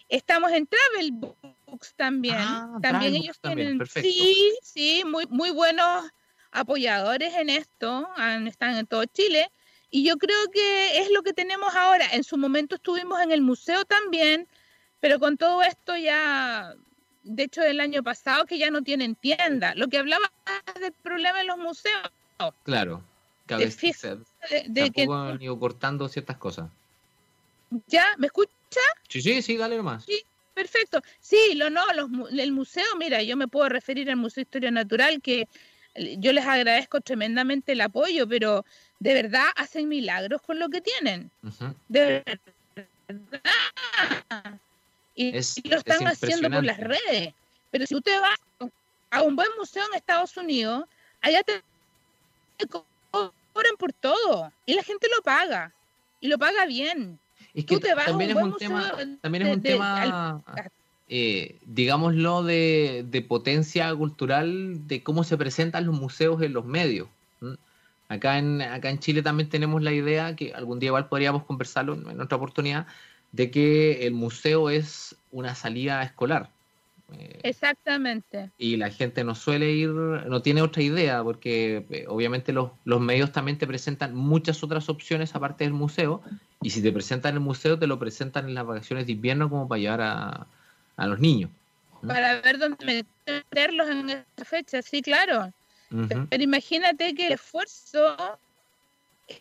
Estamos 0.08 0.52
en 0.52 0.66
Travel 0.66 1.12
Books 1.12 1.94
también. 1.96 2.36
Ah, 2.38 2.78
también 2.80 3.14
ellos 3.14 3.38
tienen, 3.40 3.80
sí, 3.86 4.54
sí, 4.62 5.02
muy, 5.04 5.26
muy 5.26 5.50
buenos 5.50 6.10
apoyadores 6.50 7.34
en 7.34 7.50
esto, 7.50 8.08
están 8.46 8.76
en 8.76 8.86
todo 8.86 9.04
Chile. 9.04 9.50
Y 9.90 10.04
yo 10.04 10.16
creo 10.16 10.50
que 10.52 11.00
es 11.00 11.10
lo 11.10 11.22
que 11.22 11.32
tenemos 11.32 11.74
ahora. 11.74 12.06
En 12.12 12.24
su 12.24 12.36
momento 12.36 12.76
estuvimos 12.76 13.20
en 13.20 13.32
el 13.32 13.40
museo 13.40 13.84
también, 13.84 14.46
pero 15.00 15.18
con 15.18 15.36
todo 15.36 15.62
esto 15.62 15.96
ya 15.96 16.74
de 17.28 17.42
hecho 17.42 17.62
el 17.62 17.80
año 17.80 18.02
pasado 18.02 18.46
que 18.46 18.58
ya 18.58 18.70
no 18.70 18.82
tienen 18.82 19.14
tienda. 19.14 19.74
Lo 19.74 19.88
que 19.88 19.98
hablaba 19.98 20.30
del 20.80 20.92
problema 20.92 21.40
en 21.40 21.46
los 21.46 21.58
museos. 21.58 22.10
Claro, 22.62 23.02
que 23.46 23.54
a 23.54 23.58
veces 23.58 24.00
de, 24.66 24.90
que 24.90 25.06
han 25.10 25.42
ido 25.42 25.58
cortando 25.58 26.08
ciertas 26.08 26.36
cosas. 26.36 26.70
¿Ya? 27.86 28.14
¿Me 28.16 28.28
escucha? 28.28 28.52
Sí, 29.08 29.20
sí, 29.20 29.42
sí, 29.42 29.56
dale 29.56 29.76
nomás. 29.76 30.04
Sí, 30.04 30.22
perfecto. 30.54 31.02
Sí, 31.20 31.54
lo 31.54 31.68
no, 31.68 31.82
el 32.30 32.52
museo, 32.52 32.96
mira, 32.96 33.22
yo 33.22 33.36
me 33.36 33.48
puedo 33.48 33.68
referir 33.68 34.08
al 34.10 34.16
Museo 34.16 34.42
de 34.42 34.46
Historia 34.46 34.70
Natural, 34.70 35.20
que 35.20 35.48
yo 36.18 36.32
les 36.32 36.46
agradezco 36.46 37.00
tremendamente 37.00 37.72
el 37.72 37.80
apoyo, 37.80 38.26
pero 38.28 38.64
de 39.00 39.14
verdad 39.14 39.46
hacen 39.56 39.88
milagros 39.88 40.40
con 40.42 40.58
lo 40.58 40.68
que 40.68 40.80
tienen. 40.80 41.30
De 41.88 42.24
verdad 43.08 44.60
y, 45.18 45.32
lo 45.68 45.76
están 45.76 46.06
haciendo 46.06 46.48
por 46.48 46.64
las 46.64 46.78
redes. 46.78 47.34
Pero 47.70 47.86
si 47.86 47.96
usted 47.96 48.20
va 48.22 48.70
a 49.10 49.22
un 49.22 49.34
buen 49.34 49.48
museo 49.58 49.84
en 49.90 49.96
Estados 49.96 50.36
Unidos, 50.36 50.84
allá 51.20 51.42
te 51.42 51.60
cobran 52.66 53.74
por 53.78 53.92
todo 53.92 54.52
y 54.64 54.74
la 54.74 54.84
gente 54.84 55.08
lo 55.14 55.22
paga 55.22 55.72
y 56.20 56.28
lo 56.28 56.38
paga 56.38 56.66
bien. 56.66 57.18
Es 57.52 57.64
que 57.64 57.78
también, 57.78 58.30
es 58.30 58.36
un 58.36 58.56
tema, 58.56 58.92
también 59.20 59.46
es 59.46 59.56
un 59.56 59.62
tema, 59.62 60.42
eh, 61.08 61.56
digámoslo, 61.66 62.44
de, 62.44 63.04
de, 63.08 63.22
potencia 63.22 63.92
cultural, 63.96 64.86
de 64.86 65.02
cómo 65.02 65.24
se 65.24 65.36
presentan 65.36 65.86
los 65.86 65.98
museos 65.98 66.40
en 66.42 66.52
los 66.52 66.64
medios. 66.64 67.08
Acá 68.08 68.38
en, 68.38 68.62
acá 68.62 68.90
en 68.90 69.00
Chile 69.00 69.22
también 69.22 69.48
tenemos 69.48 69.82
la 69.82 69.92
idea, 69.92 70.36
que 70.36 70.54
algún 70.54 70.78
día 70.78 70.88
igual 70.88 71.08
podríamos 71.08 71.44
conversarlo 71.44 71.94
en 71.94 72.20
otra 72.20 72.36
oportunidad, 72.36 72.86
de 73.32 73.50
que 73.50 74.06
el 74.06 74.12
museo 74.14 74.70
es 74.70 75.16
una 75.32 75.54
salida 75.54 76.02
escolar. 76.02 76.50
Eh, 77.12 77.40
Exactamente. 77.42 78.50
Y 78.58 78.76
la 78.76 78.90
gente 78.90 79.24
no 79.24 79.34
suele 79.34 79.70
ir, 79.72 79.88
no 79.88 80.42
tiene 80.42 80.62
otra 80.62 80.82
idea, 80.82 81.22
porque 81.22 81.86
eh, 81.90 82.04
obviamente 82.08 82.52
los, 82.52 82.70
medios 82.84 83.32
también 83.32 83.56
te 83.56 83.66
presentan 83.66 84.14
muchas 84.14 84.62
otras 84.62 84.88
opciones 84.88 85.34
aparte 85.34 85.64
del 85.64 85.72
museo, 85.72 86.22
y 86.60 86.70
si 86.70 86.82
te 86.82 86.92
presentan 86.92 87.34
el 87.34 87.40
museo, 87.40 87.78
te 87.78 87.86
lo 87.86 87.98
presentan 87.98 88.48
en 88.48 88.54
las 88.54 88.66
vacaciones 88.66 89.06
de 89.06 89.12
invierno 89.12 89.48
como 89.48 89.68
para 89.68 89.80
llevar 89.80 90.00
a, 90.02 91.06
los 91.06 91.20
niños. 91.20 91.50
Para 92.06 92.40
ver 92.40 92.58
dónde 92.58 93.04
meterlos 93.26 93.88
en 93.88 94.10
esta 94.10 94.44
fecha, 94.44 94.82
sí, 94.82 95.00
claro. 95.00 95.52
Pero 95.90 96.42
imagínate 96.42 97.14
que 97.14 97.28
el 97.28 97.32
esfuerzo, 97.34 98.38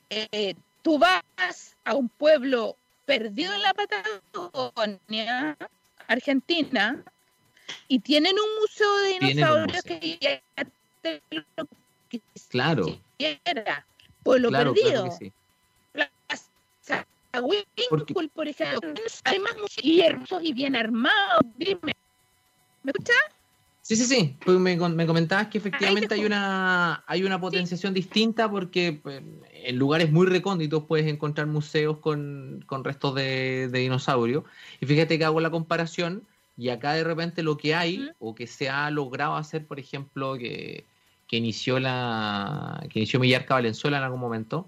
eh, 0.10 0.54
tú 0.82 0.98
vas 0.98 1.76
a 1.84 1.96
un 1.96 2.08
pueblo 2.08 2.78
perdido 3.08 3.54
en 3.54 3.62
la 3.62 3.74
Patagonia, 3.74 5.58
Argentina, 6.08 7.02
y 7.88 8.00
tienen 8.00 8.36
un 8.38 8.62
museo 8.62 8.98
de 8.98 9.20
dinosaurios 9.20 9.82
que 9.82 10.18
ya 10.20 10.42
te 11.02 11.22
lo 11.32 11.68
claro. 12.50 13.00
Pueblo 14.24 14.52
perdido. 14.52 15.10
Claro 15.94 16.12
por 18.34 18.48
ejemplo, 18.48 18.94
hay 19.24 19.40
más 19.40 19.56
y 19.82 20.02
hermosos 20.02 20.44
y 20.44 20.54
bien 20.54 20.76
armados. 20.76 21.42
Dime. 21.58 21.94
¿Me 22.84 22.92
escuchas? 22.92 23.37
Sí, 23.88 23.96
sí, 23.96 24.04
sí. 24.04 24.36
Pues 24.44 24.60
me, 24.60 24.78
comentabas 24.78 25.48
que 25.48 25.60
efectivamente 25.60 26.14
hay 26.14 26.26
una, 26.26 27.06
hay 27.08 27.24
una 27.24 27.40
potenciación 27.40 27.94
distinta 27.94 28.52
porque 28.52 29.00
pues, 29.02 29.22
en 29.54 29.80
lugares 29.80 30.12
muy 30.12 30.28
recónditos 30.28 30.84
puedes 30.84 31.08
encontrar 31.08 31.48
museos 31.48 32.00
con, 32.00 32.66
restos 32.84 33.16
de, 33.16 33.70
dinosaurios. 33.72 34.44
Y 34.82 34.88
fíjate 34.88 35.18
que 35.18 35.24
hago 35.24 35.40
la 35.40 35.52
comparación 35.52 36.24
y 36.58 36.68
acá 36.68 36.92
de 36.96 37.06
repente 37.06 37.44
lo 37.44 37.56
que 37.56 37.76
hay 37.76 38.10
o 38.20 38.36
que 38.36 38.46
se 38.46 38.70
ha 38.70 38.92
logrado 38.92 39.38
hacer, 39.38 39.66
por 39.66 39.80
ejemplo, 39.80 40.38
que, 40.38 40.84
inició 41.32 41.80
la 41.80 42.86
que 42.90 43.00
inició 43.00 43.22
Millarca 43.22 43.54
Valenzuela 43.54 44.00
en 44.00 44.04
algún 44.04 44.20
momento, 44.20 44.68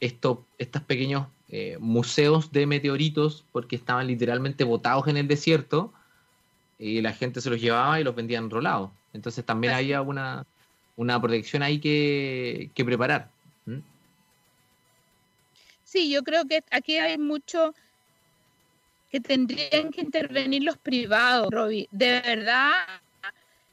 estos, 0.00 0.38
estos 0.58 0.82
pequeños 0.82 1.28
eh, 1.50 1.76
museos 1.78 2.50
de 2.50 2.66
meteoritos 2.66 3.44
porque 3.52 3.76
estaban 3.76 4.08
literalmente 4.08 4.64
botados 4.64 5.06
en 5.06 5.18
el 5.18 5.28
desierto 5.28 5.92
y 6.80 7.02
la 7.02 7.12
gente 7.12 7.42
se 7.42 7.50
los 7.50 7.60
llevaba 7.60 8.00
y 8.00 8.04
los 8.04 8.14
vendía 8.14 8.38
enrolados. 8.38 8.90
Entonces 9.12 9.44
también 9.44 9.74
había 9.74 10.00
una, 10.00 10.46
una 10.96 11.20
protección 11.20 11.62
ahí 11.62 11.78
que, 11.78 12.70
preparar. 12.74 13.28
Sí, 15.84 16.10
yo 16.10 16.22
creo 16.22 16.46
que 16.46 16.62
aquí 16.70 16.96
hay 16.96 17.18
mucho 17.18 17.74
que 19.10 19.20
tendrían 19.20 19.90
que 19.90 20.00
intervenir 20.00 20.62
los 20.62 20.78
privados, 20.78 21.48
Robbie. 21.50 21.88
De 21.90 22.20
verdad, 22.20 22.86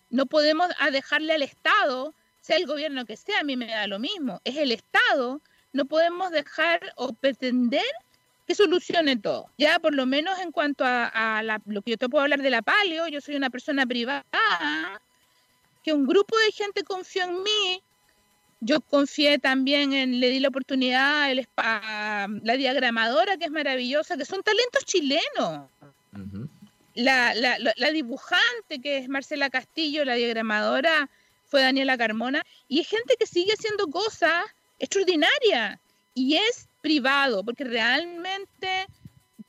no 0.10 0.26
podemos 0.26 0.68
dejarle 0.92 1.34
al 1.34 1.44
Estado, 1.44 2.14
sea 2.42 2.58
el 2.58 2.66
gobierno 2.66 3.06
que 3.06 3.16
sea, 3.16 3.42
a 3.42 3.44
mí 3.44 3.56
me 3.56 3.68
da 3.68 3.88
lo 3.88 4.00
mismo, 4.00 4.42
es 4.44 4.58
el 4.58 4.72
Estado, 4.72 5.42
no 5.74 5.86
podemos 5.86 6.32
dejar 6.32 6.92
o 6.96 7.14
pretender 7.14 7.86
que 8.48 8.56
solucione 8.56 9.18
todo. 9.18 9.50
Ya 9.58 9.78
por 9.80 9.94
lo 9.94 10.06
menos 10.06 10.40
en 10.40 10.54
cuanto 10.54 10.86
a, 10.88 11.60
lo 11.66 11.82
que 11.82 11.92
yo 11.92 11.98
te 11.98 12.08
puedo 12.08 12.24
hablar 12.24 12.42
de 12.42 12.50
la 12.50 12.62
paleo, 12.62 13.08
yo 13.10 13.20
soy 13.20 13.36
una 13.36 13.50
persona 13.50 13.86
privada, 13.86 14.24
que 15.84 15.92
un 15.94 16.08
grupo 16.08 16.36
de 16.38 16.52
gente 16.54 16.84
confió 16.84 17.24
en 17.24 17.44
mí, 17.44 17.82
yo 18.62 18.80
confié 18.82 19.38
también 19.38 19.92
en, 19.94 20.20
le 20.22 20.30
di 20.30 20.40
la 20.40 20.48
oportunidad 20.48 21.30
a 21.58 22.28
la 22.42 22.54
diagramadora, 22.58 23.38
que 23.38 23.46
es 23.46 23.52
maravillosa, 23.52 24.16
que 24.18 24.26
son 24.26 24.42
talentos 24.42 24.86
chilenos. 24.86 25.70
la, 26.96 27.36
la, 27.36 27.58
la, 27.60 27.92
dibujante, 27.92 28.80
que 28.82 28.98
es 28.98 29.10
Marcela 29.10 29.50
Castillo, 29.50 30.06
la 30.06 30.16
diagramadora, 30.16 31.10
fue 31.46 31.62
Daniela 31.62 31.98
Carmona, 31.98 32.46
y 32.68 32.80
hay 32.80 32.86
gente 32.86 33.16
que 33.20 33.28
sigue 33.28 33.54
haciendo 33.54 33.88
cosas 33.88 34.46
extraordinarias. 34.80 35.80
Y 36.14 36.38
es 36.38 36.67
privado, 36.82 37.44
porque 37.44 37.64
realmente 37.64 38.88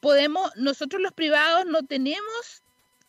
podemos, 0.01 0.51
nosotros 0.57 1.01
los 1.03 1.12
privados 1.12 1.66
no 1.66 1.83
tenemos, 1.85 2.62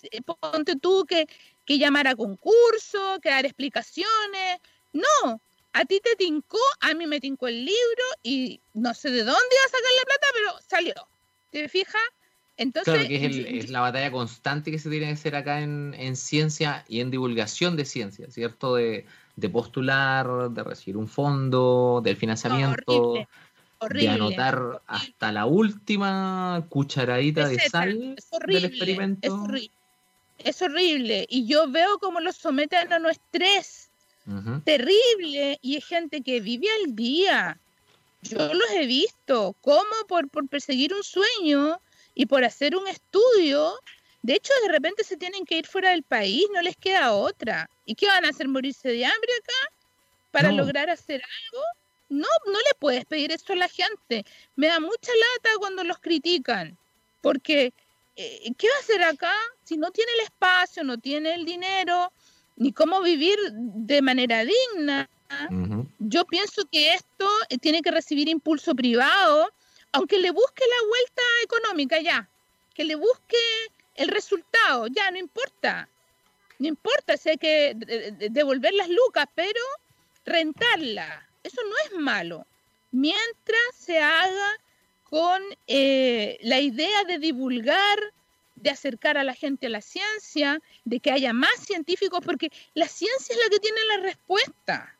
eh, 0.03 0.21
ponte 0.21 0.75
tú 0.75 1.05
que, 1.05 1.27
que 1.65 1.77
llamar 1.77 2.07
a 2.07 2.15
concurso, 2.15 3.19
que 3.21 3.29
dar 3.29 3.45
explicaciones, 3.45 4.59
no, 4.93 5.41
a 5.73 5.85
ti 5.85 5.99
te 6.03 6.15
tincó, 6.15 6.59
a 6.81 6.93
mí 6.93 7.05
me 7.07 7.19
tincó 7.19 7.47
el 7.47 7.65
libro 7.65 8.03
y 8.23 8.59
no 8.73 8.93
sé 8.93 9.11
de 9.11 9.19
dónde 9.19 9.31
iba 9.31 9.65
a 9.65 9.69
sacar 9.69 9.91
la 9.97 10.05
plata, 10.05 10.27
pero 10.33 10.67
salió. 10.67 11.07
¿Te 11.51 11.69
fijas? 11.69 12.01
Entonces, 12.57 12.93
claro 12.93 13.07
que 13.07 13.57
es, 13.59 13.69
la 13.69 13.81
batalla 13.81 14.11
constante 14.11 14.71
que 14.71 14.79
se 14.79 14.89
tiene 14.89 15.07
que 15.07 15.13
hacer 15.13 15.35
acá 15.35 15.61
en, 15.61 15.95
en 15.97 16.15
ciencia 16.15 16.83
y 16.87 16.99
en 16.99 17.11
divulgación 17.11 17.77
de 17.77 17.85
ciencia, 17.85 18.29
¿cierto? 18.29 18.75
De, 18.75 19.05
de 19.35 19.49
postular, 19.49 20.49
de 20.51 20.63
recibir 20.63 20.97
un 20.97 21.07
fondo, 21.07 22.01
del 22.03 22.17
financiamiento 22.17 23.15
de 23.87 24.09
anotar 24.09 24.81
hasta 24.87 25.31
la 25.31 25.45
última 25.45 26.65
cucharadita 26.69 27.47
de 27.47 27.59
sal 27.59 28.15
del 28.47 28.65
experimento. 28.65 29.45
Es 30.39 30.61
horrible. 30.61 31.25
Y 31.29 31.47
yo 31.47 31.69
veo 31.69 31.99
cómo 31.99 32.19
los 32.19 32.35
someten 32.35 32.91
a 32.91 32.97
un 32.97 33.07
estrés 33.07 33.89
terrible 34.63 35.57
y 35.61 35.75
hay 35.75 35.81
gente 35.81 36.21
que 36.21 36.39
vive 36.39 36.67
al 36.83 36.95
día. 36.95 37.57
Yo 38.21 38.53
los 38.53 38.69
he 38.71 38.85
visto, 38.85 39.55
como 39.61 39.83
por, 40.07 40.29
por 40.29 40.47
perseguir 40.47 40.93
un 40.93 41.03
sueño 41.03 41.79
y 42.13 42.25
por 42.25 42.43
hacer 42.43 42.75
un 42.75 42.87
estudio. 42.87 43.73
De 44.21 44.33
hecho, 44.35 44.51
de 44.63 44.73
repente 44.73 45.03
se 45.03 45.15
tienen 45.15 45.45
que 45.45 45.57
ir 45.57 45.65
fuera 45.65 45.91
del 45.91 46.03
país, 46.03 46.45
no 46.53 46.61
les 46.61 46.75
queda 46.75 47.13
otra. 47.13 47.69
¿Y 47.85 47.95
qué 47.95 48.07
van 48.07 48.25
a 48.25 48.29
hacer? 48.29 48.47
¿Morirse 48.49 48.89
de 48.89 49.05
hambre 49.05 49.31
acá? 49.41 49.73
¿Para 50.31 50.51
lograr 50.51 50.89
hacer 50.89 51.21
algo? 51.23 51.63
No, 52.09 52.27
no 52.47 52.59
le 52.59 52.73
puedes 52.79 53.05
pedir 53.05 53.31
esto 53.31 53.53
a 53.53 53.55
la 53.55 53.69
gente. 53.69 54.25
Me 54.55 54.67
da 54.67 54.79
mucha 54.79 55.11
lata 55.11 55.57
cuando 55.59 55.83
los 55.83 55.99
critican, 55.99 56.77
porque 57.21 57.71
eh, 58.15 58.51
¿qué 58.57 58.67
va 58.67 58.75
a 58.75 58.79
hacer 58.79 59.03
acá 59.03 59.33
si 59.63 59.77
no 59.77 59.91
tiene 59.91 60.11
el 60.13 60.21
espacio, 60.21 60.83
no 60.83 60.97
tiene 60.97 61.35
el 61.35 61.45
dinero, 61.45 62.11
ni 62.55 62.73
cómo 62.73 63.01
vivir 63.01 63.37
de 63.53 64.01
manera 64.01 64.43
digna? 64.43 65.09
Yo 65.99 66.25
pienso 66.25 66.63
que 66.71 66.95
esto 66.95 67.29
eh, 67.49 67.59
tiene 67.59 67.81
que 67.81 67.91
recibir 67.91 68.27
impulso 68.27 68.73
privado, 68.73 69.51
aunque 69.91 70.17
le 70.17 70.31
busque 70.31 70.63
la 70.67 70.87
vuelta 70.87 71.21
económica 71.43 72.01
ya, 72.01 72.27
que 72.73 72.83
le 72.83 72.95
busque 72.95 73.37
el 73.95 74.07
resultado, 74.07 74.87
ya, 74.87 75.11
no 75.11 75.17
importa. 75.17 75.87
No 76.57 76.67
importa 76.67 77.15
si 77.15 77.29
hay 77.29 77.37
que 77.37 77.73
devolver 78.31 78.73
las 78.73 78.89
lucas, 78.89 79.27
pero 79.35 79.61
rentarla. 80.25 81.28
Eso 81.43 81.61
no 81.63 81.75
es 81.85 82.01
malo. 82.01 82.45
Mientras 82.91 83.75
se 83.77 83.99
haga 83.99 84.57
con 85.09 85.41
eh, 85.67 86.37
la 86.41 86.59
idea 86.59 87.03
de 87.05 87.17
divulgar, 87.17 87.99
de 88.55 88.69
acercar 88.69 89.17
a 89.17 89.23
la 89.23 89.33
gente 89.33 89.67
a 89.67 89.69
la 89.69 89.81
ciencia, 89.81 90.61
de 90.85 90.99
que 90.99 91.11
haya 91.11 91.33
más 91.33 91.59
científicos, 91.61 92.19
porque 92.23 92.51
la 92.75 92.87
ciencia 92.87 93.33
es 93.33 93.41
la 93.43 93.49
que 93.49 93.59
tiene 93.59 93.79
la 93.95 94.03
respuesta. 94.03 94.95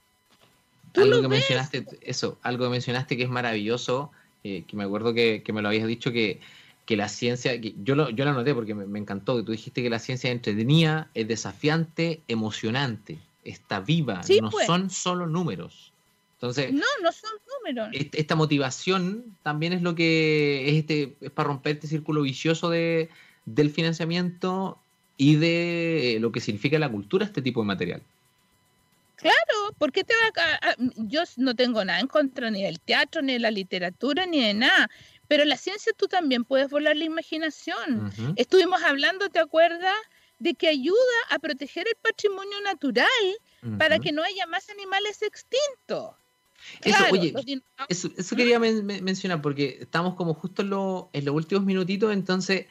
algo 0.96 1.22
que 1.22 1.28
mencionaste, 1.28 1.86
eso, 2.02 2.40
algo 2.42 2.66
que 2.66 2.72
mencionaste 2.72 3.18
que 3.18 3.24
es 3.24 3.30
maravilloso, 3.30 4.12
eh, 4.44 4.64
que 4.68 4.76
me 4.76 4.86
acuerdo 4.86 5.14
que, 5.14 5.44
me 5.54 5.62
lo 5.62 5.68
habías 5.68 5.88
dicho, 5.88 6.12
que, 6.12 6.40
la 6.88 7.08
ciencia, 7.08 7.54
yo, 7.54 7.94
lo, 7.94 8.10
yo 8.10 8.26
lo 8.26 8.32
anoté 8.32 8.56
porque 8.56 8.74
me, 8.74 8.98
encantó, 8.98 9.38
que 9.38 9.44
tú 9.44 9.52
dijiste 9.52 9.84
que 9.84 9.92
la 9.92 10.00
ciencia 10.00 10.32
es 10.32 10.36
entretenida, 10.36 11.12
es 11.14 11.28
desafiante, 11.28 12.22
emocionante, 12.28 13.20
está 13.44 13.80
viva, 13.80 14.22
no 14.42 14.50
pues. 14.50 14.66
son 14.66 14.90
solo 14.90 15.28
números. 15.28 15.89
Entonces, 16.42 16.72
no, 16.72 16.86
no 17.04 17.12
son 17.12 17.32
números. 17.58 17.90
Esta 18.14 18.36
motivación 18.36 19.38
también 19.44 19.74
es 19.74 19.82
lo 19.82 19.94
que 19.94 20.70
es, 20.70 20.76
este, 20.76 21.18
es 21.20 21.32
para 21.32 21.50
romper 21.50 21.74
este 21.74 21.88
círculo 21.88 22.22
vicioso 22.22 22.70
de, 22.70 23.10
del 23.44 23.72
financiamiento 23.72 24.80
y 25.18 25.36
de 25.36 26.18
lo 26.22 26.32
que 26.32 26.40
significa 26.40 26.80
la 26.80 26.90
cultura 26.90 27.26
este 27.26 27.42
tipo 27.42 27.60
de 27.60 27.68
material. 27.68 28.02
Claro, 29.18 29.76
porque 29.78 30.06
te 30.06 30.14
va 30.14 30.44
a, 30.62 30.76
yo 30.96 31.24
no 31.36 31.54
tengo 31.58 31.84
nada 31.84 32.00
en 32.00 32.08
contra 32.08 32.50
ni 32.50 32.64
del 32.64 32.80
teatro, 32.80 33.22
ni 33.22 33.34
de 33.34 33.40
la 33.40 33.52
literatura, 33.52 34.26
ni 34.26 34.42
de 34.42 34.54
nada, 34.54 34.90
pero 35.28 35.44
la 35.44 35.58
ciencia 35.58 35.92
tú 35.98 36.08
también 36.08 36.46
puedes 36.46 36.70
volar 36.70 36.96
la 36.96 37.04
imaginación. 37.04 38.14
Estuvimos 38.38 38.82
hablando, 38.82 39.28
¿te 39.28 39.40
acuerdas? 39.40 39.98
De 40.40 40.54
que 40.54 40.70
ayuda 40.70 40.96
a 41.32 41.40
proteger 41.40 41.86
el 41.86 41.98
patrimonio 42.02 42.62
natural 42.62 43.78
para 43.78 44.00
que 44.00 44.14
no 44.14 44.24
haya 44.24 44.48
más 44.48 44.70
animales 44.70 45.22
extintos. 45.22 46.16
Eso, 46.84 47.04
oye, 47.12 47.34
eso, 47.90 48.36
quería 48.36 48.60
mencionar 48.60 49.42
porque 49.42 49.80
estamos 49.82 50.16
como 50.16 50.34
justo 50.34 50.62
en, 51.14 51.26
los 51.26 51.36
últimos 51.36 51.66
minutitos, 51.66 52.14
entonces 52.14 52.68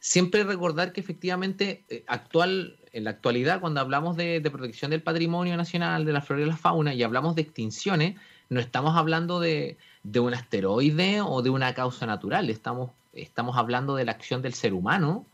siempre 0.00 0.42
recordar 0.44 0.92
que 0.92 1.00
efectivamente 1.00 1.84
eh, 1.88 2.04
actual, 2.08 2.76
en 2.92 3.04
la 3.04 3.10
actualidad 3.10 3.60
cuando 3.60 3.80
hablamos 3.80 4.16
de, 4.16 4.40
protección 4.50 4.90
del 4.90 5.02
patrimonio 5.02 5.56
nacional, 5.56 6.04
de 6.04 6.12
la 6.12 6.20
flora 6.20 6.42
y 6.42 6.46
la 6.46 6.56
fauna 6.56 6.94
y 6.94 7.02
hablamos 7.02 7.36
de 7.36 7.42
extinciones, 7.42 8.16
no 8.48 8.60
estamos 8.60 8.96
hablando 8.96 9.38
de, 9.38 9.76
un 10.18 10.34
asteroide 10.34 11.20
o 11.20 11.42
de 11.42 11.50
una 11.50 11.74
causa 11.74 12.06
natural, 12.06 12.50
estamos, 12.50 12.90
estamos 13.12 13.56
hablando 13.56 13.94
de 13.94 14.04
la 14.04 14.12
acción 14.12 14.42
del 14.42 14.54
ser 14.54 14.74
humano 14.74 15.24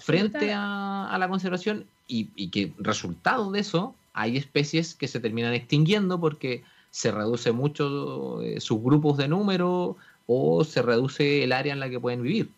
frente 0.00 0.52
a, 0.54 1.16
la 1.18 1.28
conservación 1.28 1.86
y, 2.06 2.28
y 2.36 2.50
que 2.50 2.72
resultado 2.78 3.50
de 3.50 3.60
eso 3.60 3.94
hay 4.12 4.36
especies 4.36 4.94
que 4.94 5.08
se 5.08 5.20
terminan 5.20 5.54
extinguiendo 5.54 6.20
porque 6.20 6.64
se 6.98 7.12
reduce 7.12 7.52
mucho 7.52 8.42
eh, 8.42 8.60
sus 8.60 8.82
grupos 8.82 9.16
de 9.18 9.28
número 9.28 9.96
o 10.26 10.64
se 10.64 10.82
reduce 10.82 11.44
el 11.44 11.52
área 11.52 11.72
en 11.72 11.78
la 11.78 11.88
que 11.88 12.00
pueden 12.00 12.24
vivir. 12.24 12.48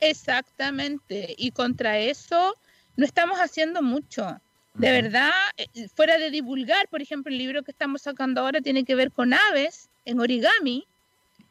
Exactamente, 0.00 1.32
y 1.38 1.52
contra 1.52 2.00
eso 2.00 2.56
no 2.96 3.04
estamos 3.04 3.38
haciendo 3.38 3.82
mucho. 3.82 4.40
De 4.74 4.90
verdad, 4.90 5.30
eh, 5.56 5.68
fuera 5.94 6.18
de 6.18 6.32
divulgar, 6.32 6.88
por 6.88 7.02
ejemplo, 7.02 7.30
el 7.30 7.38
libro 7.38 7.62
que 7.62 7.70
estamos 7.70 8.02
sacando 8.02 8.40
ahora 8.40 8.60
tiene 8.60 8.82
que 8.82 8.96
ver 8.96 9.12
con 9.12 9.32
aves 9.32 9.88
en 10.04 10.18
origami, 10.18 10.84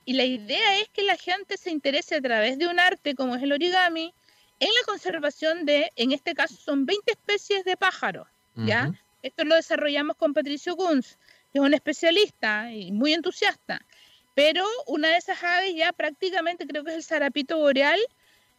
y 0.04 0.12
la 0.12 0.26
idea 0.26 0.82
es 0.82 0.90
que 0.90 1.04
la 1.04 1.16
gente 1.16 1.56
se 1.56 1.72
interese 1.72 2.16
a 2.16 2.22
través 2.22 2.58
de 2.58 2.68
un 2.68 2.78
arte 2.78 3.16
como 3.16 3.36
es 3.36 3.44
el 3.44 3.54
origami 3.54 4.14
en 4.60 4.68
la 4.68 4.84
conservación 4.86 5.66
de, 5.66 5.94
en 5.96 6.12
este 6.12 6.34
caso 6.34 6.56
son 6.56 6.86
20 6.86 7.10
especies 7.10 7.64
de 7.64 7.78
pájaros, 7.78 8.28
¿ya? 8.58 8.92
Esto 9.22 9.46
lo 9.46 9.56
desarrollamos 9.56 10.18
con 10.18 10.34
Patricio 10.34 10.76
Kunz 10.76 11.16
es 11.54 11.62
un 11.62 11.74
especialista 11.74 12.72
y 12.72 12.92
muy 12.92 13.14
entusiasta, 13.14 13.82
pero 14.36 14.66
una 14.88 15.10
de 15.10 15.18
esas 15.18 15.44
aves 15.44 15.76
ya 15.76 15.94
prácticamente, 15.94 16.66
creo 16.66 16.84
que 16.84 16.92
es 16.92 16.98
el 16.98 17.04
zarapito 17.04 17.58
boreal, 17.58 18.00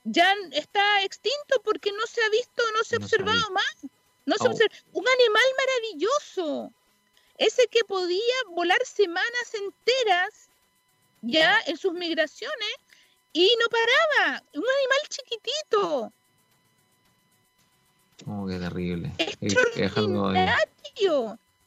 ya 0.05 0.35
está 0.53 1.03
extinto 1.03 1.61
porque 1.65 1.91
no 1.93 2.07
se 2.07 2.23
ha 2.23 2.29
visto, 2.31 2.63
no 2.77 2.85
se 2.85 2.97
ha 2.97 2.99
observado 2.99 3.51
más. 3.51 3.91
No 4.27 4.37
se 4.37 4.49
oh. 4.49 4.53
Un 4.93 5.05
animal 5.07 5.45
maravilloso, 5.59 6.73
ese 7.37 7.67
que 7.67 7.85
podía 7.85 8.35
volar 8.51 8.79
semanas 8.87 9.55
enteras 9.55 10.49
ya 11.21 11.61
en 11.67 11.77
sus 11.77 11.93
migraciones 11.93 12.77
y 13.33 13.51
no 13.61 13.67
paraba, 13.69 14.43
un 14.55 14.65
animal 14.65 14.99
chiquitito. 15.09 16.13
Oh, 18.27 18.47
qué 18.47 18.59
terrible. 18.59 19.13
Es 19.19 19.37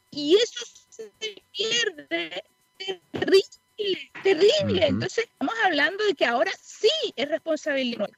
y 0.10 0.36
eso 0.36 0.66
se 0.98 1.12
pierde 1.52 2.44
terrible, 3.12 4.12
terrible. 4.24 4.88
Entonces 4.88 5.26
estamos 5.26 5.54
hablando 5.64 6.04
de 6.06 6.14
que 6.16 6.26
ahora 6.26 6.52
sí 6.60 6.90
es 7.16 7.30
responsabilidad. 7.30 8.10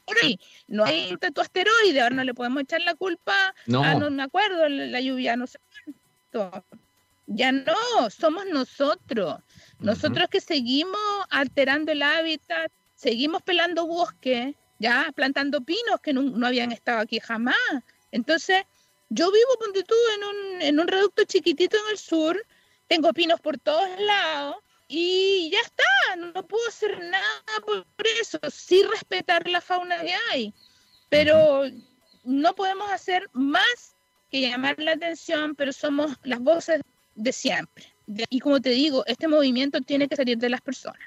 no 0.68 0.86
hay 0.86 1.16
tu 1.18 1.42
asteroide, 1.42 2.02
ahora 2.02 2.16
no 2.16 2.24
le 2.24 2.34
podemos 2.34 2.64
echar 2.64 2.82
la 2.82 2.96
culpa. 2.96 3.54
No, 3.66 3.84
ah, 3.84 3.96
no 3.96 4.10
me 4.10 4.24
acuerdo, 4.24 4.68
la 4.70 5.02
lluvia, 5.02 5.36
no 5.36 5.48
sé 5.48 5.60
cuánto. 6.32 6.66
Ya 7.28 7.52
no, 7.52 8.10
somos 8.10 8.46
nosotros. 8.48 9.38
Nosotros 9.80 10.28
que 10.30 10.42
seguimos 10.42 11.00
alterando 11.30 11.92
el 11.92 12.02
hábitat, 12.02 12.72
seguimos 12.96 13.42
pelando 13.44 13.86
bosques, 13.86 14.56
ya 14.80 15.12
plantando 15.14 15.62
pinos 15.62 16.00
que 16.02 16.14
no, 16.14 16.24
no 16.24 16.48
habían 16.48 16.72
estado 16.72 17.00
aquí 17.00 17.20
jamás. 17.20 17.56
Entonces, 18.12 18.64
yo 19.10 19.32
vivo, 19.32 19.58
ponte 19.60 19.84
tú, 19.84 19.96
en 20.16 20.24
un, 20.24 20.62
en 20.62 20.80
un 20.80 20.88
reducto 20.88 21.24
chiquitito 21.24 21.78
en 21.78 21.92
el 21.92 21.98
sur, 21.98 22.42
tengo 22.90 23.14
pinos 23.14 23.40
por 23.40 23.58
todos 23.58 23.88
lados 24.02 24.58
y 24.90 25.50
ya 25.52 25.60
está, 25.60 26.16
no 26.18 26.46
puedo 26.46 26.68
hacer 26.68 27.00
nada 27.00 27.24
por 27.66 27.86
eso, 28.20 28.40
sí 28.52 28.84
respetar 28.92 29.48
la 29.48 29.62
fauna 29.62 30.02
que 30.02 30.14
hay, 30.32 30.54
pero 31.08 31.62
no 32.24 32.56
podemos 32.56 32.92
hacer 32.92 33.30
más 33.32 33.96
que 34.32 34.42
llamar 34.42 34.80
la 34.80 34.94
atención, 34.94 35.56
pero 35.56 35.72
somos 35.72 36.18
las 36.24 36.40
voces 36.40 36.82
de 37.16 37.32
siempre. 37.32 37.86
Y 38.30 38.40
como 38.40 38.60
te 38.60 38.72
digo, 38.72 39.06
este 39.06 39.28
movimiento 39.28 39.82
tiene 39.82 40.08
que 40.08 40.16
salir 40.16 40.40
de 40.40 40.50
las 40.50 40.62
personas, 40.62 41.02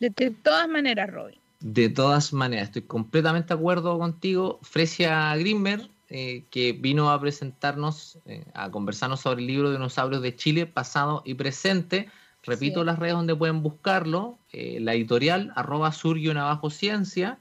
de, 0.00 0.10
todas 0.30 0.68
maneras, 0.68 1.10
Robin. 1.10 1.38
De 1.60 1.90
todas 1.90 2.32
maneras, 2.32 2.68
estoy 2.68 2.82
completamente 2.82 3.48
de 3.48 3.54
acuerdo 3.54 3.98
contigo. 3.98 4.58
Fresia 4.62 5.36
Grimmer, 5.36 5.90
eh, 6.08 6.44
que 6.50 6.72
vino 6.72 7.10
a 7.10 7.20
presentarnos, 7.20 8.18
eh, 8.26 8.44
a 8.54 8.70
conversarnos 8.70 9.20
sobre 9.20 9.40
el 9.40 9.48
libro 9.48 9.70
de 9.70 9.76
Dinosaurios 9.76 10.22
de 10.22 10.36
Chile, 10.36 10.66
pasado 10.66 11.22
y 11.24 11.34
presente. 11.34 12.08
Repito 12.44 12.84
las 12.84 13.00
redes 13.00 13.14
donde 13.14 13.34
pueden 13.34 13.60
buscarlo, 13.60 14.38
eh, 14.52 14.78
la 14.80 14.94
editorial 14.94 15.52
arroba 15.56 15.90
sur 15.90 16.16
y 16.16 16.30
abajo 16.30 16.70
ciencia, 16.70 17.38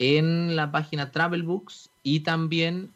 en 0.00 0.56
la 0.56 0.72
página 0.72 1.12
Travel 1.12 1.44
Books 1.44 1.88
y 2.02 2.20
también 2.20 2.92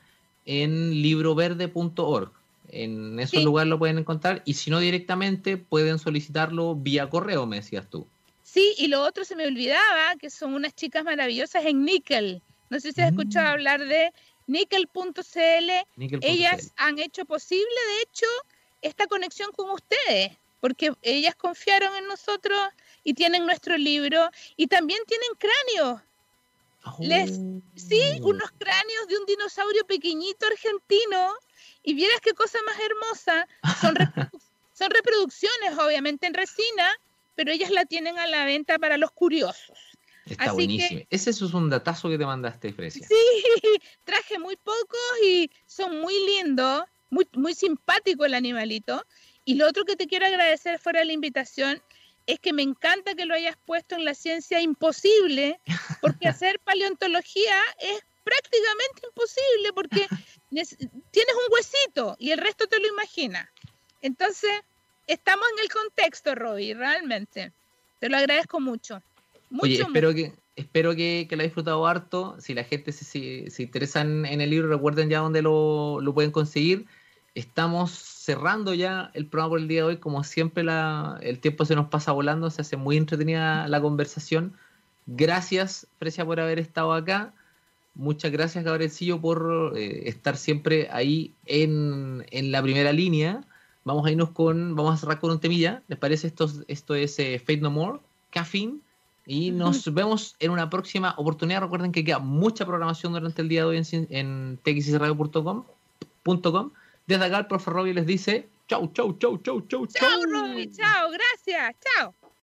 en 0.47 1.01
libroverde.org. 1.01 2.33
En 2.71 3.21
esos 3.21 3.45
lugares 3.45 3.71
lo 3.71 3.79
pueden 3.79 3.99
encontrar 3.99 4.43
y 4.45 4.55
si 4.55 4.71
no 4.71 4.81
directamente 4.81 5.57
pueden 5.57 6.01
solicitarlo 6.01 6.75
vía 6.75 7.09
correo, 7.09 7.47
me 7.47 7.57
decías 7.57 7.89
tú. 7.89 8.05
Sí, 8.43 8.75
y 8.79 8.89
lo 8.89 9.03
otro 9.03 9.25
se 9.25 9.37
me 9.37 9.47
olvidaba, 9.47 10.17
que 10.19 10.29
son 10.29 10.55
unas 10.55 10.75
chicas 10.75 11.05
maravillosas 11.05 11.65
en 11.67 11.85
Nickel. 11.85 12.43
No 12.71 12.81
sé 12.81 12.93
si 12.93 13.01
has 13.01 13.11
escuchado 13.11 13.47
mm. 13.47 13.53
hablar 13.53 13.85
de 13.85 14.13
nickel.cl, 14.49 15.71
ellas 16.23 16.73
han 16.77 16.99
hecho 16.99 17.25
posible, 17.25 17.67
de 17.67 18.03
hecho, 18.03 18.27
esta 18.83 19.07
conexión 19.07 19.53
con 19.53 19.71
ustedes, 19.71 20.37
porque 20.61 20.93
ellas 21.03 21.37
confiaron 21.37 21.95
en 21.97 22.09
nosotros 22.09 22.59
y 23.05 23.15
tienen 23.15 23.47
nuestro 23.47 23.77
libro 23.77 24.29
y 24.57 24.67
también 24.67 25.01
tienen 25.07 25.31
cráneos. 25.39 26.03
Les, 27.01 27.39
sí, 27.77 28.01
oh. 28.23 28.29
unos 28.29 28.51
cráneos 28.53 29.09
de 29.09 29.19
un 29.19 29.27
dinosaurio 29.27 29.85
pequeñito 29.87 30.47
argentino 30.47 31.35
y 31.83 31.95
vieras 31.95 32.21
qué 32.23 32.33
cosa 32.33 32.59
más 32.65 32.77
hermosa. 32.81 33.49
Son, 33.81 33.95
son 34.73 34.91
reproducciones, 34.91 35.79
obviamente 35.79 36.27
en 36.27 36.35
resina, 36.35 36.97
pero 37.35 37.53
ellas 37.53 37.71
la 37.71 37.85
tienen 37.85 38.19
a 38.19 38.27
la 38.27 38.45
venta 38.47 38.79
para 38.79 38.97
los 38.97 39.11
curiosos. 39.11 39.79
Está 40.33 40.53
buenísimo. 40.53 41.03
Ese 41.11 41.31
es 41.31 41.41
un 41.41 41.71
datazo 41.71 42.09
que 42.09 42.19
te 42.19 42.27
mandaste, 42.27 42.73
Fresia. 42.73 43.07
Sí, 43.07 43.15
traje 44.05 44.39
muy 44.39 44.57
pocos 44.57 45.01
y 45.25 45.51
son 45.67 46.01
muy 46.01 46.15
lindos, 46.27 46.85
muy, 47.11 47.27
muy 47.35 47.55
simpático 47.55 48.25
el 48.25 48.35
animalito. 48.35 49.05
Y 49.45 49.55
lo 49.55 49.67
otro 49.67 49.85
que 49.85 49.97
te 49.97 50.07
quiero 50.07 50.27
agradecer 50.27 50.79
fuera 50.79 51.01
de 51.01 51.07
la 51.07 51.13
invitación 51.13 51.83
es 52.27 52.39
que 52.39 52.53
me 52.53 52.63
encanta 52.63 53.15
que 53.15 53.25
lo 53.25 53.35
hayas 53.35 53.57
puesto 53.65 53.95
en 53.95 54.05
la 54.05 54.15
ciencia 54.15 54.61
imposible, 54.61 55.59
porque 56.03 56.29
hacer 56.29 56.61
paleontología 56.61 57.57
es 57.81 58.03
prácticamente 58.23 59.07
imposible 59.07 59.73
porque 59.75 60.07
tienes 60.51 61.35
un 61.35 61.53
huesito 61.53 62.17
y 62.19 62.33
el 62.33 62.39
resto 62.39 62.67
te 62.67 62.79
lo 62.79 62.89
imaginas. 62.89 63.49
Entonces, 64.03 64.51
estamos 65.07 65.47
en 65.57 65.65
el 65.65 65.71
contexto, 65.71 66.35
Robbie, 66.35 66.75
realmente. 66.75 67.53
Te 67.99 68.09
lo 68.09 68.19
agradezco 68.19 68.61
mucho. 68.61 69.03
Oye, 69.61 69.81
espero 69.81 70.15
que 70.15 70.33
espero 70.59 70.95
que, 70.97 71.27
que, 71.29 71.37
lo 71.37 71.41
haya 71.41 71.49
disfrutado 71.49 71.87
harto. 71.87 72.37
Si 72.41 72.53
la 72.53 72.65
gente 72.65 72.93
se, 72.93 73.49
se, 73.49 73.63
interesa 73.63 74.01
en, 74.01 74.27
el 74.27 74.51
libro, 74.51 74.69
recuerden 74.69 75.09
ya 75.09 75.21
dónde 75.21 75.41
lo, 75.41 76.01
lo, 76.01 76.13
pueden 76.13 76.33
conseguir. 76.33 76.87
Estamos 77.35 77.93
cerrando 77.93 78.75
ya 78.75 79.11
el 79.15 79.27
programa 79.27 79.51
por 79.51 79.61
el 79.61 79.69
día 79.69 79.83
de 79.83 79.89
hoy. 79.89 79.97
Como 79.99 80.25
siempre, 80.25 80.65
la, 80.65 81.19
el 81.23 81.39
tiempo 81.39 81.65
se 81.65 81.77
nos 81.77 81.89
pasa 81.89 82.13
volando, 82.13 82.51
se 82.51 82.63
hace 82.63 82.77
muy 82.77 82.97
entretenida 82.97 83.69
la 83.69 83.81
conversación. 83.81 84.55
Gracias, 85.07 85.87
Precia, 85.99 86.25
por 86.25 86.41
haber 86.41 86.59
estado 86.59 86.93
acá. 86.93 87.33
Muchas 87.95 88.31
gracias, 88.33 88.65
Gabrielcillo, 88.65 89.21
por 89.21 89.73
eh, 89.77 90.09
estar 90.09 90.37
siempre 90.37 90.89
ahí 90.91 91.35
en, 91.47 92.27
en, 92.31 92.53
la 92.53 92.63
primera 92.63 92.93
línea. 92.93 93.45
Vamos 93.85 94.07
a 94.07 94.11
irnos 94.11 94.31
con, 94.31 94.75
vamos 94.75 94.95
a 94.95 94.99
cerrar 94.99 95.21
con 95.21 95.31
un 95.31 95.41
temilla. 95.41 95.83
¿Les 95.89 95.99
parece? 95.99 96.27
Esto, 96.27 96.51
esto 96.67 96.95
es 96.95 97.19
eh, 97.19 97.39
Fate 97.39 97.59
No 97.59 97.71
More, 97.71 98.01
Caffeine. 98.31 98.81
Y 99.31 99.51
nos 99.51 99.93
vemos 99.93 100.37
en 100.41 100.51
una 100.51 100.71
próxima 100.71 101.13
oportunidad. 101.19 101.61
Recuerden 101.61 101.93
que 101.93 102.03
queda 102.03 102.19
mucha 102.19 102.65
programación 102.65 103.13
durante 103.13 103.43
el 103.43 103.49
día 103.51 103.61
de 103.61 103.67
hoy 103.67 103.77
en, 103.77 104.07
en 104.11 104.59
txradio.com. 104.65 105.65
Desde 107.07 107.25
acá 107.25 107.39
el 107.39 107.47
profe 107.47 107.71
Robbie 107.71 107.93
les 107.93 108.07
dice 108.07 108.49
chau, 108.69 108.91
chau, 108.95 109.19
chau, 109.19 109.39
chau, 109.43 109.61
chau, 109.69 109.87
chau. 109.87 109.87
Chau, 109.87 110.23
Robbie, 110.33 110.71
chau, 110.71 111.11
gracias, 111.11 111.77
chao. 111.85 112.15